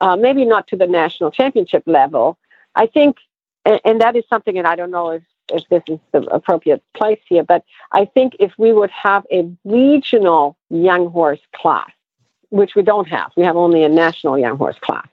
Uh, 0.00 0.16
maybe 0.16 0.44
not 0.44 0.66
to 0.68 0.76
the 0.76 0.86
national 0.86 1.30
championship 1.30 1.82
level. 1.86 2.38
I 2.76 2.86
think, 2.86 3.16
and, 3.64 3.80
and 3.84 4.00
that 4.00 4.14
is 4.14 4.24
something, 4.30 4.56
and 4.56 4.66
I 4.66 4.76
don't 4.76 4.92
know 4.92 5.10
if 5.10 5.22
if 5.50 5.68
this 5.68 5.82
is 5.88 5.98
the 6.12 6.22
appropriate 6.34 6.82
place 6.94 7.20
here, 7.28 7.42
but 7.42 7.64
I 7.92 8.04
think 8.04 8.36
if 8.38 8.52
we 8.58 8.72
would 8.72 8.90
have 8.90 9.26
a 9.30 9.50
regional 9.64 10.56
young 10.70 11.10
horse 11.10 11.40
class, 11.54 11.90
which 12.50 12.74
we 12.74 12.82
don't 12.82 13.08
have, 13.08 13.32
we 13.36 13.44
have 13.44 13.56
only 13.56 13.82
a 13.82 13.88
national 13.88 14.38
young 14.38 14.56
horse 14.56 14.78
class. 14.80 15.08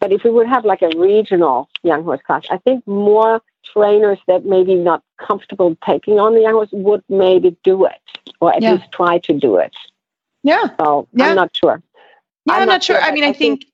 But 0.00 0.12
if 0.12 0.24
we 0.24 0.30
would 0.30 0.46
have 0.46 0.64
like 0.64 0.82
a 0.82 0.90
regional 0.96 1.68
young 1.82 2.04
horse 2.04 2.20
class, 2.26 2.44
I 2.50 2.58
think 2.58 2.86
more 2.86 3.42
trainers 3.64 4.18
that 4.26 4.44
maybe 4.44 4.74
not 4.74 5.02
comfortable 5.18 5.76
taking 5.84 6.18
on 6.18 6.34
the 6.34 6.40
young 6.42 6.54
horse 6.54 6.68
would 6.72 7.02
maybe 7.08 7.56
do 7.64 7.84
it 7.84 8.00
or 8.40 8.54
at 8.54 8.62
Yeah. 8.62 8.72
least 8.74 8.90
try 8.92 9.18
to 9.18 9.32
do 9.32 9.56
it. 9.56 9.74
yeah 10.42 10.68
So 10.80 11.08
Yeah. 11.12 11.26
I'm 11.30 11.36
not 11.36 11.54
sure. 11.54 11.82
Yeah, 12.46 12.54
I'm, 12.54 12.62
I'm 12.62 12.66
not, 12.68 12.74
not 12.74 12.84
sure. 12.84 12.96
sure, 12.96 13.04
I 13.04 13.12
mean, 13.12 13.24
I, 13.24 13.28
I 13.28 13.32
think, 13.32 13.66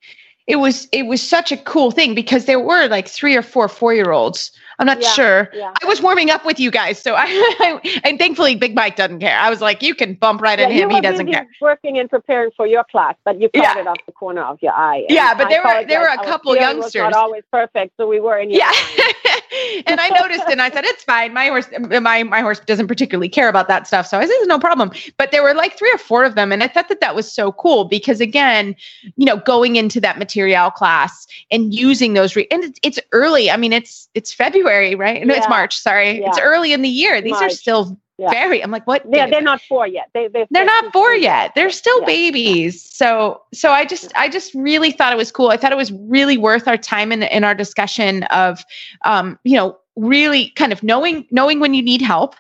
it 0.47 0.57
was 0.57 0.89
it 0.93 1.07
was 1.07 1.23
such 1.23 1.53
a 1.53 1.57
cool 1.57 1.91
thing 1.91 2.15
because 2.15 2.45
there 2.45 2.61
were 2.61 2.87
like 2.89 3.09
three 3.09 3.35
or 3.35 3.43
four 3.43 3.69
four 3.69 3.95
year 3.95 4.13
olds. 4.13 4.51
I'm 4.79 4.87
not 4.87 5.01
Yeah, 5.01 5.09
sure. 5.11 5.51
yeah. 5.55 5.73
I 5.83 5.87
was 5.87 6.03
warming 6.03 6.31
up 6.31 6.45
with 6.45 6.59
you 6.59 6.71
guys, 6.71 7.01
so 7.01 7.15
I, 7.15 7.25
I 7.61 8.01
and 8.05 8.19
thankfully 8.19 8.57
Big 8.57 8.75
Mike 8.75 8.97
doesn't 8.97 9.21
care. 9.21 9.39
I 9.39 9.49
was 9.49 9.61
like, 9.61 9.83
you 9.83 9.95
can 9.95 10.15
bump 10.15 10.41
right 10.43 10.59
Yeah, 10.59 10.69
you 10.69 10.83
him. 10.83 10.91
He 10.91 11.01
doesn't 11.01 11.31
care. 11.31 11.47
working 11.61 11.97
and 11.99 12.11
preparing 12.11 12.51
for 12.57 12.67
your 12.67 12.83
class, 12.85 13.15
but 13.25 13.41
you 13.41 13.49
caught 13.51 13.63
Yeah. 13.77 13.79
it 13.79 13.87
off 13.87 13.99
the 14.05 14.13
corner 14.13 14.43
of 14.43 14.59
your 14.63 14.73
eye. 14.73 15.07
Yeah, 15.09 15.33
but 15.35 15.47
I 15.47 15.51
there 15.51 15.63
were- 15.65 15.87
there 15.87 16.01
were 16.01 16.09
a 16.09 16.25
couple 16.25 16.55
youngsters. 16.57 16.95
not 17.03 17.13
always 17.15 17.45
perfect, 17.53 17.93
so 17.97 18.09
we 18.09 18.19
were 18.21 18.37
in 18.39 18.51
your 18.51 18.59
Yeah. 18.61 18.73
and 19.87 20.01
I 20.01 20.09
noticed 20.09 20.45
and 20.49 20.61
I 20.61 20.71
said, 20.71 20.85
it's 20.85 21.05
fine. 21.05 21.33
My 21.33 21.47
horse 21.47 21.69
my 21.79 22.23
my 22.23 22.41
horse 22.41 22.61
doesn't 22.61 22.89
particularly 22.89 23.29
care 23.29 23.49
about 23.49 23.69
that 23.69 23.87
stuff. 23.87 24.07
So 24.07 24.19
I 24.19 24.27
said, 24.27 24.35
no 24.47 24.59
problem. 24.59 24.91
But 25.17 25.31
there 25.31 25.43
were 25.43 25.55
like 25.55 25.79
three 25.79 25.91
or 25.93 25.99
four 25.99 26.25
of 26.25 26.35
them. 26.35 26.53
And 26.53 26.63
I 26.63 26.69
thought 26.69 26.89
that 26.89 27.01
that 27.01 27.15
was 27.15 27.33
so 27.33 27.53
cool 27.53 27.85
because 27.85 28.21
again, 28.21 28.75
you 29.17 29.27
know, 29.27 29.37
going 29.39 29.77
into 29.77 30.01
that 30.01 30.17
Materiale 30.17 30.73
class 30.73 31.27
and 31.51 31.75
using 31.75 32.15
those 32.15 32.37
re- 32.37 32.49
and 32.51 32.65
it's, 32.65 32.79
it's 32.83 33.01
early. 33.13 33.51
I 33.51 33.57
mean, 33.57 33.73
it's 33.73 34.09
it's 34.15 34.33
February, 34.33 34.95
right? 34.95 35.25
No, 35.27 35.35
it's 35.35 35.49
March. 35.49 35.79
Sorry. 35.79 36.23
It's 36.23 36.39
early 36.39 36.73
in 36.73 36.83
the 36.83 36.89
year. 36.89 37.21
These 37.21 37.37
are 37.37 37.51
still 37.51 37.99
Yeah. 38.17 38.31
very 38.31 38.63
I'm 38.63 38.71
like, 38.71 38.87
what 38.87 39.03
Yeah, 39.11 39.29
they're 39.29 39.43
not 39.43 39.61
four 39.63 39.87
yet. 39.87 40.09
They 40.15 40.29
they 40.29 40.47
they're 40.51 40.65
not 40.65 40.93
four 40.93 41.13
yet 41.15 41.53
they're 41.55 41.71
still 41.71 41.99
Yeah. 42.01 42.07
babies 42.07 42.83
so 42.83 43.43
so 43.53 43.71
i 43.73 43.85
just 43.85 44.13
i 44.17 44.29
just 44.29 44.55
really 44.55 44.93
thought 44.93 45.13
it 45.13 45.17
was 45.17 45.33
cool 45.33 45.49
i 45.49 45.57
thought 45.57 45.73
it 45.73 45.77
was 45.77 45.91
really 45.93 46.39
worth 46.39 46.69
our 46.69 46.77
time 46.77 47.11
in, 47.11 47.25
in 47.25 47.43
our 47.43 47.55
discussion 47.55 48.23
of 48.25 48.65
um 49.05 49.39
you 49.45 49.57
know 49.57 49.77
really 49.97 50.51
kind 50.51 50.73
of 50.73 50.83
knowing 50.83 51.27
knowing 51.33 51.59
when 51.59 51.75
you 51.75 51.83
need 51.83 52.01
help 52.03 52.37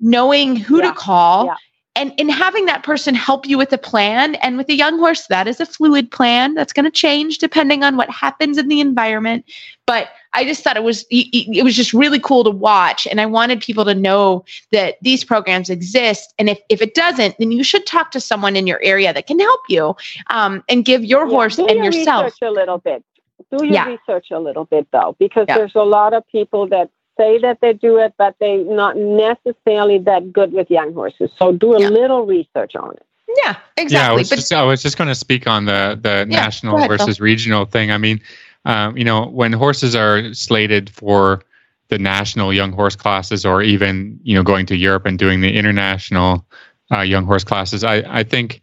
knowing 0.00 0.56
who 0.56 0.78
Yeah. 0.78 0.90
to 0.90 0.94
call. 0.94 1.54
And 1.96 2.12
in 2.18 2.28
having 2.28 2.66
that 2.66 2.82
person 2.82 3.14
help 3.14 3.46
you 3.46 3.56
with 3.56 3.72
a 3.72 3.78
plan 3.78 4.34
and 4.36 4.56
with 4.56 4.68
a 4.68 4.74
young 4.74 4.98
horse 4.98 5.26
that 5.28 5.46
is 5.46 5.60
a 5.60 5.66
fluid 5.66 6.10
plan 6.10 6.54
that's 6.54 6.72
going 6.72 6.84
to 6.84 6.90
change 6.90 7.38
depending 7.38 7.82
on 7.84 7.96
what 7.96 8.10
happens 8.10 8.58
in 8.58 8.68
the 8.68 8.80
environment 8.80 9.44
but 9.86 10.08
i 10.32 10.44
just 10.44 10.62
thought 10.64 10.76
it 10.76 10.82
was 10.82 11.04
it 11.10 11.64
was 11.64 11.76
just 11.76 11.92
really 11.92 12.18
cool 12.18 12.44
to 12.44 12.50
watch 12.50 13.06
and 13.06 13.20
i 13.20 13.26
wanted 13.26 13.60
people 13.60 13.84
to 13.84 13.94
know 13.94 14.44
that 14.72 14.96
these 15.02 15.24
programs 15.24 15.70
exist 15.70 16.34
and 16.38 16.48
if, 16.48 16.58
if 16.68 16.80
it 16.82 16.94
doesn't 16.94 17.36
then 17.38 17.52
you 17.52 17.64
should 17.64 17.86
talk 17.86 18.10
to 18.10 18.20
someone 18.20 18.56
in 18.56 18.66
your 18.66 18.80
area 18.82 19.12
that 19.12 19.26
can 19.26 19.38
help 19.38 19.60
you 19.68 19.94
um, 20.30 20.62
and 20.68 20.84
give 20.84 21.04
your 21.04 21.26
Yeah, 21.26 21.30
horse 21.30 21.58
and 21.58 21.70
your 21.70 21.84
yourself 21.86 22.24
research 22.24 22.38
a 22.42 22.50
little 22.50 22.78
bit. 22.78 23.04
Do 23.50 23.64
your 23.64 23.74
Yeah. 23.74 23.86
research 23.86 24.30
a 24.30 24.38
little 24.38 24.64
bit 24.64 24.86
though, 24.92 25.16
because 25.18 25.46
Yeah. 25.48 25.58
there's 25.58 25.74
a 25.74 25.82
lot 25.82 26.14
of 26.14 26.26
people 26.28 26.66
that 26.68 26.90
say 27.16 27.38
that 27.38 27.60
they 27.60 27.72
do 27.74 27.98
it, 27.98 28.14
but 28.18 28.36
they're 28.40 28.64
not 28.64 28.96
necessarily 28.96 29.98
that 29.98 30.32
good 30.32 30.52
with 30.52 30.70
young 30.70 30.92
horses. 30.94 31.30
So 31.38 31.52
do 31.52 31.74
a 31.74 31.80
Yeah. 31.80 31.88
little 31.88 32.26
research 32.26 32.74
on 32.76 32.92
it. 32.94 33.06
yeah 33.38 33.56
exactly. 33.76 33.96
Yeah, 33.96 34.10
I 34.10 34.12
exactly 34.12 34.16
was 34.16 34.28
but 34.30 34.36
just 34.36 34.52
I 34.52 34.62
was 34.62 34.82
just 34.82 34.96
going 34.96 35.08
to 35.08 35.14
speak 35.14 35.46
on 35.46 35.64
the 35.66 35.98
the 36.00 36.24
national 36.26 36.72
go 36.72 36.78
ahead, 36.78 36.94
Phil. 36.96 37.06
versus 37.06 37.20
regional 37.20 37.64
thing. 37.64 37.90
I 37.90 37.98
mean, 37.98 38.20
um, 38.64 38.96
you 38.96 39.04
know, 39.04 39.26
when 39.26 39.52
horses 39.52 39.94
are 39.94 40.32
slated 40.34 40.90
for 40.90 41.42
the 41.88 41.98
national 41.98 42.52
young 42.52 42.72
horse 42.72 42.96
classes 42.96 43.44
or 43.44 43.62
even 43.62 44.18
you 44.22 44.34
know 44.34 44.42
going 44.42 44.66
to 44.66 44.76
Europe 44.76 45.06
and 45.06 45.18
doing 45.18 45.40
the 45.40 45.54
international 45.56 46.46
uh, 46.92 47.00
young 47.00 47.24
horse 47.24 47.44
classes. 47.44 47.84
I 47.84 47.96
I 48.20 48.22
think 48.24 48.60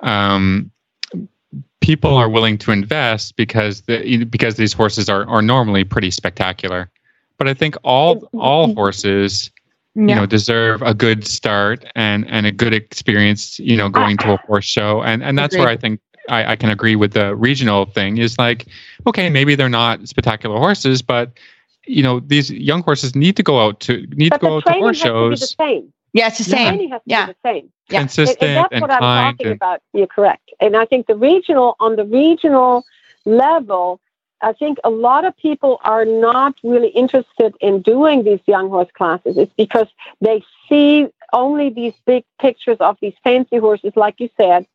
um, 0.00 0.70
people 1.80 2.16
are 2.16 2.28
willing 2.28 2.58
to 2.58 2.70
invest 2.72 3.36
because 3.36 3.82
the, 3.82 4.24
because 4.24 4.56
these 4.56 4.72
horses 4.72 5.08
are 5.08 5.26
are 5.28 5.42
normally 5.42 5.84
pretty 5.84 6.10
spectacular. 6.10 6.90
But 7.40 7.48
I 7.48 7.54
think 7.54 7.74
all 7.84 8.28
all 8.34 8.74
horses 8.74 9.50
you 9.94 10.14
know 10.14 10.26
deserve 10.26 10.82
a 10.82 10.92
good 10.92 11.26
start 11.26 11.86
and 11.96 12.28
and 12.28 12.44
a 12.46 12.52
good 12.52 12.74
experience 12.74 13.58
you 13.58 13.78
know 13.78 13.88
going 13.88 14.18
to 14.18 14.34
a 14.34 14.36
horse 14.36 14.66
show 14.66 15.02
and 15.02 15.22
and 15.24 15.36
that's 15.38 15.54
Agreed. 15.54 15.64
where 15.64 15.72
i 15.72 15.76
think 15.76 16.00
I, 16.28 16.52
I 16.52 16.56
can 16.56 16.70
agree 16.70 16.94
with 16.94 17.12
the 17.14 17.34
regional 17.34 17.86
thing 17.86 18.18
is 18.18 18.38
like 18.38 18.66
okay 19.06 19.28
maybe 19.30 19.56
they're 19.56 19.68
not 19.82 20.06
spectacular 20.06 20.58
horses 20.58 21.02
but 21.02 21.32
you 21.86 22.02
know 22.04 22.20
these 22.20 22.50
young 22.52 22.82
horses 22.84 23.16
need 23.16 23.36
to 23.38 23.42
go 23.42 23.58
out 23.58 23.80
to 23.80 24.06
need 24.22 24.30
But 24.30 24.36
to 24.42 24.46
go 24.46 24.50
the 24.50 24.56
out 24.56 24.60
to 24.60 24.64
training 24.70 24.82
horse 24.84 25.02
has 25.02 25.10
to 25.10 25.28
be 25.30 25.30
the 25.30 25.46
same. 25.46 25.92
Yeah, 26.12 26.26
it's 26.28 26.38
the 26.38 26.44
The 26.44 26.50
same. 26.50 26.68
training 26.68 26.90
has 26.90 27.00
to 27.00 27.04
Yeah. 27.06 27.26
be 27.26 27.32
the 27.32 27.38
same. 27.48 27.54
Yeah. 27.88 28.00
And, 28.00 28.08
consistent 28.08 28.42
and 28.42 28.56
that's 28.58 28.72
and 28.72 28.80
what 28.82 28.90
I'm 28.92 29.00
talking 29.00 29.46
and- 29.46 29.56
about. 29.56 29.80
You're 29.92 30.06
correct. 30.06 30.50
And 30.60 30.76
I 30.76 30.84
think 30.84 31.06
the 31.08 31.16
regional, 31.16 31.74
on 31.80 31.96
the 31.96 32.04
regional 32.04 32.84
level, 33.24 34.00
I 34.42 34.52
think 34.52 34.78
a 34.84 34.90
lot 34.90 35.24
of 35.24 35.36
people 35.36 35.80
are 35.84 36.04
not 36.04 36.54
really 36.62 36.88
interested 36.88 37.54
in 37.60 37.82
doing 37.82 38.24
these 38.24 38.40
young 38.46 38.70
horse 38.70 38.88
classes. 38.94 39.36
It's 39.36 39.52
because 39.54 39.88
they 40.20 40.42
see 40.68 41.08
only 41.32 41.70
these 41.70 41.94
big 42.06 42.24
pictures 42.40 42.78
of 42.80 42.96
these 43.00 43.14
fancy 43.22 43.58
horses, 43.58 43.92
like 43.96 44.18
you 44.18 44.30
said, 44.36 44.66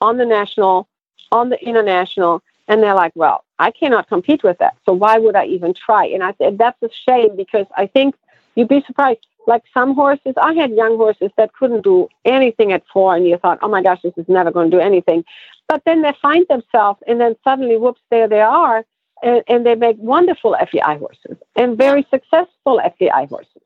on 0.00 0.16
the 0.16 0.24
national, 0.24 0.88
on 1.30 1.50
the 1.50 1.62
international, 1.62 2.42
and 2.68 2.82
they're 2.82 2.94
like, 2.94 3.12
well, 3.14 3.44
I 3.58 3.70
cannot 3.70 4.08
compete 4.08 4.42
with 4.42 4.58
that. 4.58 4.76
So 4.86 4.92
why 4.92 5.18
would 5.18 5.36
I 5.36 5.46
even 5.46 5.74
try? 5.74 6.06
And 6.06 6.22
I 6.22 6.34
said, 6.38 6.58
that's 6.58 6.82
a 6.82 6.88
shame 6.90 7.36
because 7.36 7.66
I 7.76 7.86
think 7.86 8.14
you'd 8.54 8.68
be 8.68 8.82
surprised. 8.86 9.20
Like 9.46 9.64
some 9.74 9.94
horses, 9.94 10.34
I 10.40 10.54
had 10.54 10.70
young 10.70 10.96
horses 10.96 11.32
that 11.36 11.52
couldn't 11.52 11.82
do 11.82 12.08
anything 12.24 12.72
at 12.72 12.84
four, 12.92 13.16
and 13.16 13.26
you 13.26 13.36
thought, 13.38 13.58
oh 13.60 13.68
my 13.68 13.82
gosh, 13.82 14.00
this 14.02 14.14
is 14.16 14.28
never 14.28 14.52
going 14.52 14.70
to 14.70 14.76
do 14.76 14.80
anything. 14.80 15.24
But 15.68 15.82
then 15.84 16.02
they 16.02 16.14
find 16.22 16.46
themselves, 16.48 17.00
and 17.08 17.20
then 17.20 17.34
suddenly, 17.42 17.76
whoops, 17.76 18.00
there 18.10 18.28
they 18.28 18.40
are, 18.40 18.84
and, 19.22 19.42
and 19.48 19.64
they 19.66 19.74
make 19.74 19.96
wonderful 19.98 20.56
FEI 20.70 20.98
horses 20.98 21.36
and 21.56 21.76
very 21.78 22.06
successful 22.10 22.80
FEI 22.98 23.26
horses. 23.28 23.62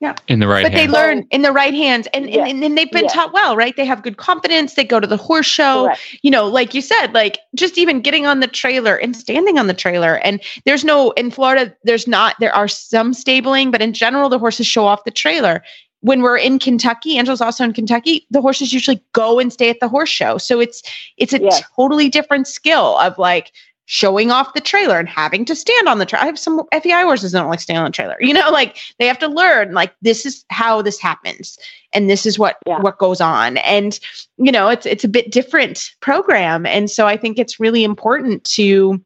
Yeah. 0.00 0.14
In 0.28 0.40
the 0.40 0.48
right 0.48 0.62
hands. 0.62 0.74
but 0.74 0.76
they 0.76 0.88
learn 0.88 1.26
in 1.30 1.40
the 1.42 1.52
right 1.52 1.72
hands 1.72 2.08
and, 2.12 2.28
Yes. 2.28 2.50
and, 2.50 2.62
and 2.62 2.76
they've 2.76 2.90
been 2.90 3.04
Yes. 3.04 3.12
taught 3.14 3.32
well 3.32 3.56
right 3.56 3.74
they 3.76 3.86
have 3.86 4.02
good 4.02 4.18
confidence 4.18 4.74
they 4.74 4.84
go 4.84 5.00
to 5.00 5.06
the 5.06 5.16
horse 5.16 5.46
show 5.46 5.84
Correct. 5.84 6.00
you 6.22 6.30
know 6.30 6.46
like 6.46 6.74
you 6.74 6.82
said 6.82 7.14
like 7.14 7.38
just 7.54 7.78
even 7.78 8.00
getting 8.02 8.26
on 8.26 8.40
the 8.40 8.46
trailer 8.48 8.96
and 8.96 9.16
standing 9.16 9.56
on 9.58 9.66
the 9.66 9.72
trailer 9.72 10.16
and 10.18 10.42
there's 10.66 10.84
no 10.84 11.12
in 11.12 11.30
florida 11.30 11.74
there's 11.84 12.06
not 12.06 12.34
there 12.38 12.54
are 12.54 12.68
some 12.68 13.14
stabling 13.14 13.70
but 13.70 13.80
in 13.80 13.94
general 13.94 14.28
the 14.28 14.38
horses 14.38 14.66
show 14.66 14.84
off 14.84 15.04
the 15.04 15.10
trailer 15.10 15.62
when 16.00 16.20
we're 16.20 16.36
in 16.36 16.58
kentucky 16.58 17.16
angela's 17.16 17.40
also 17.40 17.64
in 17.64 17.72
kentucky 17.72 18.26
the 18.30 18.42
horses 18.42 18.74
usually 18.74 19.02
go 19.12 19.38
and 19.38 19.54
stay 19.54 19.70
at 19.70 19.80
the 19.80 19.88
horse 19.88 20.10
show 20.10 20.36
so 20.36 20.60
it's 20.60 20.82
it's 21.16 21.32
a 21.32 21.40
Yes. 21.40 21.62
totally 21.76 22.10
different 22.10 22.46
skill 22.46 22.98
of 22.98 23.16
like 23.16 23.52
showing 23.86 24.30
off 24.30 24.54
the 24.54 24.60
trailer 24.60 24.98
and 24.98 25.08
having 25.08 25.44
to 25.44 25.54
stand 25.54 25.88
on 25.88 25.98
the 25.98 26.06
trailer. 26.06 26.22
I 26.24 26.26
have 26.26 26.38
some 26.38 26.62
FEI 26.72 27.02
horses 27.02 27.32
that 27.32 27.40
don't 27.40 27.50
like 27.50 27.60
stand 27.60 27.78
on 27.78 27.84
the 27.86 27.90
trailer. 27.90 28.16
You 28.20 28.32
know, 28.32 28.50
like 28.50 28.78
they 28.98 29.06
have 29.06 29.18
to 29.18 29.28
learn 29.28 29.72
like 29.72 29.94
this 30.02 30.24
is 30.24 30.44
how 30.50 30.82
this 30.82 30.98
happens 30.98 31.58
and 31.92 32.08
this 32.08 32.24
is 32.26 32.38
what 32.38 32.56
Yeah. 32.66 32.80
what 32.80 32.98
goes 32.98 33.20
on. 33.20 33.58
And 33.58 33.98
you 34.38 34.52
know, 34.52 34.68
it's 34.68 34.86
it's 34.86 35.04
a 35.04 35.08
bit 35.08 35.30
different 35.30 35.90
program. 36.00 36.66
And 36.66 36.90
so 36.90 37.06
I 37.06 37.16
think 37.16 37.38
it's 37.38 37.60
really 37.60 37.84
important 37.84 38.44
to 38.44 39.02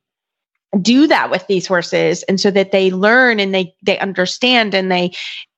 do 0.82 1.06
that 1.06 1.30
with 1.30 1.46
these 1.46 1.66
horses 1.66 2.22
and 2.24 2.38
so 2.38 2.50
that 2.50 2.72
they 2.72 2.90
learn 2.90 3.40
and 3.40 3.54
they 3.54 3.74
they 3.82 3.98
understand 3.98 4.74
and 4.74 4.92
they 4.92 5.12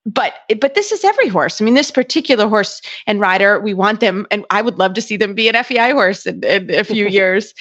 but 0.07 0.35
but 0.61 0.75
this 0.75 0.93
is 0.93 1.05
every 1.05 1.29
horse. 1.29 1.61
I 1.61 1.65
mean, 1.65 1.75
this 1.75 1.91
particular 1.91 2.49
horse 2.49 2.81
and 3.07 3.21
rider, 3.21 3.61
we 3.61 3.75
want 3.75 4.01
them, 4.01 4.27
and 4.31 4.47
I 4.51 4.63
would 4.63 4.79
love 4.79 4.95
to 4.95 5.03
see 5.03 5.17
them 5.19 5.35
be 5.35 5.49
an 5.49 5.63
FEI 5.63 5.91
horse 5.91 6.25
in, 6.27 6.43
in 6.43 6.75
a 6.75 6.85
few 6.85 7.07
years. 7.19 7.53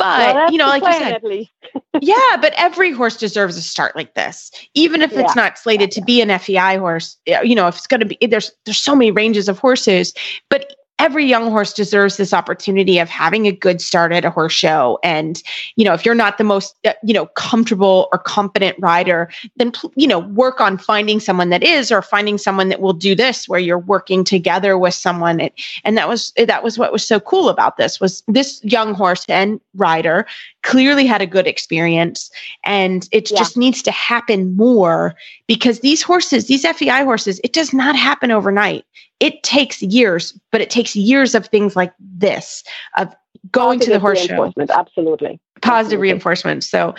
But 0.00 0.34
Well, 0.34 0.50
you 0.50 0.56
know, 0.56 0.66
like 0.66 0.82
you 0.82 0.92
said, 0.94 1.82
yeah, 2.00 2.36
but 2.40 2.54
every 2.56 2.90
horse 2.90 3.18
deserves 3.18 3.58
a 3.58 3.62
start 3.62 3.94
like 3.94 4.14
this, 4.14 4.50
even 4.72 5.02
if 5.02 5.12
it's 5.12 5.36
not 5.36 5.58
slated 5.58 5.90
to 5.90 6.00
be 6.00 6.22
an 6.22 6.38
FEI 6.38 6.78
horse. 6.78 7.18
You 7.26 7.54
know, 7.54 7.68
if 7.68 7.76
it's 7.76 7.86
going 7.86 8.00
to 8.00 8.06
be, 8.06 8.16
there's 8.26 8.50
there's 8.64 8.78
so 8.78 8.96
many 8.96 9.10
ranges 9.10 9.46
of 9.46 9.58
horses, 9.58 10.14
but 10.48 10.74
every 11.00 11.24
young 11.24 11.50
horse 11.50 11.72
deserves 11.72 12.18
this 12.18 12.32
opportunity 12.34 12.98
of 12.98 13.08
having 13.08 13.46
a 13.46 13.52
good 13.52 13.80
start 13.80 14.12
at 14.12 14.24
a 14.24 14.30
horse 14.30 14.52
show. 14.52 14.98
And 15.02 15.42
you 15.76 15.84
know, 15.84 15.94
if 15.94 16.04
you're 16.04 16.14
not 16.14 16.38
the 16.38 16.44
most 16.44 16.76
uh, 16.84 16.92
you 17.02 17.14
know 17.14 17.26
comfortable 17.26 18.08
or 18.12 18.18
competent 18.18 18.76
rider, 18.78 19.30
then 19.56 19.72
you 19.96 20.06
know 20.06 20.18
work 20.20 20.60
on 20.60 20.76
finding 20.76 21.18
someone 21.18 21.48
that 21.50 21.62
is, 21.62 21.90
or 21.90 22.02
finding 22.02 22.38
someone 22.38 22.68
that 22.68 22.80
will 22.80 22.92
do 22.92 23.14
this, 23.14 23.48
where 23.48 23.60
you're 23.60 23.78
working 23.78 24.22
together 24.22 24.76
with 24.76 24.94
someone. 24.94 25.40
And, 25.40 25.50
and 25.84 25.96
that 25.96 26.08
was 26.08 26.32
that 26.36 26.62
was 26.62 26.78
what 26.78 26.92
was 26.92 27.06
so 27.06 27.18
cool 27.18 27.48
about 27.48 27.78
this 27.78 27.98
was 28.00 28.22
this 28.28 28.60
young 28.62 28.94
horse 28.94 29.24
and 29.28 29.60
rider 29.74 30.26
clearly 30.62 31.06
had 31.06 31.22
a 31.22 31.26
good 31.26 31.46
experience 31.46 32.30
and 32.64 33.08
it 33.12 33.30
Yeah. 33.30 33.38
just 33.38 33.56
needs 33.56 33.82
to 33.82 33.90
happen 33.90 34.54
more 34.56 35.14
because 35.46 35.80
these 35.80 36.02
horses 36.02 36.46
these 36.46 36.66
fei 36.66 37.04
horses 37.04 37.40
it 37.42 37.52
does 37.52 37.72
not 37.72 37.96
happen 37.96 38.30
overnight 38.30 38.84
it 39.20 39.42
takes 39.42 39.82
years 39.82 40.38
but 40.50 40.60
it 40.60 40.70
takes 40.70 40.96
years 40.96 41.34
of 41.34 41.46
things 41.46 41.76
like 41.76 41.92
this 41.98 42.64
of 42.96 43.14
going 43.52 43.78
to 43.80 43.90
the 43.90 43.98
horse 43.98 44.20
show 44.20 44.52
Absolutely. 44.70 45.40
positive 45.62 45.62
Absolutely. 45.62 45.96
reinforcement. 45.98 46.64
So, 46.64 46.94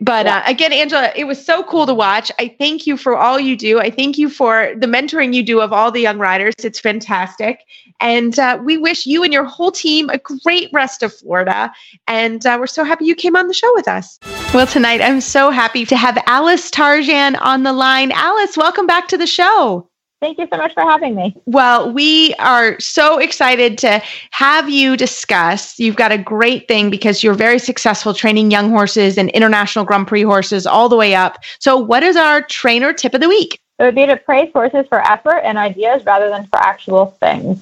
but 0.00 0.26
Yeah. 0.26 0.38
uh, 0.38 0.42
again, 0.46 0.72
Angela, 0.72 1.12
it 1.14 1.24
was 1.24 1.44
so 1.44 1.62
cool 1.64 1.86
to 1.86 1.94
watch. 1.94 2.30
I 2.38 2.54
thank 2.58 2.86
you 2.86 2.96
for 2.96 3.16
all 3.16 3.38
you 3.38 3.56
do. 3.56 3.78
I 3.78 3.90
thank 3.90 4.16
you 4.18 4.28
for 4.28 4.72
the 4.76 4.86
mentoring 4.86 5.34
you 5.34 5.42
do 5.42 5.60
of 5.60 5.72
all 5.72 5.90
the 5.90 6.00
young 6.00 6.18
riders. 6.18 6.54
It's 6.58 6.80
fantastic. 6.80 7.60
And 8.00 8.38
uh, 8.38 8.58
we 8.62 8.78
wish 8.78 9.06
you 9.06 9.22
and 9.22 9.32
your 9.32 9.44
whole 9.44 9.70
team 9.70 10.08
a 10.10 10.18
great 10.18 10.70
rest 10.72 11.02
of 11.02 11.12
Florida. 11.14 11.70
And 12.06 12.44
uh, 12.46 12.56
we're 12.58 12.66
so 12.66 12.84
happy 12.84 13.04
you 13.04 13.14
came 13.14 13.36
on 13.36 13.48
the 13.48 13.54
show 13.54 13.72
with 13.74 13.86
us. 13.88 14.18
Well, 14.54 14.66
tonight 14.66 15.00
I'm 15.00 15.20
so 15.20 15.50
happy 15.50 15.84
to 15.86 15.96
have 15.96 16.18
Alice 16.26 16.70
Tarjan 16.70 17.36
on 17.40 17.62
the 17.62 17.72
line. 17.72 18.12
Alice, 18.12 18.56
welcome 18.56 18.86
back 18.86 19.08
to 19.08 19.18
the 19.18 19.26
show. 19.26 19.88
Thank 20.22 20.38
you 20.38 20.46
so 20.52 20.56
much 20.56 20.72
for 20.72 20.84
having 20.84 21.16
me. 21.16 21.34
Well, 21.46 21.92
we 21.92 22.32
are 22.34 22.78
so 22.78 23.18
excited 23.18 23.76
to 23.78 24.00
have 24.30 24.70
you 24.70 24.96
discuss. 24.96 25.76
You've 25.80 25.96
got 25.96 26.12
a 26.12 26.16
great 26.16 26.68
thing 26.68 26.90
because 26.90 27.24
you're 27.24 27.34
very 27.34 27.58
successful 27.58 28.14
training 28.14 28.52
young 28.52 28.70
horses 28.70 29.18
and 29.18 29.30
international 29.30 29.84
Grand 29.84 30.06
Prix 30.06 30.22
horses 30.22 30.64
all 30.64 30.88
the 30.88 30.94
way 30.94 31.16
up. 31.16 31.42
So, 31.58 31.76
what 31.76 32.04
is 32.04 32.14
our 32.14 32.40
trainer 32.42 32.92
tip 32.92 33.14
of 33.14 33.20
the 33.20 33.28
week? 33.28 33.60
It 33.80 33.82
would 33.82 33.96
be 33.96 34.06
to 34.06 34.16
praise 34.16 34.48
horses 34.52 34.86
for 34.88 35.00
effort 35.10 35.38
and 35.38 35.58
ideas 35.58 36.04
rather 36.04 36.28
than 36.28 36.46
for 36.46 36.60
actual 36.60 37.06
things. 37.06 37.60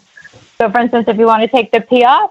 So, 0.58 0.70
for 0.70 0.80
instance, 0.80 1.08
if 1.08 1.16
you 1.16 1.24
want 1.24 1.40
to 1.40 1.48
take 1.48 1.72
the 1.72 1.80
piaffe, 1.80 2.30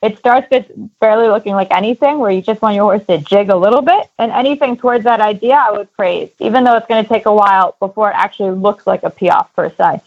it 0.00 0.18
starts 0.18 0.46
with 0.50 0.66
barely 1.00 1.28
looking 1.28 1.54
like 1.54 1.68
anything 1.70 2.18
where 2.18 2.30
you 2.30 2.40
just 2.40 2.62
want 2.62 2.74
your 2.76 2.84
horse 2.84 3.04
to 3.06 3.18
jig 3.18 3.48
a 3.48 3.56
little 3.56 3.82
bit. 3.82 4.08
And 4.18 4.30
anything 4.30 4.76
towards 4.76 5.04
that 5.04 5.20
idea, 5.20 5.54
I 5.54 5.72
would 5.72 5.92
praise, 5.94 6.30
even 6.38 6.64
though 6.64 6.76
it's 6.76 6.86
going 6.86 7.02
to 7.02 7.08
take 7.08 7.26
a 7.26 7.34
while 7.34 7.76
before 7.80 8.10
it 8.10 8.14
actually 8.14 8.56
looks 8.56 8.86
like 8.86 9.02
a 9.02 9.10
piaffe 9.10 9.52
per 9.54 9.70
se. 9.70 10.00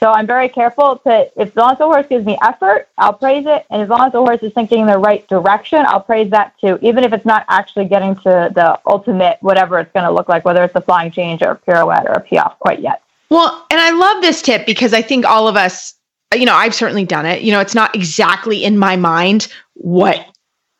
So 0.00 0.12
I'm 0.12 0.28
very 0.28 0.48
careful 0.48 0.98
to, 0.98 1.30
if 1.40 1.48
as 1.48 1.56
long 1.56 1.72
as 1.72 1.78
the 1.78 1.84
horse 1.84 2.06
gives 2.08 2.24
me 2.24 2.38
effort, 2.40 2.88
I'll 2.98 3.12
praise 3.12 3.46
it. 3.46 3.66
And 3.68 3.82
as 3.82 3.88
long 3.88 4.02
as 4.02 4.12
the 4.12 4.20
horse 4.20 4.40
is 4.42 4.52
thinking 4.52 4.80
in 4.80 4.86
the 4.86 4.98
right 4.98 5.26
direction, 5.28 5.84
I'll 5.86 6.00
praise 6.00 6.30
that 6.30 6.58
too, 6.60 6.78
even 6.82 7.02
if 7.02 7.12
it's 7.12 7.24
not 7.24 7.44
actually 7.48 7.86
getting 7.86 8.14
to 8.16 8.50
the 8.54 8.78
ultimate, 8.86 9.38
whatever 9.40 9.78
it's 9.80 9.92
going 9.92 10.06
to 10.06 10.12
look 10.12 10.28
like, 10.28 10.44
whether 10.44 10.62
it's 10.62 10.74
a 10.76 10.80
flying 10.80 11.10
change 11.10 11.42
or 11.42 11.50
a 11.50 11.56
pirouette 11.56 12.06
or 12.06 12.12
a 12.12 12.20
piaffe 12.20 12.58
quite 12.60 12.80
yet. 12.80 13.02
Well, 13.30 13.66
and 13.70 13.80
I 13.80 13.90
love 13.90 14.22
this 14.22 14.40
tip 14.40 14.66
because 14.66 14.94
I 14.94 15.02
think 15.02 15.26
all 15.26 15.48
of 15.48 15.56
us, 15.56 15.94
you 16.34 16.44
know, 16.44 16.54
I've 16.54 16.74
certainly 16.74 17.04
done 17.04 17.26
it. 17.26 17.42
You 17.42 17.52
know, 17.52 17.60
it's 17.60 17.74
not 17.74 17.94
exactly 17.94 18.64
in 18.64 18.78
my 18.78 18.96
mind 18.96 19.48
what 19.74 20.26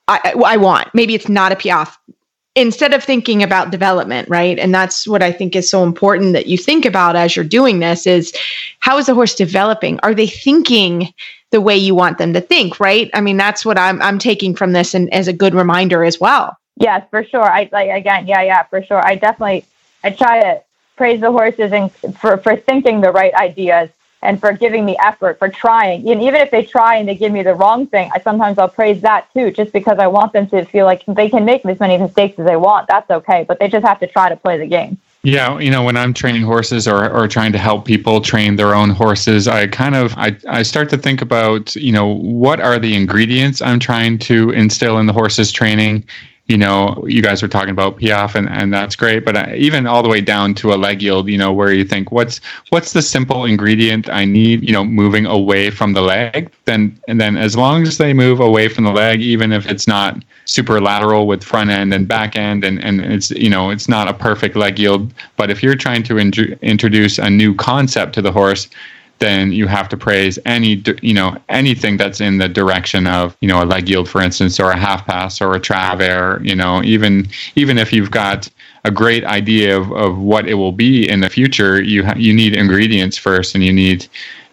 I, 0.07 0.35
I 0.45 0.57
want. 0.57 0.89
Maybe 0.95 1.15
it's 1.15 1.29
not 1.29 1.53
a 1.53 1.57
piaffe. 1.57 1.99
Instead 2.55 2.93
of 2.93 3.05
thinking 3.05 3.43
about 3.43 3.71
development, 3.71 4.29
right? 4.29 4.59
And 4.59 4.75
that's 4.75 5.07
what 5.07 5.23
I 5.23 5.31
think 5.31 5.55
is 5.55 5.71
so 5.71 5.85
important 5.85 6.33
that 6.33 6.47
you 6.47 6.59
think 6.59 6.85
about 6.85 7.15
as 7.15 7.37
you're 7.37 7.45
doing 7.45 7.79
this 7.79 8.07
is 8.07 8.35
how 8.81 8.99
is 8.99 9.07
the 9.07 9.15
horse 9.15 9.35
developing? 9.35 10.01
Are 10.03 10.15
they 10.15 10.27
thinking 10.27 11.13
the 11.51 11.61
way 11.61 11.77
you 11.77 11.95
want 11.95 12.19
them 12.19 12.33
to 12.33 12.41
think, 12.41 12.81
right? 12.81 13.11
I 13.15 13.21
mean, 13.21 13.37
that's 13.37 13.65
what 13.65 13.79
I'm 13.79 14.03
I'm 14.03 14.19
taking 14.19 14.55
from 14.55 14.73
this 14.73 14.93
and 14.93 15.13
as 15.15 15.29
a 15.29 15.33
good 15.33 15.55
reminder 15.55 16.05
as 16.05 16.21
well. 16.21 16.57
Yes, 16.77 17.07
for 17.11 17.25
sure. 17.25 17.43
I 17.43 17.69
like 17.71 17.91
again, 17.91 18.27
yeah, 18.27 18.43
yeah, 18.43 18.65
for 18.65 18.83
sure. 18.83 19.05
I 19.05 19.15
definitely 19.15 19.65
I 20.03 20.11
try 20.11 20.43
to 20.43 20.63
praise 20.97 21.21
the 21.21 21.31
horses 21.31 21.73
and 21.73 21.93
for 22.19 22.39
for 22.39 22.57
thinking 22.57 23.01
the 23.01 23.13
right 23.13 23.33
ideas 23.35 23.89
and 24.23 24.41
for 24.41 24.53
giving 24.53 24.85
me 24.85 24.97
effort 25.03 25.39
for 25.39 25.49
trying. 25.49 26.09
And 26.09 26.23
even 26.23 26.41
if 26.41 26.51
they 26.51 26.65
try 26.65 26.97
and 26.97 27.09
they 27.09 27.15
give 27.15 27.33
me 27.33 27.43
the 27.43 27.55
wrong 27.55 27.87
thing, 27.87 28.11
I 28.15 28.21
sometimes 28.21 28.59
I'll 28.59 28.69
praise 28.69 29.01
that 29.03 29.33
too, 29.33 29.51
just 29.51 29.73
because 29.73 29.99
I 29.99 30.07
want 30.07 30.33
them 30.33 30.49
to 30.49 30.65
feel 30.65 30.87
like 30.87 31.05
they 31.07 31.29
can 31.29 31.45
make 31.45 31.65
as 31.65 31.79
many 31.81 31.99
mistakes 31.99 32.39
as 32.39 32.47
they 32.47 32.57
want. 32.57 32.89
That's 32.89 33.11
okay, 33.11 33.45
but 33.47 33.59
they 33.59 33.69
just 33.69 33.87
have 33.87 34.01
to 34.01 34.07
try 34.07 34.29
to 34.29 34.37
play 34.37 34.59
the 34.59 34.67
game. 34.67 34.99
Yeah, 35.23 35.59
you 35.59 35.71
know, 35.71 35.83
when 35.83 35.97
I'm 35.97 36.15
training 36.15 36.43
horses 36.43 36.87
or, 36.87 37.11
or 37.11 37.27
trying 37.27 37.51
to 37.53 37.59
help 37.59 37.85
people 37.85 38.21
train 38.21 38.55
their 38.55 38.75
own 38.75 38.91
horses, 38.91 39.49
I 39.49 39.67
kind 39.67 39.97
of 39.97 40.15
I, 40.17 40.37
I 40.49 40.63
start 40.63 40.89
to 40.91 40.99
think 40.99 41.23
about, 41.23 41.75
you 41.75 41.93
know, 41.93 42.07
what 42.07 42.61
are 42.61 42.79
the 42.79 42.95
ingredients 42.95 43.61
I'm 43.61 43.81
trying 43.81 44.19
to 44.21 44.51
instill 44.51 44.99
in 44.99 45.07
the 45.07 45.13
horse's 45.13 45.51
training 45.51 46.05
you 46.49 46.57
know, 46.57 47.05
you 47.07 47.21
guys 47.21 47.43
were 47.43 47.49
talking 47.49 47.71
about 47.71 47.99
Piaffe, 47.99 48.35
and, 48.35 48.49
and 48.49 48.73
that's 48.73 48.97
great. 48.97 49.23
But 49.23 49.37
uh, 49.37 49.53
even 49.55 49.87
all 49.87 50.03
the 50.03 50.09
way 50.09 50.23
down 50.23 50.55
to 50.55 50.73
a 50.73 50.77
leg 50.77 51.03
yield, 51.03 51.29
you 51.29 51.37
know, 51.37 51.53
where 51.53 51.73
you 51.73 51.85
think, 51.85 52.11
what's 52.11 52.41
what's 52.71 52.95
the 52.95 53.03
simple 53.03 53.45
ingredient 53.45 54.09
I 54.09 54.25
need? 54.25 54.67
You 54.67 54.73
know, 54.73 54.83
moving 54.83 55.27
away 55.27 55.71
from 55.71 55.93
the 55.93 56.01
leg. 56.01 56.51
Then 56.65 56.99
and 57.07 57.21
then 57.21 57.37
as 57.37 57.55
long 57.55 57.83
as 57.83 57.99
they 57.99 58.15
move 58.15 58.41
away 58.41 58.69
from 58.69 58.85
the 58.85 58.93
leg, 58.93 59.21
even 59.21 59.53
if 59.53 59.67
it's 59.67 59.87
not 59.87 60.25
super 60.47 60.81
lateral 60.81 61.27
with 61.27 61.45
front 61.45 61.69
end 61.69 61.93
and 61.93 62.09
back 62.09 62.35
end, 62.35 62.65
and 62.65 62.83
and 62.83 63.03
it's 63.03 63.31
you 63.33 63.51
know 63.51 63.69
it's 63.69 63.89
not 63.89 64.09
a 64.09 64.15
perfect 64.15 64.57
leg 64.57 64.79
yield. 64.79 65.13
But 65.37 65.51
if 65.51 65.63
you're 65.63 65.77
trying 65.77 66.03
to 66.05 66.17
in- 66.17 66.33
introduce 66.63 67.19
a 67.19 67.29
new 67.29 67.55
concept 67.55 68.15
to 68.15 68.23
the 68.23 68.33
horse, 68.33 68.69
then 69.19 69.53
you 69.53 69.67
have 69.67 69.89
to 69.89 69.97
praise 69.97 70.39
any 70.45 70.83
you 71.03 71.15
know 71.15 71.37
anything 71.49 71.97
that's 71.97 72.21
in 72.21 72.39
the 72.39 72.49
direction 72.49 73.07
of 73.07 73.37
you 73.41 73.49
know 73.49 73.63
a 73.63 73.67
leg 73.67 73.89
yield 73.89 74.09
for 74.09 74.21
instance 74.21 74.59
or 74.61 74.71
a 74.71 74.77
half 74.77 75.07
pass 75.07 75.41
or 75.41 75.55
a 75.55 75.61
travers 75.61 76.45
you 76.45 76.55
know 76.55 76.83
even 76.83 77.27
even 77.57 77.79
if 77.79 77.93
you've 77.93 78.11
got 78.11 78.49
a 78.85 78.91
great 78.91 79.25
idea 79.25 79.77
of, 79.77 79.93
of 79.93 80.19
what 80.19 80.49
it 80.49 80.55
will 80.55 80.73
be 80.73 81.09
in 81.09 81.21
the 81.21 81.29
future 81.29 81.83
you 81.83 82.05
ha- 82.05 82.15
you 82.17 82.33
need 82.33 82.55
ingredients 82.55 83.17
first 83.17 83.55
and 83.55 83.65
you 83.65 83.73
need 83.73 84.07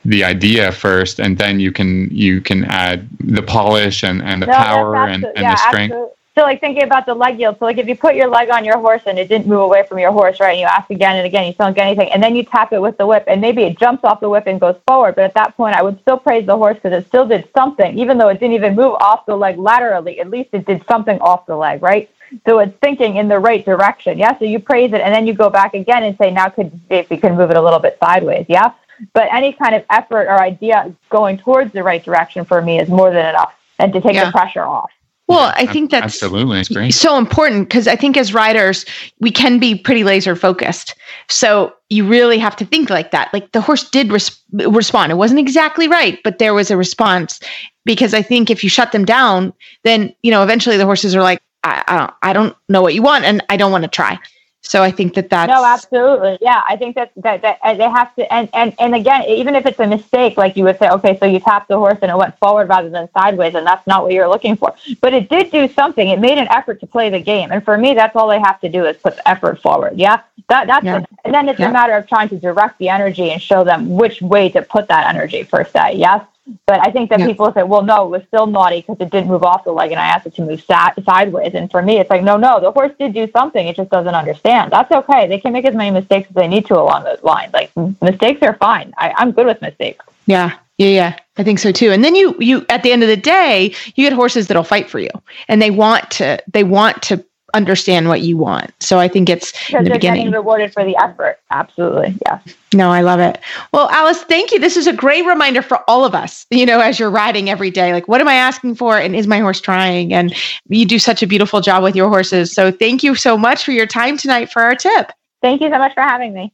the 0.05 0.23
idea 0.23 0.71
first 0.71 1.19
and 1.19 1.37
then 1.37 1.59
you 1.59 1.71
can 1.71 2.09
you 2.11 2.39
can 2.41 2.65
add 2.65 3.07
the 3.19 3.41
polish 3.41 4.03
and, 4.03 4.21
and 4.21 4.41
the 4.41 4.47
no, 4.47 4.53
power 4.53 4.95
and, 4.95 5.25
and 5.25 5.37
yeah, 5.37 5.51
the 5.51 5.57
strength 5.57 5.91
absolutely. 5.91 6.15
So 6.37 6.41
like 6.41 6.59
thinking 6.59 6.83
about 6.83 7.05
the 7.05 7.13
leg 7.13 7.39
yield. 7.39 7.57
So 7.59 7.65
like 7.65 7.77
if 7.77 7.87
you 7.87 7.95
put 7.95 8.15
your 8.15 8.27
leg 8.27 8.49
on 8.49 8.65
your 8.65 8.77
horse 8.77 9.03
and 9.05 9.17
it 9.17 9.29
didn't 9.29 9.47
move 9.47 9.61
away 9.61 9.85
from 9.87 9.99
your 9.99 10.11
horse, 10.11 10.41
right? 10.41 10.51
And 10.51 10.59
you 10.59 10.65
ask 10.65 10.89
again 10.89 11.15
and 11.15 11.25
again, 11.25 11.47
you 11.47 11.53
still 11.53 11.67
don't 11.67 11.75
get 11.75 11.87
anything, 11.87 12.11
and 12.11 12.21
then 12.21 12.35
you 12.35 12.43
tap 12.43 12.73
it 12.73 12.81
with 12.81 12.97
the 12.97 13.07
whip, 13.07 13.23
and 13.27 13.39
maybe 13.39 13.63
it 13.63 13.79
jumps 13.79 14.03
off 14.03 14.19
the 14.19 14.27
whip 14.27 14.43
and 14.45 14.59
goes 14.59 14.75
forward. 14.85 15.15
But 15.15 15.23
at 15.23 15.33
that 15.35 15.55
point, 15.55 15.77
I 15.77 15.81
would 15.81 15.99
still 16.01 16.17
praise 16.17 16.45
the 16.45 16.57
horse 16.57 16.75
because 16.75 16.91
it 16.91 17.07
still 17.07 17.25
did 17.25 17.47
something, 17.55 17.97
even 17.97 18.17
though 18.17 18.27
it 18.27 18.41
didn't 18.41 18.55
even 18.55 18.75
move 18.75 18.95
off 18.99 19.25
the 19.25 19.35
leg 19.35 19.57
laterally. 19.57 20.19
At 20.19 20.29
least 20.29 20.49
it 20.51 20.65
did 20.65 20.85
something 20.87 21.17
off 21.21 21.45
the 21.45 21.55
leg, 21.55 21.81
right? 21.81 22.09
So 22.45 22.59
it's 22.59 22.77
thinking 22.79 23.15
in 23.15 23.29
the 23.29 23.39
right 23.39 23.63
direction. 23.63 24.17
Yeah. 24.17 24.37
So 24.37 24.43
you 24.43 24.59
praise 24.59 24.91
it, 24.91 24.99
and 24.99 25.15
then 25.15 25.25
you 25.25 25.33
go 25.33 25.49
back 25.49 25.73
again 25.73 26.03
and 26.03 26.17
say, 26.17 26.31
now 26.31 26.49
could 26.49 26.77
if 26.89 27.09
you 27.09 27.17
can 27.17 27.37
move 27.37 27.49
it 27.49 27.55
a 27.55 27.61
little 27.61 27.79
bit 27.79 27.97
sideways. 28.03 28.45
Yeah. 28.49 28.73
But 29.13 29.29
any 29.31 29.53
kind 29.53 29.73
of 29.73 29.85
effort 29.89 30.27
or 30.27 30.41
idea 30.41 30.93
going 31.09 31.37
towards 31.37 31.71
the 31.71 31.83
right 31.83 32.03
direction 32.03 32.43
for 32.43 32.61
me 32.61 32.79
is 32.79 32.89
more 32.89 33.11
than 33.11 33.25
enough, 33.25 33.53
and 33.79 33.93
to 33.93 34.01
take 34.01 34.15
yeah. 34.15 34.25
the 34.25 34.31
pressure 34.31 34.63
off. 34.63 34.91
Well, 35.27 35.51
I 35.55 35.65
think 35.65 35.89
that's 35.89 36.03
absolutely 36.03 36.59
it's 36.59 36.69
great. 36.69 36.93
so 36.93 37.17
important 37.17 37.67
because 37.67 37.87
I 37.87 37.95
think 37.95 38.15
as 38.15 38.31
riders, 38.31 38.85
we 39.19 39.31
can 39.31 39.57
be 39.57 39.73
pretty 39.73 40.03
laser 40.03 40.35
focused. 40.35 40.93
So 41.29 41.73
you 41.89 42.07
really 42.07 42.37
have 42.37 42.55
to 42.57 42.65
think 42.65 42.91
like 42.91 43.09
that. 43.09 43.33
Like 43.33 43.51
the 43.51 43.61
horse 43.61 43.89
did 43.89 44.11
res- 44.11 44.39
respond. 44.51 45.11
It 45.11 45.15
wasn't 45.15 45.39
exactly 45.39 45.87
right, 45.87 46.19
but 46.23 46.37
there 46.37 46.53
was 46.53 46.69
a 46.69 46.77
response 46.77 47.39
because 47.85 48.13
I 48.13 48.21
think 48.21 48.51
if 48.51 48.63
you 48.63 48.69
shut 48.69 48.91
them 48.91 49.03
down, 49.03 49.51
then, 49.83 50.13
you 50.21 50.29
know, 50.29 50.43
eventually 50.43 50.77
the 50.77 50.85
horses 50.85 51.15
are 51.15 51.23
like, 51.23 51.41
I, 51.63 51.83
I, 51.87 51.97
don't, 51.97 52.13
I 52.21 52.33
don't 52.33 52.55
know 52.69 52.83
what 52.83 52.93
you 52.93 53.01
want 53.01 53.25
and 53.25 53.43
I 53.49 53.57
don't 53.57 53.71
want 53.71 53.83
to 53.83 53.89
try. 53.89 54.19
So 54.67 54.81
I 54.81 54.89
think 54.89 55.13
that 55.13 55.29
that's 55.29 55.47
no, 55.47 55.63
absolutely, 55.63 56.39
yeah. 56.41 56.63
I 56.67 56.75
think 56.75 56.95
that 56.95 57.11
that, 57.17 57.43
that 57.43 57.59
they 57.77 57.83
have 57.83 58.13
to, 58.15 58.33
and 58.33 58.49
and 58.53 58.73
and 58.79 58.95
again, 58.95 59.23
even 59.25 59.55
if 59.55 59.63
it's 59.67 59.79
a 59.79 59.85
mistake, 59.85 60.37
like 60.37 60.57
you 60.57 60.63
would 60.63 60.79
say, 60.79 60.89
okay, 60.89 61.17
so 61.19 61.27
you 61.27 61.39
tapped 61.39 61.67
the 61.67 61.77
horse 61.77 61.99
and 62.01 62.09
it 62.09 62.17
went 62.17 62.35
forward 62.39 62.67
rather 62.67 62.89
than 62.89 63.07
sideways, 63.13 63.53
and 63.53 63.65
that's 63.65 63.85
not 63.85 64.01
what 64.03 64.11
you're 64.11 64.27
looking 64.27 64.55
for. 64.55 64.73
But 65.01 65.13
it 65.13 65.29
did 65.29 65.51
do 65.51 65.67
something. 65.67 66.09
It 66.09 66.19
made 66.19 66.39
an 66.39 66.47
effort 66.49 66.79
to 66.79 66.87
play 66.87 67.11
the 67.11 67.19
game, 67.19 67.51
and 67.51 67.63
for 67.63 67.77
me, 67.77 67.93
that's 67.93 68.15
all 68.15 68.27
they 68.27 68.39
have 68.39 68.59
to 68.61 68.69
do 68.69 68.85
is 68.85 68.97
put 68.97 69.19
effort 69.27 69.61
forward. 69.61 69.93
Yeah, 69.97 70.21
that 70.49 70.65
that's 70.65 70.83
yeah. 70.83 71.05
and 71.23 71.33
then 71.33 71.47
it's 71.47 71.59
yeah. 71.59 71.69
a 71.69 71.71
matter 71.71 71.93
of 71.93 72.07
trying 72.07 72.29
to 72.29 72.39
direct 72.39 72.79
the 72.79 72.89
energy 72.89 73.29
and 73.29 73.39
show 73.39 73.63
them 73.63 73.95
which 73.95 74.19
way 74.23 74.49
to 74.49 74.63
put 74.63 74.87
that 74.87 75.13
energy 75.13 75.43
per 75.43 75.63
se. 75.63 75.93
Yes. 75.97 76.25
But 76.67 76.85
I 76.85 76.91
think 76.91 77.09
that 77.09 77.19
yeah. 77.19 77.27
people 77.27 77.51
say, 77.53 77.63
well, 77.63 77.81
no, 77.81 78.05
it 78.05 78.09
was 78.09 78.21
still 78.27 78.45
naughty 78.45 78.81
because 78.81 78.97
it 78.99 79.09
didn't 79.09 79.29
move 79.29 79.43
off 79.43 79.63
the 79.63 79.71
leg 79.71 79.91
and 79.91 79.99
I 79.99 80.05
asked 80.05 80.27
it 80.27 80.35
to 80.35 80.45
move 80.45 80.61
sa- 80.61 80.93
sideways. 81.03 81.53
And 81.55 81.71
for 81.71 81.81
me, 81.81 81.99
it's 81.99 82.09
like, 82.09 82.23
no, 82.23 82.37
no, 82.37 82.59
the 82.59 82.71
horse 82.71 82.91
did 82.99 83.13
do 83.13 83.29
something. 83.31 83.67
It 83.67 83.75
just 83.75 83.89
doesn't 83.89 84.13
understand. 84.13 84.71
That's 84.71 84.91
okay. 84.91 85.27
They 85.27 85.39
can 85.39 85.53
make 85.53 85.65
as 85.65 85.73
many 85.73 85.91
mistakes 85.91 86.29
as 86.29 86.35
they 86.35 86.47
need 86.47 86.67
to 86.67 86.75
along 86.79 87.03
those 87.03 87.23
lines. 87.23 87.51
Like 87.53 87.71
mistakes 88.01 88.43
are 88.43 88.55
fine. 88.57 88.93
I, 88.97 89.13
I'm 89.17 89.31
good 89.31 89.47
with 89.47 89.61
mistakes. 89.61 90.05
Yeah. 90.25 90.57
Yeah, 90.77 90.89
yeah, 90.89 91.19
I 91.37 91.43
think 91.43 91.59
so 91.59 91.71
too. 91.71 91.93
And 91.93 92.03
then 92.03 92.15
you, 92.15 92.35
you, 92.37 92.65
at 92.67 92.83
the 92.83 92.91
end 92.91 93.01
of 93.01 93.07
the 93.07 93.15
day, 93.15 93.73
you 93.95 94.03
get 94.03 94.11
horses 94.11 94.47
that'll 94.47 94.65
fight 94.65 94.89
for 94.89 94.99
you, 94.99 95.09
and 95.47 95.61
they 95.61 95.71
want 95.71 96.11
to, 96.11 96.43
they 96.51 96.65
want 96.65 97.01
to 97.03 97.23
understand 97.53 98.09
what 98.09 98.21
you 98.21 98.35
want. 98.37 98.71
So 98.81 98.99
I 98.99 99.07
think 99.07 99.29
it's 99.29 99.53
because 99.53 99.73
in 99.73 99.83
the 99.85 99.91
beginning. 99.91 100.25
getting 100.25 100.33
rewarded 100.33 100.73
for 100.73 100.83
the 100.83 100.97
effort. 100.97 101.39
Absolutely. 101.49 102.15
Yeah. 102.25 102.39
No, 102.75 102.91
I 102.91 103.01
love 103.01 103.21
it. 103.21 103.39
Well, 103.71 103.89
Alice, 103.89 104.21
thank 104.23 104.51
you. 104.51 104.59
This 104.59 104.75
is 104.75 104.85
a 104.85 104.91
great 104.91 105.25
reminder 105.25 105.61
for 105.61 105.89
all 105.89 106.03
of 106.03 106.13
us, 106.13 106.45
you 106.51 106.65
know, 106.65 106.81
as 106.81 106.99
you're 106.99 107.09
riding 107.09 107.49
every 107.49 107.71
day. 107.71 107.93
Like, 107.93 108.09
what 108.09 108.19
am 108.19 108.27
I 108.27 108.33
asking 108.33 108.75
for? 108.75 108.97
And 108.97 109.15
is 109.15 109.27
my 109.27 109.39
horse 109.39 109.61
trying? 109.61 110.13
And 110.13 110.35
you 110.67 110.85
do 110.85 110.99
such 110.99 111.23
a 111.23 111.27
beautiful 111.27 111.61
job 111.61 111.83
with 111.83 111.95
your 111.95 112.09
horses. 112.09 112.51
So 112.51 112.71
thank 112.71 113.01
you 113.01 113.15
so 113.15 113.37
much 113.37 113.63
for 113.63 113.71
your 113.71 113.85
time 113.85 114.17
tonight 114.17 114.51
for 114.51 114.61
our 114.61 114.75
tip. 114.75 115.13
Thank 115.41 115.61
you 115.61 115.69
so 115.69 115.77
much 115.77 115.93
for 115.93 116.01
having 116.01 116.33
me. 116.33 116.53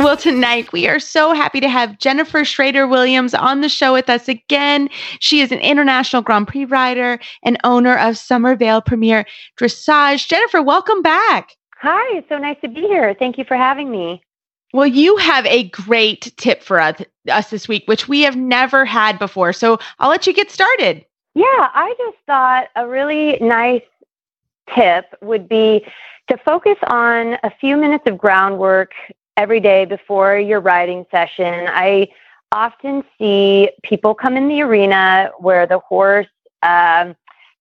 Well, 0.00 0.16
tonight 0.16 0.72
we 0.72 0.88
are 0.88 0.98
so 0.98 1.34
happy 1.34 1.60
to 1.60 1.68
have 1.68 1.98
Jennifer 1.98 2.44
Schrader 2.44 2.88
Williams 2.88 3.34
on 3.34 3.60
the 3.60 3.68
show 3.68 3.92
with 3.92 4.08
us 4.08 4.26
again. 4.26 4.88
She 5.20 5.40
is 5.40 5.52
an 5.52 5.60
international 5.60 6.22
Grand 6.22 6.48
Prix 6.48 6.64
rider 6.64 7.18
and 7.42 7.58
owner 7.62 7.96
of 7.98 8.14
Summervale 8.14 8.84
Premier 8.84 9.26
Dressage. 9.58 10.26
Jennifer, 10.28 10.62
welcome 10.62 11.02
back. 11.02 11.50
Hi, 11.80 12.16
it's 12.16 12.28
so 12.30 12.38
nice 12.38 12.56
to 12.62 12.68
be 12.68 12.80
here. 12.80 13.14
Thank 13.18 13.36
you 13.36 13.44
for 13.44 13.56
having 13.56 13.90
me. 13.90 14.23
Well, 14.74 14.88
you 14.88 15.16
have 15.18 15.46
a 15.46 15.68
great 15.68 16.32
tip 16.36 16.60
for 16.60 16.80
us, 16.80 17.00
us 17.30 17.48
this 17.48 17.68
week, 17.68 17.84
which 17.86 18.08
we 18.08 18.22
have 18.22 18.34
never 18.34 18.84
had 18.84 19.20
before. 19.20 19.52
So 19.52 19.78
I'll 20.00 20.10
let 20.10 20.26
you 20.26 20.32
get 20.32 20.50
started. 20.50 21.04
Yeah, 21.36 21.44
I 21.46 21.94
just 21.96 22.16
thought 22.26 22.70
a 22.74 22.88
really 22.88 23.38
nice 23.40 23.84
tip 24.74 25.04
would 25.22 25.48
be 25.48 25.86
to 26.28 26.36
focus 26.38 26.74
on 26.88 27.34
a 27.44 27.52
few 27.60 27.76
minutes 27.76 28.02
of 28.08 28.18
groundwork 28.18 28.90
every 29.36 29.60
day 29.60 29.84
before 29.84 30.38
your 30.38 30.58
riding 30.58 31.06
session. 31.08 31.68
I 31.68 32.08
often 32.50 33.04
see 33.16 33.70
people 33.84 34.12
come 34.12 34.36
in 34.36 34.48
the 34.48 34.60
arena 34.62 35.30
where 35.38 35.68
the 35.68 35.78
horse, 35.78 36.26
um, 36.64 37.14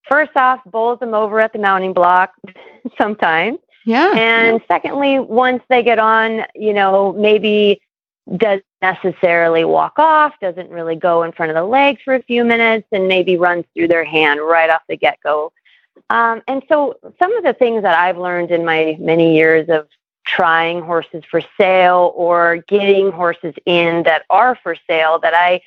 first 0.10 0.32
off, 0.36 0.62
bowls 0.66 0.98
them 1.00 1.14
over 1.14 1.40
at 1.40 1.54
the 1.54 1.60
mounting 1.60 1.94
block 1.94 2.34
sometimes. 2.98 3.60
Yeah. 3.86 4.14
And 4.16 4.62
secondly, 4.68 5.20
once 5.20 5.64
they 5.70 5.84
get 5.84 6.00
on, 6.00 6.46
you 6.56 6.74
know, 6.74 7.14
maybe 7.14 7.82
doesn't 8.38 8.64
necessarily 8.82 9.66
walk 9.66 10.00
off, 10.00 10.34
doesn't 10.40 10.70
really 10.70 10.96
go 10.96 11.24
in 11.24 11.32
front 11.32 11.50
of 11.50 11.56
the 11.56 11.64
legs 11.64 12.02
for 12.04 12.16
a 12.16 12.24
few 12.24 12.46
minutes, 12.46 12.88
and 12.92 13.08
maybe 13.08 13.38
runs 13.38 13.66
through 13.74 13.90
their 13.90 14.06
hand 14.06 14.40
right 14.42 14.70
off 14.70 14.82
the 14.88 14.96
get 14.96 15.18
go. 15.24 15.52
Um, 16.10 16.42
and 16.48 16.64
so, 16.70 16.96
some 17.20 17.36
of 17.36 17.44
the 17.44 17.54
things 17.54 17.84
that 17.84 17.98
I've 17.98 18.18
learned 18.18 18.52
in 18.52 18.66
my 18.66 18.98
many 19.00 19.36
years 19.36 19.68
of 19.70 19.88
trying 20.26 20.82
horses 20.82 21.24
for 21.30 21.42
sale 21.60 22.14
or 22.16 22.64
getting 22.68 23.12
horses 23.12 23.54
in 23.66 24.04
that 24.04 24.24
are 24.30 24.58
for 24.64 24.76
sale 24.88 25.20
that 25.20 25.34
I 25.34 25.62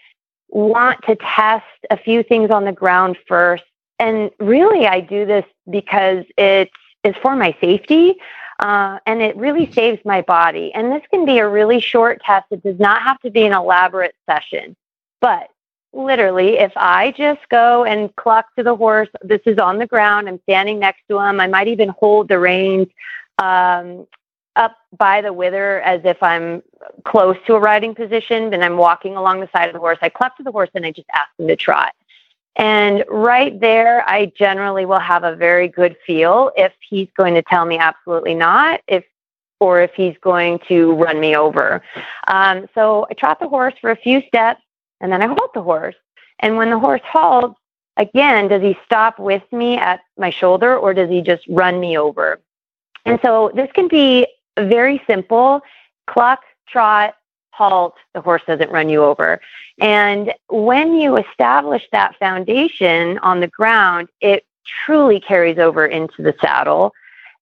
want 0.48 1.02
to 1.04 1.16
test 1.16 1.64
a 1.90 1.96
few 1.96 2.22
things 2.22 2.50
on 2.50 2.64
the 2.64 2.72
ground 2.72 3.18
first. 3.28 3.64
And 3.98 4.30
really, 4.38 4.86
I 4.86 5.00
do 5.00 5.26
this 5.26 5.44
because 5.68 6.24
it 6.36 6.70
is 7.06 7.16
for 7.22 7.36
my 7.36 7.56
safety 7.60 8.16
uh, 8.58 8.98
and 9.06 9.20
it 9.20 9.36
really 9.36 9.70
saves 9.72 10.02
my 10.04 10.22
body. 10.22 10.72
And 10.74 10.90
this 10.90 11.02
can 11.10 11.24
be 11.24 11.38
a 11.38 11.48
really 11.48 11.80
short 11.80 12.22
test. 12.24 12.46
It 12.50 12.62
does 12.62 12.78
not 12.78 13.02
have 13.02 13.20
to 13.20 13.30
be 13.30 13.44
an 13.44 13.52
elaborate 13.52 14.14
session. 14.28 14.76
But 15.20 15.48
literally, 15.92 16.58
if 16.58 16.72
I 16.76 17.12
just 17.12 17.46
go 17.50 17.84
and 17.84 18.14
cluck 18.16 18.46
to 18.56 18.62
the 18.62 18.74
horse, 18.74 19.08
this 19.22 19.42
is 19.46 19.58
on 19.58 19.78
the 19.78 19.86
ground, 19.86 20.28
I'm 20.28 20.40
standing 20.42 20.78
next 20.78 21.02
to 21.10 21.18
him, 21.18 21.40
I 21.40 21.46
might 21.46 21.68
even 21.68 21.90
hold 21.90 22.28
the 22.28 22.38
reins 22.38 22.88
um, 23.38 24.06
up 24.56 24.76
by 24.96 25.20
the 25.20 25.32
wither 25.32 25.80
as 25.82 26.00
if 26.04 26.22
I'm 26.22 26.62
close 27.04 27.36
to 27.46 27.54
a 27.54 27.60
riding 27.60 27.94
position 27.94 28.54
and 28.54 28.64
I'm 28.64 28.78
walking 28.78 29.16
along 29.16 29.40
the 29.40 29.50
side 29.54 29.68
of 29.68 29.74
the 29.74 29.80
horse. 29.80 29.98
I 30.00 30.08
cluck 30.08 30.36
to 30.38 30.42
the 30.42 30.52
horse 30.52 30.70
and 30.74 30.86
I 30.86 30.92
just 30.92 31.08
ask 31.12 31.28
him 31.38 31.48
to 31.48 31.56
trot. 31.56 31.94
And 32.56 33.04
right 33.08 33.58
there, 33.60 34.08
I 34.08 34.32
generally 34.36 34.86
will 34.86 34.98
have 34.98 35.24
a 35.24 35.36
very 35.36 35.68
good 35.68 35.96
feel 36.06 36.52
if 36.56 36.72
he's 36.88 37.08
going 37.16 37.34
to 37.34 37.42
tell 37.42 37.66
me 37.66 37.76
absolutely 37.78 38.34
not, 38.34 38.80
if 38.88 39.04
or 39.60 39.80
if 39.80 39.92
he's 39.94 40.16
going 40.20 40.58
to 40.68 40.92
run 40.94 41.20
me 41.20 41.36
over. 41.36 41.82
Um, 42.28 42.66
so 42.74 43.06
I 43.10 43.14
trot 43.14 43.40
the 43.40 43.48
horse 43.48 43.74
for 43.80 43.90
a 43.90 43.96
few 43.96 44.22
steps 44.26 44.62
and 45.00 45.12
then 45.12 45.22
I 45.22 45.26
halt 45.26 45.52
the 45.54 45.62
horse. 45.62 45.94
And 46.40 46.56
when 46.56 46.70
the 46.70 46.78
horse 46.78 47.02
halts, 47.04 47.58
again, 47.96 48.48
does 48.48 48.62
he 48.62 48.76
stop 48.84 49.18
with 49.18 49.42
me 49.52 49.76
at 49.76 50.00
my 50.18 50.30
shoulder 50.30 50.76
or 50.76 50.92
does 50.92 51.08
he 51.08 51.22
just 51.22 51.44
run 51.48 51.80
me 51.80 51.96
over? 51.96 52.40
And 53.04 53.18
so 53.22 53.50
this 53.54 53.70
can 53.72 53.88
be 53.88 54.26
very 54.58 55.02
simple 55.06 55.60
cluck, 56.06 56.40
trot, 56.68 57.14
halt, 57.56 57.94
the 58.14 58.20
horse 58.20 58.42
doesn't 58.46 58.70
run 58.70 58.88
you 58.88 59.02
over. 59.02 59.40
And 59.80 60.34
when 60.48 60.94
you 60.94 61.16
establish 61.16 61.82
that 61.92 62.16
foundation 62.18 63.18
on 63.18 63.40
the 63.40 63.48
ground, 63.48 64.08
it 64.20 64.44
truly 64.84 65.20
carries 65.20 65.58
over 65.58 65.86
into 65.86 66.22
the 66.22 66.34
saddle. 66.40 66.92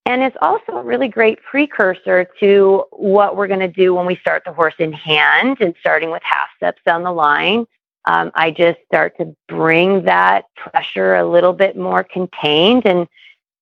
And 0.07 0.23
it's 0.23 0.37
also 0.43 0.73
a 0.73 0.83
really 0.83 1.09
great 1.09 1.43
precursor 1.43 2.27
to 2.41 2.85
what 2.91 3.37
we're 3.37 3.47
going 3.47 3.61
to 3.61 3.69
do 3.69 3.95
when 3.95 4.07
we 4.07 4.17
start 4.17 4.43
the 4.45 4.53
horse 4.53 4.75
in 4.79 4.93
hand 4.93 5.59
and 5.61 5.75
starting 5.81 6.11
with 6.11 6.23
half 6.23 6.49
steps 6.57 6.83
down 6.85 7.03
the 7.03 7.12
line. 7.12 7.67
Um, 8.05 8.31
I 8.35 8.51
just 8.51 8.79
start 8.85 9.17
to 9.17 9.35
bring 9.49 10.05
that 10.05 10.45
pressure 10.57 11.15
a 11.15 11.27
little 11.27 11.55
bit 11.55 11.75
more 11.75 12.05
contained 12.05 12.85
and 12.85 13.09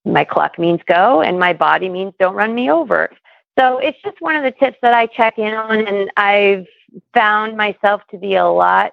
my 0.04 0.24
clock 0.24 0.58
means 0.58 0.80
go, 0.86 1.22
and 1.22 1.38
my 1.38 1.52
body 1.52 1.88
means 1.88 2.12
don't 2.18 2.34
run 2.34 2.54
me 2.54 2.70
over. 2.70 3.10
So 3.58 3.78
it's 3.78 4.00
just 4.02 4.20
one 4.20 4.36
of 4.36 4.42
the 4.44 4.52
tips 4.52 4.78
that 4.82 4.94
I 4.94 5.06
check 5.06 5.38
in 5.38 5.52
on, 5.52 5.86
and 5.86 6.10
I've 6.16 6.66
found 7.14 7.56
myself 7.56 8.02
to 8.10 8.18
be 8.18 8.34
a 8.34 8.46
lot 8.46 8.92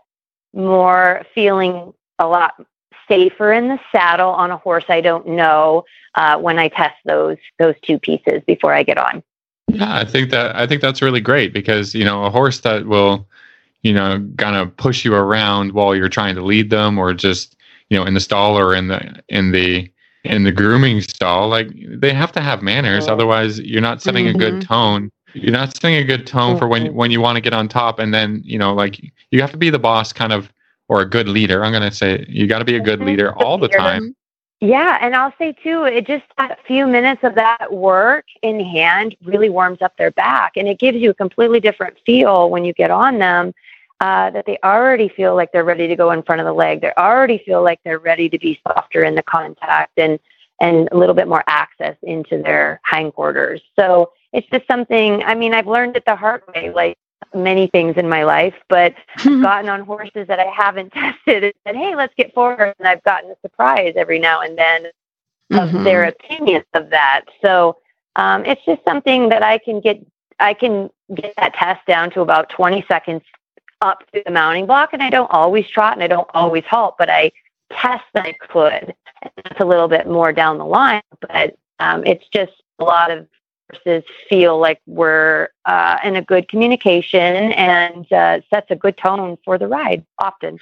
more 0.53 1.23
feeling 1.33 1.93
a 2.17 2.27
lot 2.27 2.53
safer 3.07 3.53
in 3.53 3.67
the 3.67 3.79
saddle 3.91 4.29
on 4.29 4.51
a 4.51 4.57
horse 4.57 4.85
I 4.87 5.01
don't 5.01 5.27
know 5.27 5.83
uh, 6.15 6.37
when 6.37 6.59
I 6.59 6.67
test 6.67 6.95
those 7.05 7.37
those 7.57 7.75
two 7.81 7.99
pieces 7.99 8.41
before 8.45 8.73
I 8.73 8.83
get 8.83 8.97
on. 8.97 9.23
Yeah, 9.67 9.95
I 9.95 10.05
think 10.05 10.31
that 10.31 10.55
I 10.55 10.65
think 10.67 10.81
that's 10.81 11.01
really 11.01 11.21
great 11.21 11.53
because 11.53 11.93
you 11.93 12.03
know 12.03 12.23
a 12.25 12.29
horse 12.29 12.59
that 12.61 12.85
will, 12.85 13.27
you 13.81 13.93
know, 13.93 14.25
kind 14.37 14.55
of 14.55 14.75
push 14.77 15.05
you 15.05 15.13
around 15.13 15.73
while 15.73 15.95
you're 15.95 16.09
trying 16.09 16.35
to 16.35 16.41
lead 16.41 16.69
them, 16.69 16.97
or 16.97 17.13
just 17.13 17.55
you 17.89 17.97
know 17.97 18.05
in 18.05 18.13
the 18.13 18.19
stall 18.19 18.57
or 18.57 18.75
in 18.75 18.87
the 18.87 19.21
in 19.29 19.51
the 19.51 19.89
in 20.29 20.43
the 20.43 20.51
grooming 20.51 21.01
stall, 21.01 21.49
like 21.49 21.69
they 21.75 22.13
have 22.13 22.31
to 22.33 22.41
have 22.41 22.61
manners. 22.61 23.07
Oh. 23.07 23.13
Otherwise, 23.13 23.59
you're 23.59 23.81
not 23.81 24.01
setting 24.01 24.25
mm-hmm. 24.25 24.35
a 24.35 24.39
good 24.39 24.53
mm-hmm. 24.53 24.73
tone. 24.73 25.11
You're 25.33 25.51
not 25.51 25.75
setting 25.75 25.95
a 25.97 26.03
good 26.03 26.25
tone 26.25 26.57
for 26.57 26.67
when 26.67 26.93
when 26.93 27.11
you 27.11 27.21
want 27.21 27.35
to 27.35 27.41
get 27.41 27.53
on 27.53 27.67
top, 27.67 27.99
and 27.99 28.13
then 28.13 28.41
you 28.43 28.57
know, 28.57 28.73
like 28.73 28.99
you 29.31 29.41
have 29.41 29.51
to 29.51 29.57
be 29.57 29.69
the 29.69 29.79
boss, 29.79 30.11
kind 30.11 30.33
of, 30.33 30.51
or 30.87 31.01
a 31.01 31.05
good 31.05 31.27
leader. 31.27 31.63
I'm 31.63 31.71
going 31.71 31.87
to 31.87 31.95
say 31.95 32.25
you 32.27 32.47
got 32.47 32.59
to 32.59 32.65
be 32.65 32.75
a 32.75 32.79
good 32.79 32.99
mm-hmm. 32.99 33.09
leader 33.09 33.35
all 33.35 33.57
the 33.57 33.67
time. 33.67 34.15
Yeah, 34.61 34.97
and 35.01 35.15
I'll 35.15 35.33
say 35.37 35.53
too, 35.53 35.85
it 35.85 36.05
just 36.05 36.25
a 36.37 36.57
few 36.67 36.85
minutes 36.85 37.23
of 37.23 37.35
that 37.35 37.71
work 37.71 38.25
in 38.41 38.59
hand 38.59 39.15
really 39.23 39.49
warms 39.49 39.81
up 39.81 39.95
their 39.97 40.11
back, 40.11 40.53
and 40.57 40.67
it 40.67 40.79
gives 40.79 40.97
you 40.97 41.11
a 41.11 41.13
completely 41.13 41.59
different 41.59 41.97
feel 42.05 42.49
when 42.49 42.65
you 42.65 42.73
get 42.73 42.91
on 42.91 43.19
them. 43.19 43.53
Uh, 44.01 44.29
that 44.29 44.45
they 44.45 44.57
already 44.63 45.09
feel 45.09 45.35
like 45.35 45.51
they're 45.51 45.65
ready 45.65 45.85
to 45.85 45.95
go 45.95 46.11
in 46.11 46.23
front 46.23 46.39
of 46.39 46.45
the 46.45 46.53
leg. 46.53 46.79
They 46.79 46.93
already 46.97 47.37
feel 47.45 47.61
like 47.61 47.81
they're 47.83 47.99
ready 47.99 48.29
to 48.29 48.39
be 48.39 48.57
softer 48.65 49.03
in 49.03 49.13
the 49.13 49.23
contact 49.23 49.91
and 49.97 50.19
and 50.61 50.87
a 50.91 50.97
little 50.97 51.15
bit 51.15 51.27
more 51.27 51.43
access 51.47 51.95
into 52.01 52.41
their 52.41 52.79
hindquarters. 52.85 53.61
So 53.77 54.11
it's 54.33 54.47
just 54.49 54.65
something. 54.67 55.23
I 55.23 55.35
mean, 55.35 55.53
I've 55.53 55.67
learned 55.67 55.97
it 55.97 56.05
the 56.05 56.15
hard 56.15 56.43
way. 56.53 56.71
Like 56.73 56.97
many 57.33 57.67
things 57.67 57.95
in 57.97 58.07
my 58.07 58.23
life, 58.23 58.55
but 58.69 58.95
I've 59.17 59.23
gotten 59.41 59.69
on 59.69 59.81
horses 59.81 60.27
that 60.27 60.39
I 60.39 60.45
haven't 60.45 60.91
tested 60.93 61.43
and 61.43 61.53
said, 61.65 61.75
"Hey, 61.75 61.95
let's 61.95 62.13
get 62.15 62.33
forward." 62.33 62.75
And 62.79 62.87
I've 62.87 63.03
gotten 63.03 63.31
a 63.31 63.35
surprise 63.41 63.93
every 63.95 64.19
now 64.19 64.41
and 64.41 64.57
then 64.57 64.85
of 65.51 65.69
mm-hmm. 65.69 65.83
their 65.83 66.03
opinion 66.03 66.63
of 66.73 66.89
that. 66.91 67.25
So 67.43 67.77
um, 68.15 68.45
it's 68.45 68.63
just 68.65 68.81
something 68.87 69.29
that 69.29 69.43
I 69.43 69.57
can 69.57 69.81
get. 69.81 69.99
I 70.39 70.53
can 70.53 70.89
get 71.13 71.33
that 71.37 71.53
test 71.53 71.85
down 71.85 72.11
to 72.11 72.21
about 72.21 72.49
20 72.49 72.85
seconds 72.87 73.23
up 73.81 74.09
to 74.13 74.21
the 74.25 74.31
mounting 74.31 74.65
block, 74.65 74.93
and 74.93 75.01
I 75.03 75.09
don't 75.09 75.31
always 75.31 75.67
trot 75.67 75.93
and 75.93 76.03
I 76.03 76.07
don't 76.07 76.29
always 76.33 76.63
halt, 76.65 76.95
but 76.97 77.09
I 77.09 77.31
test 77.71 78.03
that 78.13 78.25
I 78.25 78.33
could. 78.33 78.95
That's 79.21 79.59
a 79.59 79.65
little 79.65 79.87
bit 79.87 80.07
more 80.07 80.31
down 80.33 80.57
the 80.57 80.65
line, 80.65 81.01
but 81.21 81.57
um, 81.79 82.05
it's 82.05 82.27
just 82.29 82.53
a 82.79 82.83
lot 82.83 83.11
of 83.11 83.27
horses 83.71 84.03
feel 84.29 84.59
like 84.59 84.81
we're 84.85 85.49
uh, 85.65 85.97
in 86.03 86.15
a 86.15 86.21
good 86.21 86.47
communication 86.47 87.51
and 87.53 88.11
uh, 88.11 88.41
sets 88.49 88.67
a 88.69 88.75
good 88.75 88.97
tone 88.97 89.37
for 89.45 89.57
the 89.57 89.67
ride 89.67 90.05
often. 90.19 90.57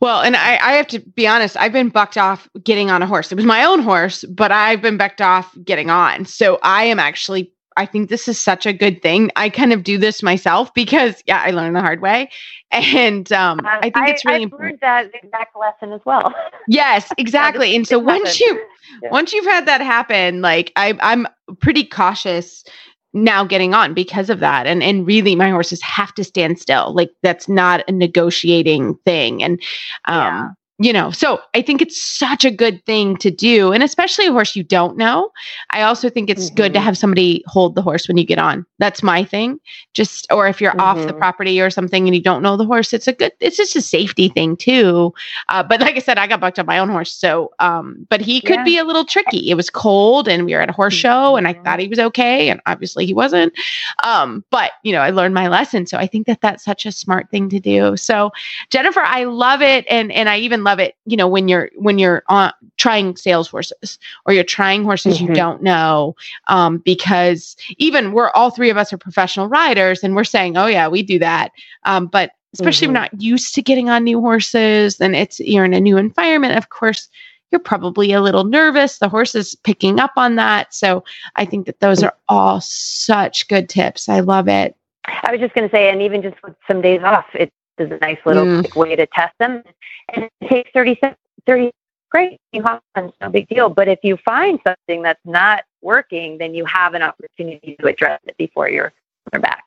Well, 0.00 0.22
and 0.22 0.36
I, 0.36 0.58
I, 0.62 0.72
have 0.72 0.86
to 0.88 1.00
be 1.00 1.26
honest, 1.26 1.56
I've 1.56 1.72
been 1.72 1.90
bucked 1.90 2.16
off 2.16 2.48
getting 2.62 2.90
on 2.90 3.02
a 3.02 3.06
horse. 3.06 3.30
It 3.30 3.34
was 3.36 3.44
my 3.44 3.64
own 3.64 3.80
horse, 3.80 4.24
but 4.24 4.50
I've 4.52 4.82
been 4.82 4.96
bucked 4.96 5.20
off 5.20 5.56
getting 5.64 5.90
on. 5.90 6.24
So 6.24 6.58
I 6.62 6.84
am 6.84 6.98
actually 6.98 7.52
I 7.76 7.86
think 7.86 8.08
this 8.08 8.28
is 8.28 8.40
such 8.40 8.66
a 8.66 8.72
good 8.72 9.02
thing. 9.02 9.30
I 9.36 9.48
kind 9.48 9.72
of 9.72 9.82
do 9.82 9.98
this 9.98 10.22
myself 10.22 10.72
because 10.74 11.22
yeah, 11.26 11.42
I 11.44 11.50
learned 11.50 11.76
the 11.76 11.80
hard 11.80 12.00
way, 12.00 12.30
and 12.70 13.30
um, 13.32 13.60
uh, 13.60 13.78
I 13.82 13.90
think 13.90 14.08
it's 14.08 14.24
really 14.24 14.40
I 14.40 14.42
important. 14.42 14.80
that 14.80 15.10
exact 15.14 15.56
lesson 15.56 15.92
as 15.92 16.00
well. 16.04 16.34
Yes, 16.68 17.10
exactly. 17.18 17.74
and 17.74 17.86
so 17.86 17.98
once 17.98 18.38
you 18.38 18.60
yeah. 19.02 19.10
once 19.10 19.32
you've 19.32 19.44
had 19.44 19.66
that 19.66 19.80
happen, 19.80 20.40
like 20.40 20.72
I, 20.76 20.96
I'm 21.00 21.26
pretty 21.58 21.84
cautious 21.84 22.62
now 23.12 23.44
getting 23.44 23.74
on 23.74 23.92
because 23.92 24.30
of 24.30 24.40
that 24.40 24.66
and 24.66 24.82
and 24.82 25.06
really 25.06 25.34
my 25.34 25.50
horses 25.50 25.82
have 25.82 26.14
to 26.14 26.24
stand 26.24 26.58
still 26.58 26.94
like 26.94 27.10
that's 27.22 27.46
not 27.46 27.84
a 27.88 27.92
negotiating 27.92 28.94
thing 29.04 29.42
and 29.42 29.60
um 30.06 30.16
yeah 30.16 30.48
you 30.78 30.92
know, 30.92 31.10
so 31.10 31.40
I 31.54 31.62
think 31.62 31.82
it's 31.82 32.00
such 32.00 32.44
a 32.44 32.50
good 32.50 32.84
thing 32.86 33.16
to 33.18 33.30
do. 33.30 33.72
And 33.72 33.82
especially 33.82 34.26
a 34.26 34.32
horse 34.32 34.56
you 34.56 34.64
don't 34.64 34.96
know. 34.96 35.30
I 35.70 35.82
also 35.82 36.08
think 36.08 36.30
it's 36.30 36.46
mm-hmm. 36.46 36.56
good 36.56 36.72
to 36.72 36.78
mm-hmm. 36.78 36.86
have 36.86 36.98
somebody 36.98 37.44
hold 37.46 37.74
the 37.74 37.82
horse 37.82 38.08
when 38.08 38.16
you 38.16 38.24
get 38.24 38.38
on. 38.38 38.64
That's 38.78 39.02
my 39.02 39.22
thing. 39.22 39.60
Just, 39.92 40.26
or 40.32 40.48
if 40.48 40.60
you're 40.60 40.70
mm-hmm. 40.70 40.80
off 40.80 40.96
the 40.96 41.08
mm-hmm. 41.08 41.18
property 41.18 41.60
or 41.60 41.68
something 41.68 42.08
and 42.08 42.16
you 42.16 42.22
don't 42.22 42.42
know 42.42 42.56
the 42.56 42.64
horse, 42.64 42.92
it's 42.92 43.06
a 43.06 43.12
good, 43.12 43.32
it's 43.38 43.56
just 43.56 43.76
a 43.76 43.82
safety 43.82 44.30
thing 44.30 44.56
too. 44.56 45.12
Uh, 45.50 45.62
but 45.62 45.80
like 45.80 45.96
I 45.96 46.00
said, 46.00 46.18
I 46.18 46.26
got 46.26 46.40
bucked 46.40 46.58
on 46.58 46.66
my 46.66 46.78
own 46.78 46.88
horse. 46.88 47.12
So, 47.12 47.52
um, 47.58 48.06
but 48.08 48.22
he 48.22 48.40
could 48.40 48.56
yeah. 48.56 48.64
be 48.64 48.78
a 48.78 48.84
little 48.84 49.04
tricky. 49.04 49.50
It 49.50 49.54
was 49.54 49.68
cold 49.68 50.26
and 50.26 50.46
we 50.46 50.54
were 50.54 50.62
at 50.62 50.70
a 50.70 50.72
horse 50.72 50.94
show 50.94 51.36
and 51.36 51.46
I 51.46 51.52
thought 51.52 51.80
he 51.80 51.88
was 51.88 51.98
okay. 51.98 52.48
And 52.48 52.60
obviously 52.66 53.04
he 53.04 53.14
wasn't. 53.14 53.52
Um, 54.02 54.42
but, 54.50 54.72
you 54.82 54.92
know, 54.92 55.00
I 55.00 55.10
learned 55.10 55.34
my 55.34 55.48
lesson. 55.48 55.86
So 55.86 55.98
I 55.98 56.06
think 56.06 56.26
that 56.26 56.40
that's 56.40 56.64
such 56.64 56.86
a 56.86 56.92
smart 56.92 57.30
thing 57.30 57.50
to 57.50 57.60
do. 57.60 57.96
So, 57.96 58.32
Jennifer, 58.70 59.02
I 59.02 59.24
love 59.24 59.60
it. 59.60 59.84
And, 59.88 60.10
and 60.12 60.28
I 60.28 60.38
even 60.38 60.61
love 60.64 60.72
love 60.72 60.78
it, 60.78 60.96
you 61.04 61.16
know, 61.16 61.28
when 61.28 61.48
you're 61.48 61.70
when 61.76 61.98
you're 61.98 62.22
on 62.28 62.52
trying 62.78 63.14
sales 63.16 63.48
horses 63.48 63.98
or 64.24 64.32
you're 64.32 64.44
trying 64.44 64.84
horses 64.84 65.18
mm-hmm. 65.18 65.28
you 65.28 65.34
don't 65.34 65.62
know, 65.62 66.16
um, 66.48 66.78
because 66.78 67.56
even 67.76 68.12
we're 68.12 68.30
all 68.30 68.50
three 68.50 68.70
of 68.70 68.78
us 68.78 68.92
are 68.92 68.98
professional 68.98 69.48
riders, 69.48 70.02
and 70.02 70.16
we're 70.16 70.24
saying, 70.24 70.56
oh 70.56 70.66
yeah, 70.66 70.88
we 70.88 71.02
do 71.02 71.18
that, 71.18 71.52
um, 71.84 72.06
but 72.06 72.32
especially 72.54 72.86
mm-hmm. 72.86 72.94
we're 72.94 73.00
not 73.00 73.22
used 73.22 73.54
to 73.54 73.62
getting 73.62 73.90
on 73.90 74.04
new 74.04 74.20
horses, 74.20 74.98
and 74.98 75.14
it's 75.14 75.40
you're 75.40 75.66
in 75.66 75.74
a 75.74 75.80
new 75.80 75.98
environment, 75.98 76.56
of 76.56 76.70
course 76.70 77.08
you're 77.50 77.58
probably 77.58 78.12
a 78.12 78.22
little 78.22 78.44
nervous. 78.44 78.98
The 78.98 79.10
horse 79.10 79.34
is 79.34 79.54
picking 79.56 80.00
up 80.00 80.12
on 80.16 80.36
that. 80.36 80.72
So 80.72 81.04
I 81.36 81.44
think 81.44 81.66
that 81.66 81.80
those 81.80 82.02
are 82.02 82.16
all 82.30 82.62
such 82.62 83.46
good 83.46 83.68
tips. 83.68 84.08
I 84.08 84.20
love 84.20 84.48
it. 84.48 84.74
I 85.04 85.32
was 85.32 85.38
just 85.38 85.52
going 85.52 85.68
to 85.68 85.76
say, 85.76 85.90
and 85.90 86.00
even 86.00 86.22
just 86.22 86.42
with 86.42 86.54
some 86.66 86.80
days 86.80 87.02
off, 87.02 87.26
it 87.34 87.52
is 87.78 87.90
a 87.90 87.98
nice 87.98 88.18
little 88.24 88.44
mm. 88.44 88.76
way 88.76 88.96
to 88.96 89.06
test 89.06 89.34
them. 89.38 89.62
And 90.14 90.24
it 90.24 90.48
takes 90.48 90.70
30 90.72 90.98
seconds, 91.00 91.18
30, 91.46 91.72
great, 92.10 92.38
you 92.52 92.62
have 92.62 92.80
fun, 92.94 93.12
no 93.20 93.30
big 93.30 93.48
deal. 93.48 93.68
But 93.68 93.88
if 93.88 94.00
you 94.02 94.16
find 94.18 94.60
something 94.66 95.02
that's 95.02 95.20
not 95.24 95.64
working, 95.80 96.38
then 96.38 96.54
you 96.54 96.64
have 96.66 96.94
an 96.94 97.02
opportunity 97.02 97.76
to 97.80 97.86
address 97.86 98.20
it 98.26 98.36
before 98.36 98.68
you're 98.68 98.92
back. 99.40 99.64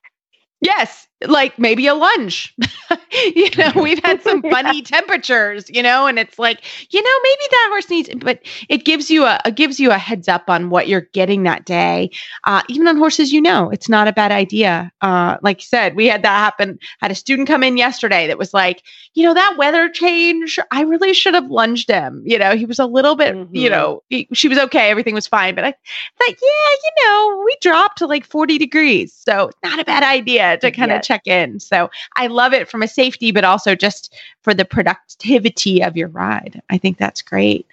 Yes, 0.61 1.07
like 1.27 1.57
maybe 1.59 1.87
a 1.87 1.93
lunge. 1.93 2.53
you 3.35 3.49
know, 3.57 3.71
we've 3.75 4.03
had 4.03 4.21
some 4.21 4.41
funny 4.49 4.77
yeah. 4.77 4.83
temperatures, 4.83 5.69
you 5.69 5.81
know, 5.81 6.07
and 6.07 6.19
it's 6.19 6.39
like, 6.39 6.61
you 6.91 7.01
know, 7.01 7.19
maybe 7.23 7.43
that 7.51 7.67
horse 7.69 7.89
needs, 7.89 8.09
but 8.17 8.39
it 8.69 8.85
gives 8.85 9.09
you 9.09 9.25
a, 9.25 9.39
gives 9.53 9.79
you 9.79 9.91
a 9.91 9.97
heads 9.97 10.27
up 10.27 10.49
on 10.49 10.69
what 10.69 10.87
you're 10.87 11.07
getting 11.13 11.43
that 11.43 11.65
day. 11.65 12.09
Uh, 12.45 12.61
even 12.69 12.87
on 12.87 12.97
horses, 12.97 13.31
you 13.31 13.41
know, 13.41 13.69
it's 13.69 13.89
not 13.89 14.07
a 14.07 14.13
bad 14.13 14.31
idea. 14.31 14.91
Uh, 15.01 15.37
like 15.41 15.61
you 15.61 15.67
said, 15.67 15.95
we 15.95 16.07
had 16.07 16.23
that 16.23 16.37
happen. 16.37 16.79
Had 16.99 17.11
a 17.11 17.15
student 17.15 17.47
come 17.47 17.63
in 17.63 17.77
yesterday 17.77 18.27
that 18.27 18.37
was 18.37 18.53
like, 18.53 18.83
you 19.13 19.23
know, 19.23 19.33
that 19.33 19.55
weather 19.57 19.89
change, 19.89 20.59
I 20.71 20.81
really 20.81 21.13
should 21.13 21.33
have 21.33 21.49
lunged 21.49 21.89
him. 21.89 22.21
You 22.25 22.37
know, 22.37 22.55
he 22.55 22.65
was 22.65 22.79
a 22.79 22.85
little 22.85 23.15
bit, 23.15 23.35
mm-hmm. 23.35 23.55
you 23.55 23.69
know, 23.69 24.03
he, 24.09 24.27
she 24.33 24.47
was 24.47 24.57
okay, 24.57 24.89
everything 24.89 25.15
was 25.15 25.27
fine, 25.27 25.55
but 25.55 25.63
I 25.63 25.71
thought, 25.71 26.35
yeah, 26.41 26.75
you 26.83 27.03
know, 27.03 27.43
we 27.45 27.55
dropped 27.61 27.97
to 27.99 28.07
like 28.07 28.25
40 28.25 28.57
degrees, 28.57 29.13
so 29.13 29.51
not 29.63 29.79
a 29.79 29.85
bad 29.85 30.03
idea 30.03 30.57
to 30.57 30.71
kind 30.71 30.91
of 30.91 30.97
yes. 30.97 31.07
check 31.07 31.14
in. 31.25 31.59
So 31.59 31.89
I 32.17 32.27
love 32.27 32.53
it 32.53 32.69
from 32.69 32.83
a 32.83 32.87
safety, 32.87 33.31
but 33.31 33.43
also 33.43 33.75
just 33.75 34.13
for 34.41 34.53
the 34.53 34.65
productivity 34.65 35.81
of 35.81 35.97
your 35.97 36.09
ride. 36.09 36.61
I 36.69 36.77
think 36.77 36.97
that's 36.97 37.21
great. 37.21 37.67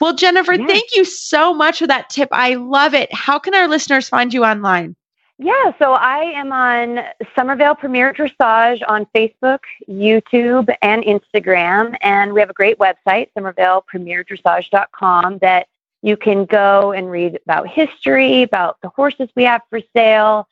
Well, 0.00 0.14
Jennifer, 0.14 0.54
yeah. 0.54 0.66
thank 0.66 0.94
you 0.94 1.04
so 1.04 1.52
much 1.52 1.78
for 1.78 1.86
that 1.86 2.10
tip. 2.10 2.28
I 2.32 2.54
love 2.54 2.94
it. 2.94 3.12
How 3.12 3.38
can 3.38 3.54
our 3.54 3.68
listeners 3.68 4.08
find 4.08 4.32
you 4.32 4.44
online? 4.44 4.96
Yeah, 5.38 5.72
so 5.80 5.94
I 5.94 6.20
am 6.36 6.52
on 6.52 7.00
Somerville 7.34 7.74
Premier 7.74 8.14
Dressage 8.14 8.82
on 8.86 9.04
Facebook, 9.06 9.58
YouTube, 9.88 10.72
and 10.80 11.02
Instagram. 11.02 11.96
And 12.02 12.32
we 12.32 12.40
have 12.40 12.50
a 12.50 12.54
great 12.54 12.78
website, 12.78 13.30
somervillepremierdressage.com, 13.36 15.38
that 15.38 15.66
you 16.02 16.16
can 16.16 16.44
go 16.44 16.92
and 16.92 17.10
read 17.10 17.40
about 17.44 17.66
history, 17.66 18.42
about 18.42 18.80
the 18.82 18.90
horses 18.90 19.28
we 19.34 19.42
have 19.42 19.62
for 19.70 19.80
sale, 19.96 20.46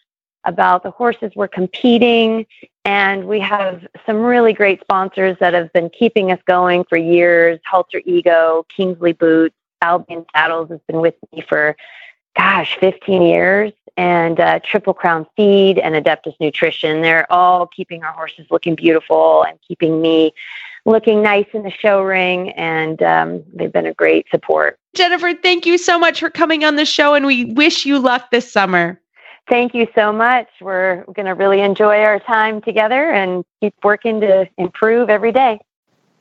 about 0.44 0.82
the 0.82 0.90
horses 0.90 1.32
we're 1.34 1.48
competing. 1.48 2.46
And 2.84 3.28
we 3.28 3.38
have 3.40 3.86
some 4.06 4.16
really 4.16 4.52
great 4.52 4.80
sponsors 4.80 5.36
that 5.40 5.54
have 5.54 5.72
been 5.72 5.90
keeping 5.90 6.32
us 6.32 6.40
going 6.46 6.84
for 6.84 6.98
years 6.98 7.60
Halter 7.64 8.02
Ego, 8.04 8.66
Kingsley 8.68 9.12
Boots, 9.12 9.54
Albion 9.82 10.24
Saddles 10.34 10.70
has 10.70 10.80
been 10.86 11.00
with 11.00 11.14
me 11.32 11.42
for, 11.48 11.76
gosh, 12.36 12.76
15 12.80 13.22
years. 13.22 13.72
And 13.96 14.40
uh, 14.40 14.60
Triple 14.64 14.94
Crown 14.94 15.26
Feed 15.36 15.78
and 15.78 15.94
Adeptus 15.94 16.34
Nutrition. 16.40 17.02
They're 17.02 17.30
all 17.30 17.66
keeping 17.66 18.02
our 18.02 18.12
horses 18.12 18.46
looking 18.50 18.74
beautiful 18.74 19.44
and 19.44 19.58
keeping 19.68 20.00
me 20.00 20.32
looking 20.86 21.22
nice 21.22 21.46
in 21.52 21.62
the 21.62 21.70
show 21.70 22.00
ring. 22.00 22.50
And 22.50 23.02
um, 23.02 23.44
they've 23.52 23.72
been 23.72 23.84
a 23.84 23.92
great 23.92 24.26
support. 24.30 24.78
Jennifer, 24.96 25.34
thank 25.34 25.66
you 25.66 25.76
so 25.76 25.98
much 25.98 26.20
for 26.20 26.30
coming 26.30 26.64
on 26.64 26.76
the 26.76 26.86
show. 26.86 27.12
And 27.12 27.26
we 27.26 27.44
wish 27.44 27.84
you 27.84 27.98
luck 27.98 28.30
this 28.30 28.50
summer. 28.50 28.98
Thank 29.48 29.74
you 29.74 29.88
so 29.94 30.12
much. 30.12 30.48
We're 30.60 31.04
going 31.14 31.26
to 31.26 31.34
really 31.34 31.60
enjoy 31.60 32.00
our 32.00 32.20
time 32.20 32.60
together 32.60 33.10
and 33.10 33.44
keep 33.60 33.74
working 33.82 34.20
to 34.20 34.48
improve 34.56 35.10
every 35.10 35.32
day. 35.32 35.58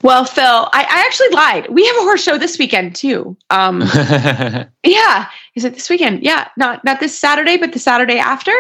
Well, 0.03 0.25
Phil, 0.25 0.43
I, 0.43 0.81
I 0.81 1.03
actually 1.05 1.29
lied. 1.29 1.69
We 1.69 1.85
have 1.85 1.95
a 1.97 2.01
horse 2.01 2.23
show 2.23 2.37
this 2.37 2.57
weekend 2.57 2.95
too. 2.95 3.37
Um, 3.51 3.81
yeah, 4.83 5.29
is 5.53 5.63
it 5.63 5.75
this 5.75 5.89
weekend? 5.91 6.23
Yeah, 6.23 6.47
not 6.57 6.83
not 6.83 6.99
this 6.99 7.17
Saturday, 7.17 7.57
but 7.57 7.71
the 7.71 7.77
Saturday 7.77 8.17
after. 8.17 8.53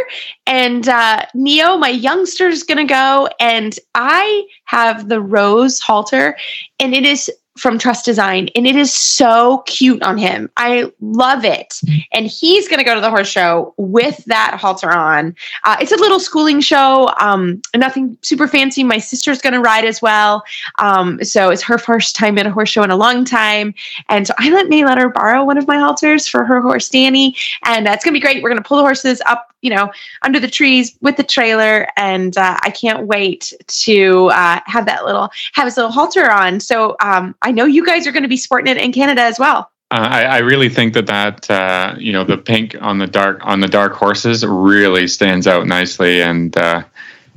And 0.45 0.87
uh, 0.87 1.25
Neo, 1.33 1.77
my 1.77 1.89
youngster, 1.89 2.47
is 2.47 2.61
gonna 2.61 2.85
go, 2.85 3.27
and 3.39 3.75
I 3.95 4.45
have 4.65 5.09
the 5.09 5.19
rose 5.19 5.79
halter, 5.79 6.37
and 6.79 6.93
it 6.93 7.05
is 7.05 7.31
from 7.57 7.77
TRVST 7.77 8.03
Design, 8.03 8.49
and 8.55 8.65
it 8.65 8.75
is 8.75 8.93
so 8.93 9.59
cute 9.65 10.01
on 10.03 10.17
him. 10.17 10.49
I 10.57 10.91
love 11.01 11.43
it. 11.43 11.79
And 12.13 12.27
he's 12.27 12.67
going 12.67 12.79
to 12.79 12.85
go 12.85 12.95
to 12.95 13.01
the 13.01 13.09
horse 13.09 13.29
show 13.29 13.73
with 13.77 14.23
that 14.25 14.57
halter 14.59 14.91
on. 14.91 15.35
Uh, 15.63 15.77
it's 15.81 15.91
a 15.91 15.97
little 15.97 16.19
schooling 16.19 16.61
show, 16.61 17.09
um, 17.19 17.61
nothing 17.75 18.17
super 18.21 18.47
fancy. 18.47 18.83
My 18.83 18.99
sister's 18.99 19.41
going 19.41 19.53
to 19.53 19.59
ride 19.59 19.85
as 19.85 20.01
well. 20.01 20.43
Um, 20.79 21.23
so 21.23 21.49
it's 21.49 21.63
her 21.63 21.77
first 21.77 22.15
time 22.15 22.37
at 22.37 22.47
a 22.47 22.51
horse 22.51 22.69
show 22.69 22.83
in 22.83 22.91
a 22.91 22.95
long 22.95 23.25
time. 23.25 23.73
And 24.09 24.27
so 24.27 24.33
I 24.37 24.49
let 24.49 24.69
may 24.69 24.85
let 24.85 24.97
her 24.97 25.09
borrow 25.09 25.43
one 25.43 25.57
of 25.57 25.67
my 25.67 25.77
halters 25.77 26.27
for 26.27 26.45
her 26.45 26.61
horse, 26.61 26.89
Danny. 26.89 27.35
And 27.65 27.87
uh, 27.87 27.91
it's 27.91 28.03
going 28.03 28.13
to 28.13 28.19
be 28.19 28.21
great. 28.21 28.41
We're 28.41 28.49
going 28.49 28.61
to 28.61 28.67
pull 28.67 28.77
the 28.77 28.83
horses 28.83 29.21
up 29.25 29.51
you 29.61 29.69
know, 29.69 29.91
under 30.23 30.39
the 30.39 30.49
trees 30.49 30.97
with 31.01 31.17
the 31.17 31.23
trailer. 31.23 31.87
And 31.95 32.37
uh, 32.37 32.57
I 32.61 32.71
can't 32.71 33.07
wait 33.07 33.53
to 33.67 34.29
uh, 34.33 34.59
have 34.65 34.85
that 34.87 35.05
little, 35.05 35.29
have 35.53 35.65
his 35.65 35.77
little 35.77 35.91
halter 35.91 36.31
on. 36.31 36.59
So 36.59 36.95
um, 36.99 37.35
I 37.41 37.51
know 37.51 37.65
you 37.65 37.85
guys 37.85 38.07
are 38.07 38.11
going 38.11 38.23
to 38.23 38.29
be 38.29 38.37
sporting 38.37 38.75
it 38.75 38.81
in 38.81 38.91
Canada 38.91 39.21
as 39.21 39.39
well. 39.39 39.71
Uh, 39.91 40.07
I, 40.09 40.23
I, 40.23 40.37
really 40.37 40.69
think 40.69 40.93
that 40.93 41.07
that 41.07 41.49
uh, 41.49 41.95
you 41.97 42.13
know 42.13 42.23
the 42.23 42.37
pink 42.37 42.77
on 42.79 42.99
the 42.99 43.07
dark 43.07 43.45
on 43.45 43.59
the 43.59 43.67
dark 43.67 43.93
horses 43.93 44.45
really 44.45 45.07
stands 45.07 45.47
out 45.47 45.67
nicely 45.67 46.21
and 46.21 46.55
uh, 46.55 46.83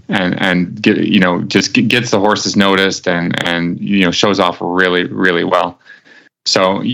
and 0.09 0.41
and 0.41 0.81
get, 0.81 0.99
you 0.99 1.19
know 1.19 1.43
just 1.43 1.73
gets 1.73 2.13
the 2.13 2.21
horses 2.21 2.55
noticed 2.55 3.09
and 3.09 3.45
and 3.45 3.81
you 3.81 4.05
know 4.05 4.13
shows 4.13 4.39
off 4.39 4.59
really 4.61 5.03
really 5.05 5.43
well. 5.43 5.81
So 6.47 6.85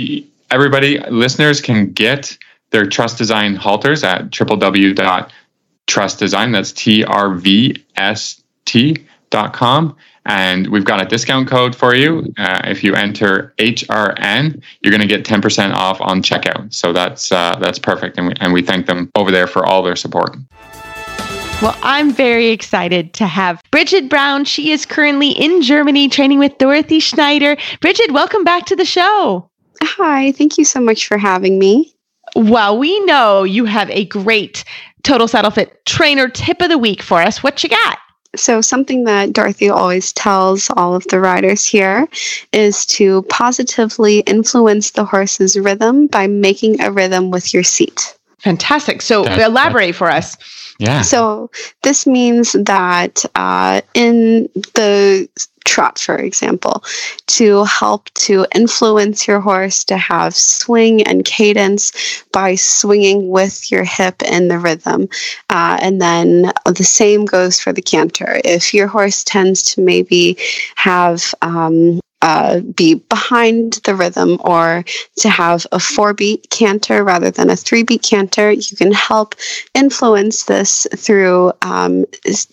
everybody 0.50 0.98
listeners 1.10 1.60
can 1.60 1.92
get 1.92 2.38
their 2.70 2.86
TRVST 2.86 3.18
Design 3.18 3.56
halters 3.56 4.02
at 4.02 4.30
www.trustdesign. 4.30 6.52
That's 6.52 6.72
T 6.72 7.04
R 7.04 7.34
V 7.34 7.84
S 7.96 8.42
T 8.64 8.96
dot 9.28 9.52
com. 9.52 9.94
And 10.26 10.66
we've 10.68 10.84
got 10.84 11.00
a 11.02 11.06
discount 11.06 11.48
code 11.48 11.74
for 11.74 11.94
you. 11.94 12.32
Uh, 12.36 12.60
if 12.64 12.84
you 12.84 12.94
enter 12.94 13.54
HRN, 13.58 14.62
you're 14.82 14.90
going 14.90 15.00
to 15.00 15.06
get 15.06 15.24
10% 15.24 15.72
off 15.74 16.00
on 16.00 16.22
checkout. 16.22 16.72
So 16.72 16.92
that's 16.92 17.32
uh, 17.32 17.56
that's 17.60 17.78
perfect. 17.78 18.18
And 18.18 18.28
we, 18.28 18.34
and 18.40 18.52
we 18.52 18.62
thank 18.62 18.86
them 18.86 19.10
over 19.16 19.30
there 19.30 19.46
for 19.46 19.64
all 19.64 19.82
their 19.82 19.96
support. 19.96 20.36
Well, 21.62 21.76
I'm 21.82 22.10
very 22.10 22.48
excited 22.48 23.12
to 23.14 23.26
have 23.26 23.62
Bridgid 23.70 24.08
Browne. 24.08 24.46
She 24.46 24.72
is 24.72 24.86
currently 24.86 25.30
in 25.30 25.60
Germany 25.60 26.08
training 26.08 26.38
with 26.38 26.56
Dorothee 26.56 27.00
Schneider. 27.00 27.56
Bridgid, 27.82 28.12
welcome 28.12 28.44
back 28.44 28.64
to 28.66 28.76
the 28.76 28.86
show. 28.86 29.50
Hi, 29.82 30.32
thank 30.32 30.56
you 30.56 30.64
so 30.64 30.80
much 30.80 31.06
for 31.06 31.18
having 31.18 31.58
me. 31.58 31.94
Well, 32.34 32.78
we 32.78 32.98
know 33.00 33.42
you 33.42 33.66
have 33.66 33.90
a 33.90 34.06
great 34.06 34.64
Total 35.02 35.28
Saddle 35.28 35.50
Fit 35.50 35.84
trainer 35.84 36.28
tip 36.28 36.60
of 36.62 36.68
the 36.68 36.78
week 36.78 37.02
for 37.02 37.20
us. 37.20 37.42
What 37.42 37.62
you 37.62 37.68
got? 37.68 37.98
So, 38.36 38.60
something 38.60 39.04
that 39.04 39.32
Dorothee 39.32 39.70
always 39.70 40.12
tells 40.12 40.70
all 40.76 40.94
of 40.94 41.04
the 41.08 41.18
riders 41.18 41.64
here 41.64 42.08
is 42.52 42.86
to 42.86 43.22
positively 43.22 44.20
influence 44.20 44.92
the 44.92 45.04
horse's 45.04 45.58
rhythm 45.58 46.06
by 46.06 46.28
making 46.28 46.80
a 46.80 46.92
rhythm 46.92 47.30
with 47.30 47.52
your 47.52 47.64
seat. 47.64 48.16
Fantastic. 48.38 49.02
So, 49.02 49.24
that's, 49.24 49.42
elaborate 49.42 49.86
that's, 49.86 49.98
for 49.98 50.10
us. 50.10 50.36
Yeah. 50.78 51.02
So, 51.02 51.50
this 51.82 52.06
means 52.06 52.52
that 52.52 53.24
uh, 53.34 53.80
in 53.94 54.48
the 54.74 55.28
trot, 55.64 55.98
for 55.98 56.16
example, 56.16 56.82
to 57.26 57.64
help 57.64 58.10
to 58.14 58.46
influence 58.54 59.26
your 59.26 59.40
horse 59.40 59.84
to 59.84 59.96
have 59.96 60.34
swing 60.34 61.02
and 61.02 61.24
cadence 61.24 61.92
by 62.32 62.54
swinging 62.54 63.28
with 63.28 63.70
your 63.70 63.84
hip 63.84 64.22
in 64.22 64.48
the 64.48 64.58
rhythm. 64.58 65.08
Uh, 65.48 65.78
and 65.80 66.00
then 66.00 66.52
the 66.66 66.84
same 66.84 67.24
goes 67.24 67.60
for 67.60 67.72
the 67.72 67.82
canter. 67.82 68.40
If 68.44 68.74
your 68.74 68.86
horse 68.86 69.24
tends 69.24 69.62
to 69.74 69.80
maybe 69.80 70.36
have 70.76 71.34
um, 71.42 72.00
uh, 72.22 72.60
be 72.60 72.94
behind 72.94 73.74
the 73.84 73.94
rhythm 73.94 74.38
or 74.40 74.84
to 75.16 75.28
have 75.28 75.66
a 75.72 75.80
four 75.80 76.12
beat 76.12 76.48
canter 76.50 77.02
rather 77.02 77.30
than 77.30 77.50
a 77.50 77.56
three 77.56 77.82
beat 77.82 78.02
canter. 78.02 78.50
You 78.50 78.76
can 78.76 78.92
help 78.92 79.34
influence 79.74 80.44
this 80.44 80.86
through 80.96 81.52
um, 81.62 82.04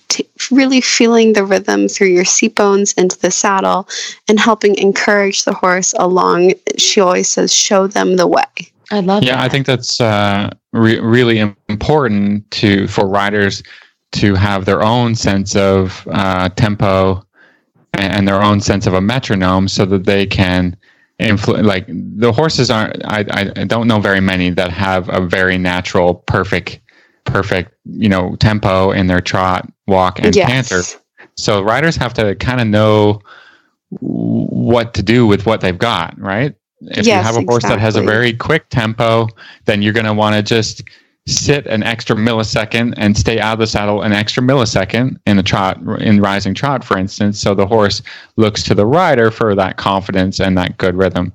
t- 0.07 0.27
really 0.51 0.81
feeling 0.81 1.33
the 1.33 1.45
rhythm 1.45 1.87
through 1.87 2.07
your 2.07 2.25
seat 2.25 2.55
bones 2.55 2.93
into 2.93 3.19
the 3.19 3.31
saddle 3.31 3.87
and 4.27 4.39
helping 4.39 4.75
encourage 4.77 5.43
the 5.43 5.53
horse 5.53 5.93
along. 5.97 6.53
She 6.77 7.01
always 7.01 7.27
says, 7.27 7.53
show 7.53 7.87
them 7.87 8.15
the 8.15 8.27
way. 8.27 8.43
I 8.89 9.01
love 9.01 9.23
yeah, 9.23 9.35
that. 9.35 9.43
I 9.43 9.49
think 9.49 9.65
that's 9.65 9.99
uh, 9.99 10.49
re- 10.71 10.99
really 10.99 11.39
important 11.67 12.49
to 12.51 12.87
for 12.87 13.05
riders 13.05 13.63
to 14.13 14.35
have 14.35 14.63
their 14.63 14.81
own 14.81 15.15
sense 15.15 15.55
of 15.55 16.07
uh, 16.11 16.47
tempo 16.49 17.26
and 17.93 18.27
their 18.27 18.41
own 18.41 18.61
sense 18.61 18.85
of 18.85 18.93
a 18.93 19.01
metronome 19.01 19.67
so 19.67 19.85
that 19.85 20.05
they 20.05 20.25
can 20.25 20.77
influence 21.19 21.65
like 21.65 21.85
the 21.87 22.31
horses 22.31 22.69
aren't 22.69 23.03
I, 23.05 23.25
I 23.55 23.63
don't 23.63 23.87
know 23.87 23.99
very 23.99 24.21
many 24.21 24.51
that 24.51 24.71
have 24.71 25.09
a 25.09 25.19
very 25.19 25.57
natural 25.57 26.15
perfect 26.15 26.79
perfect 27.23 27.73
you 27.85 28.07
know 28.07 28.35
tempo 28.35 28.91
in 28.91 29.07
their 29.07 29.21
trot 29.21 29.67
walk 29.87 30.19
and 30.19 30.35
yes. 30.35 30.47
canter 30.47 30.83
so 31.35 31.61
riders 31.61 31.95
have 31.95 32.13
to 32.15 32.35
kind 32.35 32.61
of 32.61 32.67
know 32.67 33.19
what 33.89 34.93
to 34.93 35.01
do 35.01 35.25
with 35.25 35.45
what 35.45 35.61
they've 35.61 35.77
got 35.77 36.17
right 36.19 36.55
if 36.81 37.07
yes, 37.07 37.07
you 37.07 37.13
have 37.13 37.35
a 37.35 37.45
horse 37.49 37.63
exactly. 37.63 37.77
that 37.77 37.79
has 37.79 37.95
a 37.95 38.01
very 38.03 38.33
quick 38.33 38.69
tempo 38.69 39.27
then 39.65 39.81
you're 39.81 39.93
going 39.93 40.05
to 40.05 40.13
want 40.13 40.35
to 40.35 40.43
just 40.43 40.83
sit 41.27 41.67
an 41.67 41.83
extra 41.83 42.15
millisecond 42.15 42.93
and 42.97 43.17
stay 43.17 43.39
out 43.39 43.53
of 43.53 43.59
the 43.59 43.67
saddle 43.67 44.01
an 44.01 44.13
extra 44.13 44.41
millisecond 44.41 45.17
in 45.27 45.37
the 45.37 45.43
trot 45.43 45.77
in 45.99 46.21
rising 46.21 46.53
trot 46.53 46.83
for 46.83 46.97
instance 46.97 47.39
so 47.39 47.53
the 47.53 47.67
horse 47.67 48.01
looks 48.37 48.63
to 48.63 48.73
the 48.73 48.85
rider 48.85 49.29
for 49.29 49.53
that 49.53 49.77
confidence 49.77 50.39
and 50.39 50.57
that 50.57 50.77
good 50.77 50.95
rhythm 50.95 51.33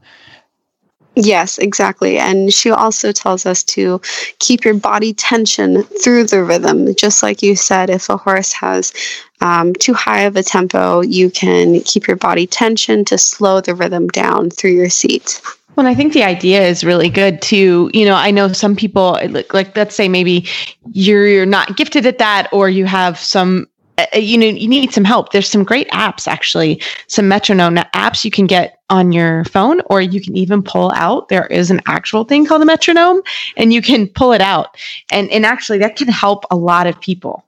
Yes, 1.15 1.59
exactly. 1.59 2.19
And 2.19 2.53
she 2.53 2.71
also 2.71 3.13
tells 3.13 3.45
us 3.45 3.63
to 3.65 4.01
keep 4.39 4.65
your 4.65 4.75
body 4.75 5.13
tension 5.13 5.83
through 5.83 6.25
the 6.25 6.43
rhythm. 6.43 6.95
Just 6.95 7.23
like 7.23 7.43
you 7.43 7.55
said, 7.55 7.91
if 7.91 8.09
a 8.09 8.17
horse 8.17 8.53
has 8.53 8.95
um, 9.43 9.75
too 9.75 9.93
high 9.93 10.23
of 10.23 10.37
a 10.37 10.43
tempo, 10.43 11.03
you 11.03 11.31
can 11.31 11.81
keep 11.83 12.07
your 12.07 12.17
body 12.17 12.47
tension 12.47 13.05
to 13.07 13.19
slow 13.19 13.61
the 13.61 13.75
rhythm 13.75 14.09
down 14.09 14.49
through 14.49 14.71
your 14.71 14.89
seat. 14.89 15.43
Well, 15.77 15.87
I 15.87 15.95
think 15.95 16.13
the 16.13 16.23
idea 16.23 16.63
is 16.63 16.85
really 16.85 17.09
good 17.09 17.41
too. 17.41 17.91
You 17.95 18.05
know, 18.05 18.15
I 18.15 18.31
know 18.31 18.53
some 18.53 18.77
people 18.77 19.19
like, 19.31 19.55
like 19.55 19.77
let's 19.77 19.95
say 19.95 20.09
maybe 20.09 20.47
you're, 20.93 21.27
you're 21.27 21.47
not 21.47 21.77
gifted 21.77 22.05
at 22.05 22.19
that, 22.19 22.49
or 22.53 22.69
you 22.69 22.85
have 22.85 23.19
some, 23.19 23.67
uh, 23.97 24.05
uh, 24.15 24.19
you 24.19 24.37
know, 24.37 24.47
you 24.47 24.69
need 24.69 24.93
some 24.93 25.05
help. 25.05 25.33
There's 25.33 25.49
some 25.49 25.65
great 25.65 25.89
apps 25.91 26.29
actually, 26.29 26.83
some 27.07 27.27
metronome 27.27 27.77
apps 27.77 28.23
you 28.23 28.31
can 28.31 28.47
get 28.47 28.81
on 28.91 29.13
your 29.13 29.45
phone, 29.45 29.81
or 29.87 30.03
you 30.03 30.21
can 30.21 30.37
even 30.37 30.63
pull 30.63 30.93
out. 30.95 31.31
There 31.31 31.47
is 31.47 31.71
an 31.71 31.81
actual 31.87 32.25
thing 32.25 32.45
called 32.45 32.61
a 32.61 32.67
metronome, 32.67 33.23
and 33.57 33.73
you 33.73 33.81
can 33.81 34.09
pull 34.09 34.33
it 34.33 34.43
out, 34.43 34.77
and 35.11 35.31
and 35.31 35.47
actually 35.47 35.79
that 35.79 35.97
can 35.97 36.09
help 36.09 36.45
a 36.51 36.57
lot 36.57 36.87
of 36.87 37.01
people, 37.01 37.47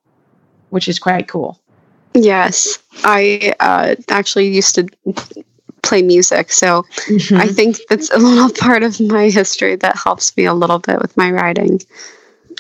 which 0.71 0.89
is 0.89 0.99
quite 0.99 1.29
cool. 1.29 1.61
Yes, 2.15 2.79
I 3.03 3.53
uh, 3.61 3.97
actually 4.09 4.49
used 4.49 4.77
to 4.77 4.87
play 5.85 6.03
music. 6.03 6.53
So 6.53 6.83
mm-hmm. 7.07 7.37
I 7.37 7.47
think 7.47 7.79
that's 7.89 8.11
a 8.11 8.19
little 8.19 8.51
part 8.59 8.83
of 8.83 9.01
my 9.01 9.29
history 9.29 9.77
that 9.77 9.97
helps 9.97 10.37
me 10.37 10.45
a 10.45 10.55
little 10.55 10.79
bit 10.79 11.01
with 11.01 11.17
my 11.17 11.31
riding. 11.31 11.81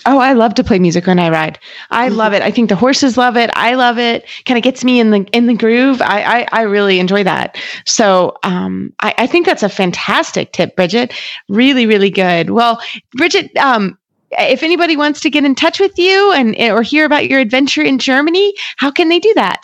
Oh, 0.06 0.18
I 0.18 0.34
love 0.34 0.54
to 0.54 0.64
play 0.64 0.78
music 0.78 1.06
when 1.06 1.18
I 1.18 1.30
ride. 1.30 1.58
I 1.90 2.08
mm-hmm. 2.08 2.16
love 2.16 2.32
it. 2.34 2.42
I 2.42 2.50
think 2.50 2.68
the 2.68 2.76
horses 2.76 3.16
love 3.16 3.36
it. 3.36 3.50
I 3.54 3.74
love 3.74 3.98
it. 3.98 4.26
Kind 4.44 4.58
of 4.58 4.64
gets 4.64 4.84
me 4.84 5.00
in 5.00 5.10
the 5.10 5.24
in 5.32 5.46
the 5.46 5.54
groove. 5.54 6.02
I 6.02 6.40
I, 6.40 6.46
I 6.52 6.62
really 6.62 6.98
enjoy 6.98 7.24
that. 7.24 7.56
So 7.86 8.36
um, 8.42 8.92
I, 9.00 9.14
I 9.18 9.26
think 9.26 9.46
that's 9.46 9.62
a 9.62 9.68
fantastic 9.68 10.52
tip, 10.52 10.76
Bridgid. 10.76 11.12
Really, 11.48 11.86
really 11.86 12.10
good. 12.10 12.50
Well, 12.50 12.82
Bridgid, 13.16 13.56
um, 13.56 13.98
if 14.32 14.62
anybody 14.62 14.96
wants 14.96 15.20
to 15.20 15.30
get 15.30 15.44
in 15.44 15.54
touch 15.54 15.80
with 15.80 15.96
you 15.98 16.32
and 16.32 16.56
or 16.56 16.82
hear 16.82 17.04
about 17.04 17.28
your 17.28 17.40
adventure 17.40 17.82
in 17.82 17.98
Germany, 17.98 18.52
how 18.76 18.90
can 18.90 19.08
they 19.08 19.18
do 19.18 19.32
that? 19.36 19.62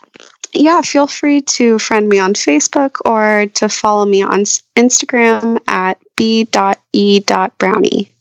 Yeah, 0.53 0.80
feel 0.82 1.07
free 1.07 1.42
to 1.42 1.78
friend 1.78 2.09
me 2.09 2.18
on 2.18 2.34
Facebook 2.34 3.01
or 3.05 3.46
to 3.55 3.68
follow 3.68 4.05
me 4.05 4.22
on 4.22 4.40
Instagram 4.76 5.61
at 5.68 5.98
b.e.brownie. 6.16 8.12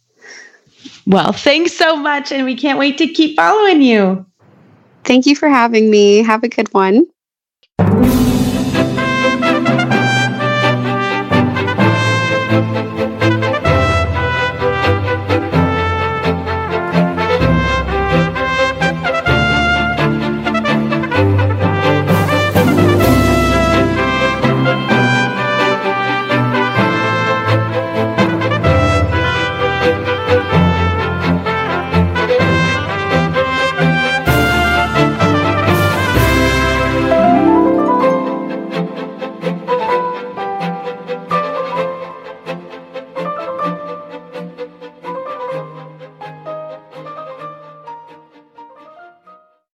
Well, 1.06 1.32
thanks 1.34 1.74
so 1.74 1.96
much, 1.96 2.32
and 2.32 2.46
we 2.46 2.56
can't 2.56 2.78
wait 2.78 2.98
to 3.00 3.08
keep 3.08 3.36
following 3.36 3.82
you. 3.82 4.26
Thank 5.04 5.26
you 5.26 5.36
for 5.36 5.50
having 5.50 5.90
me. 5.90 6.24
Have 6.24 6.44
a 6.44 6.50
good 6.50 6.72
one. 6.74 7.08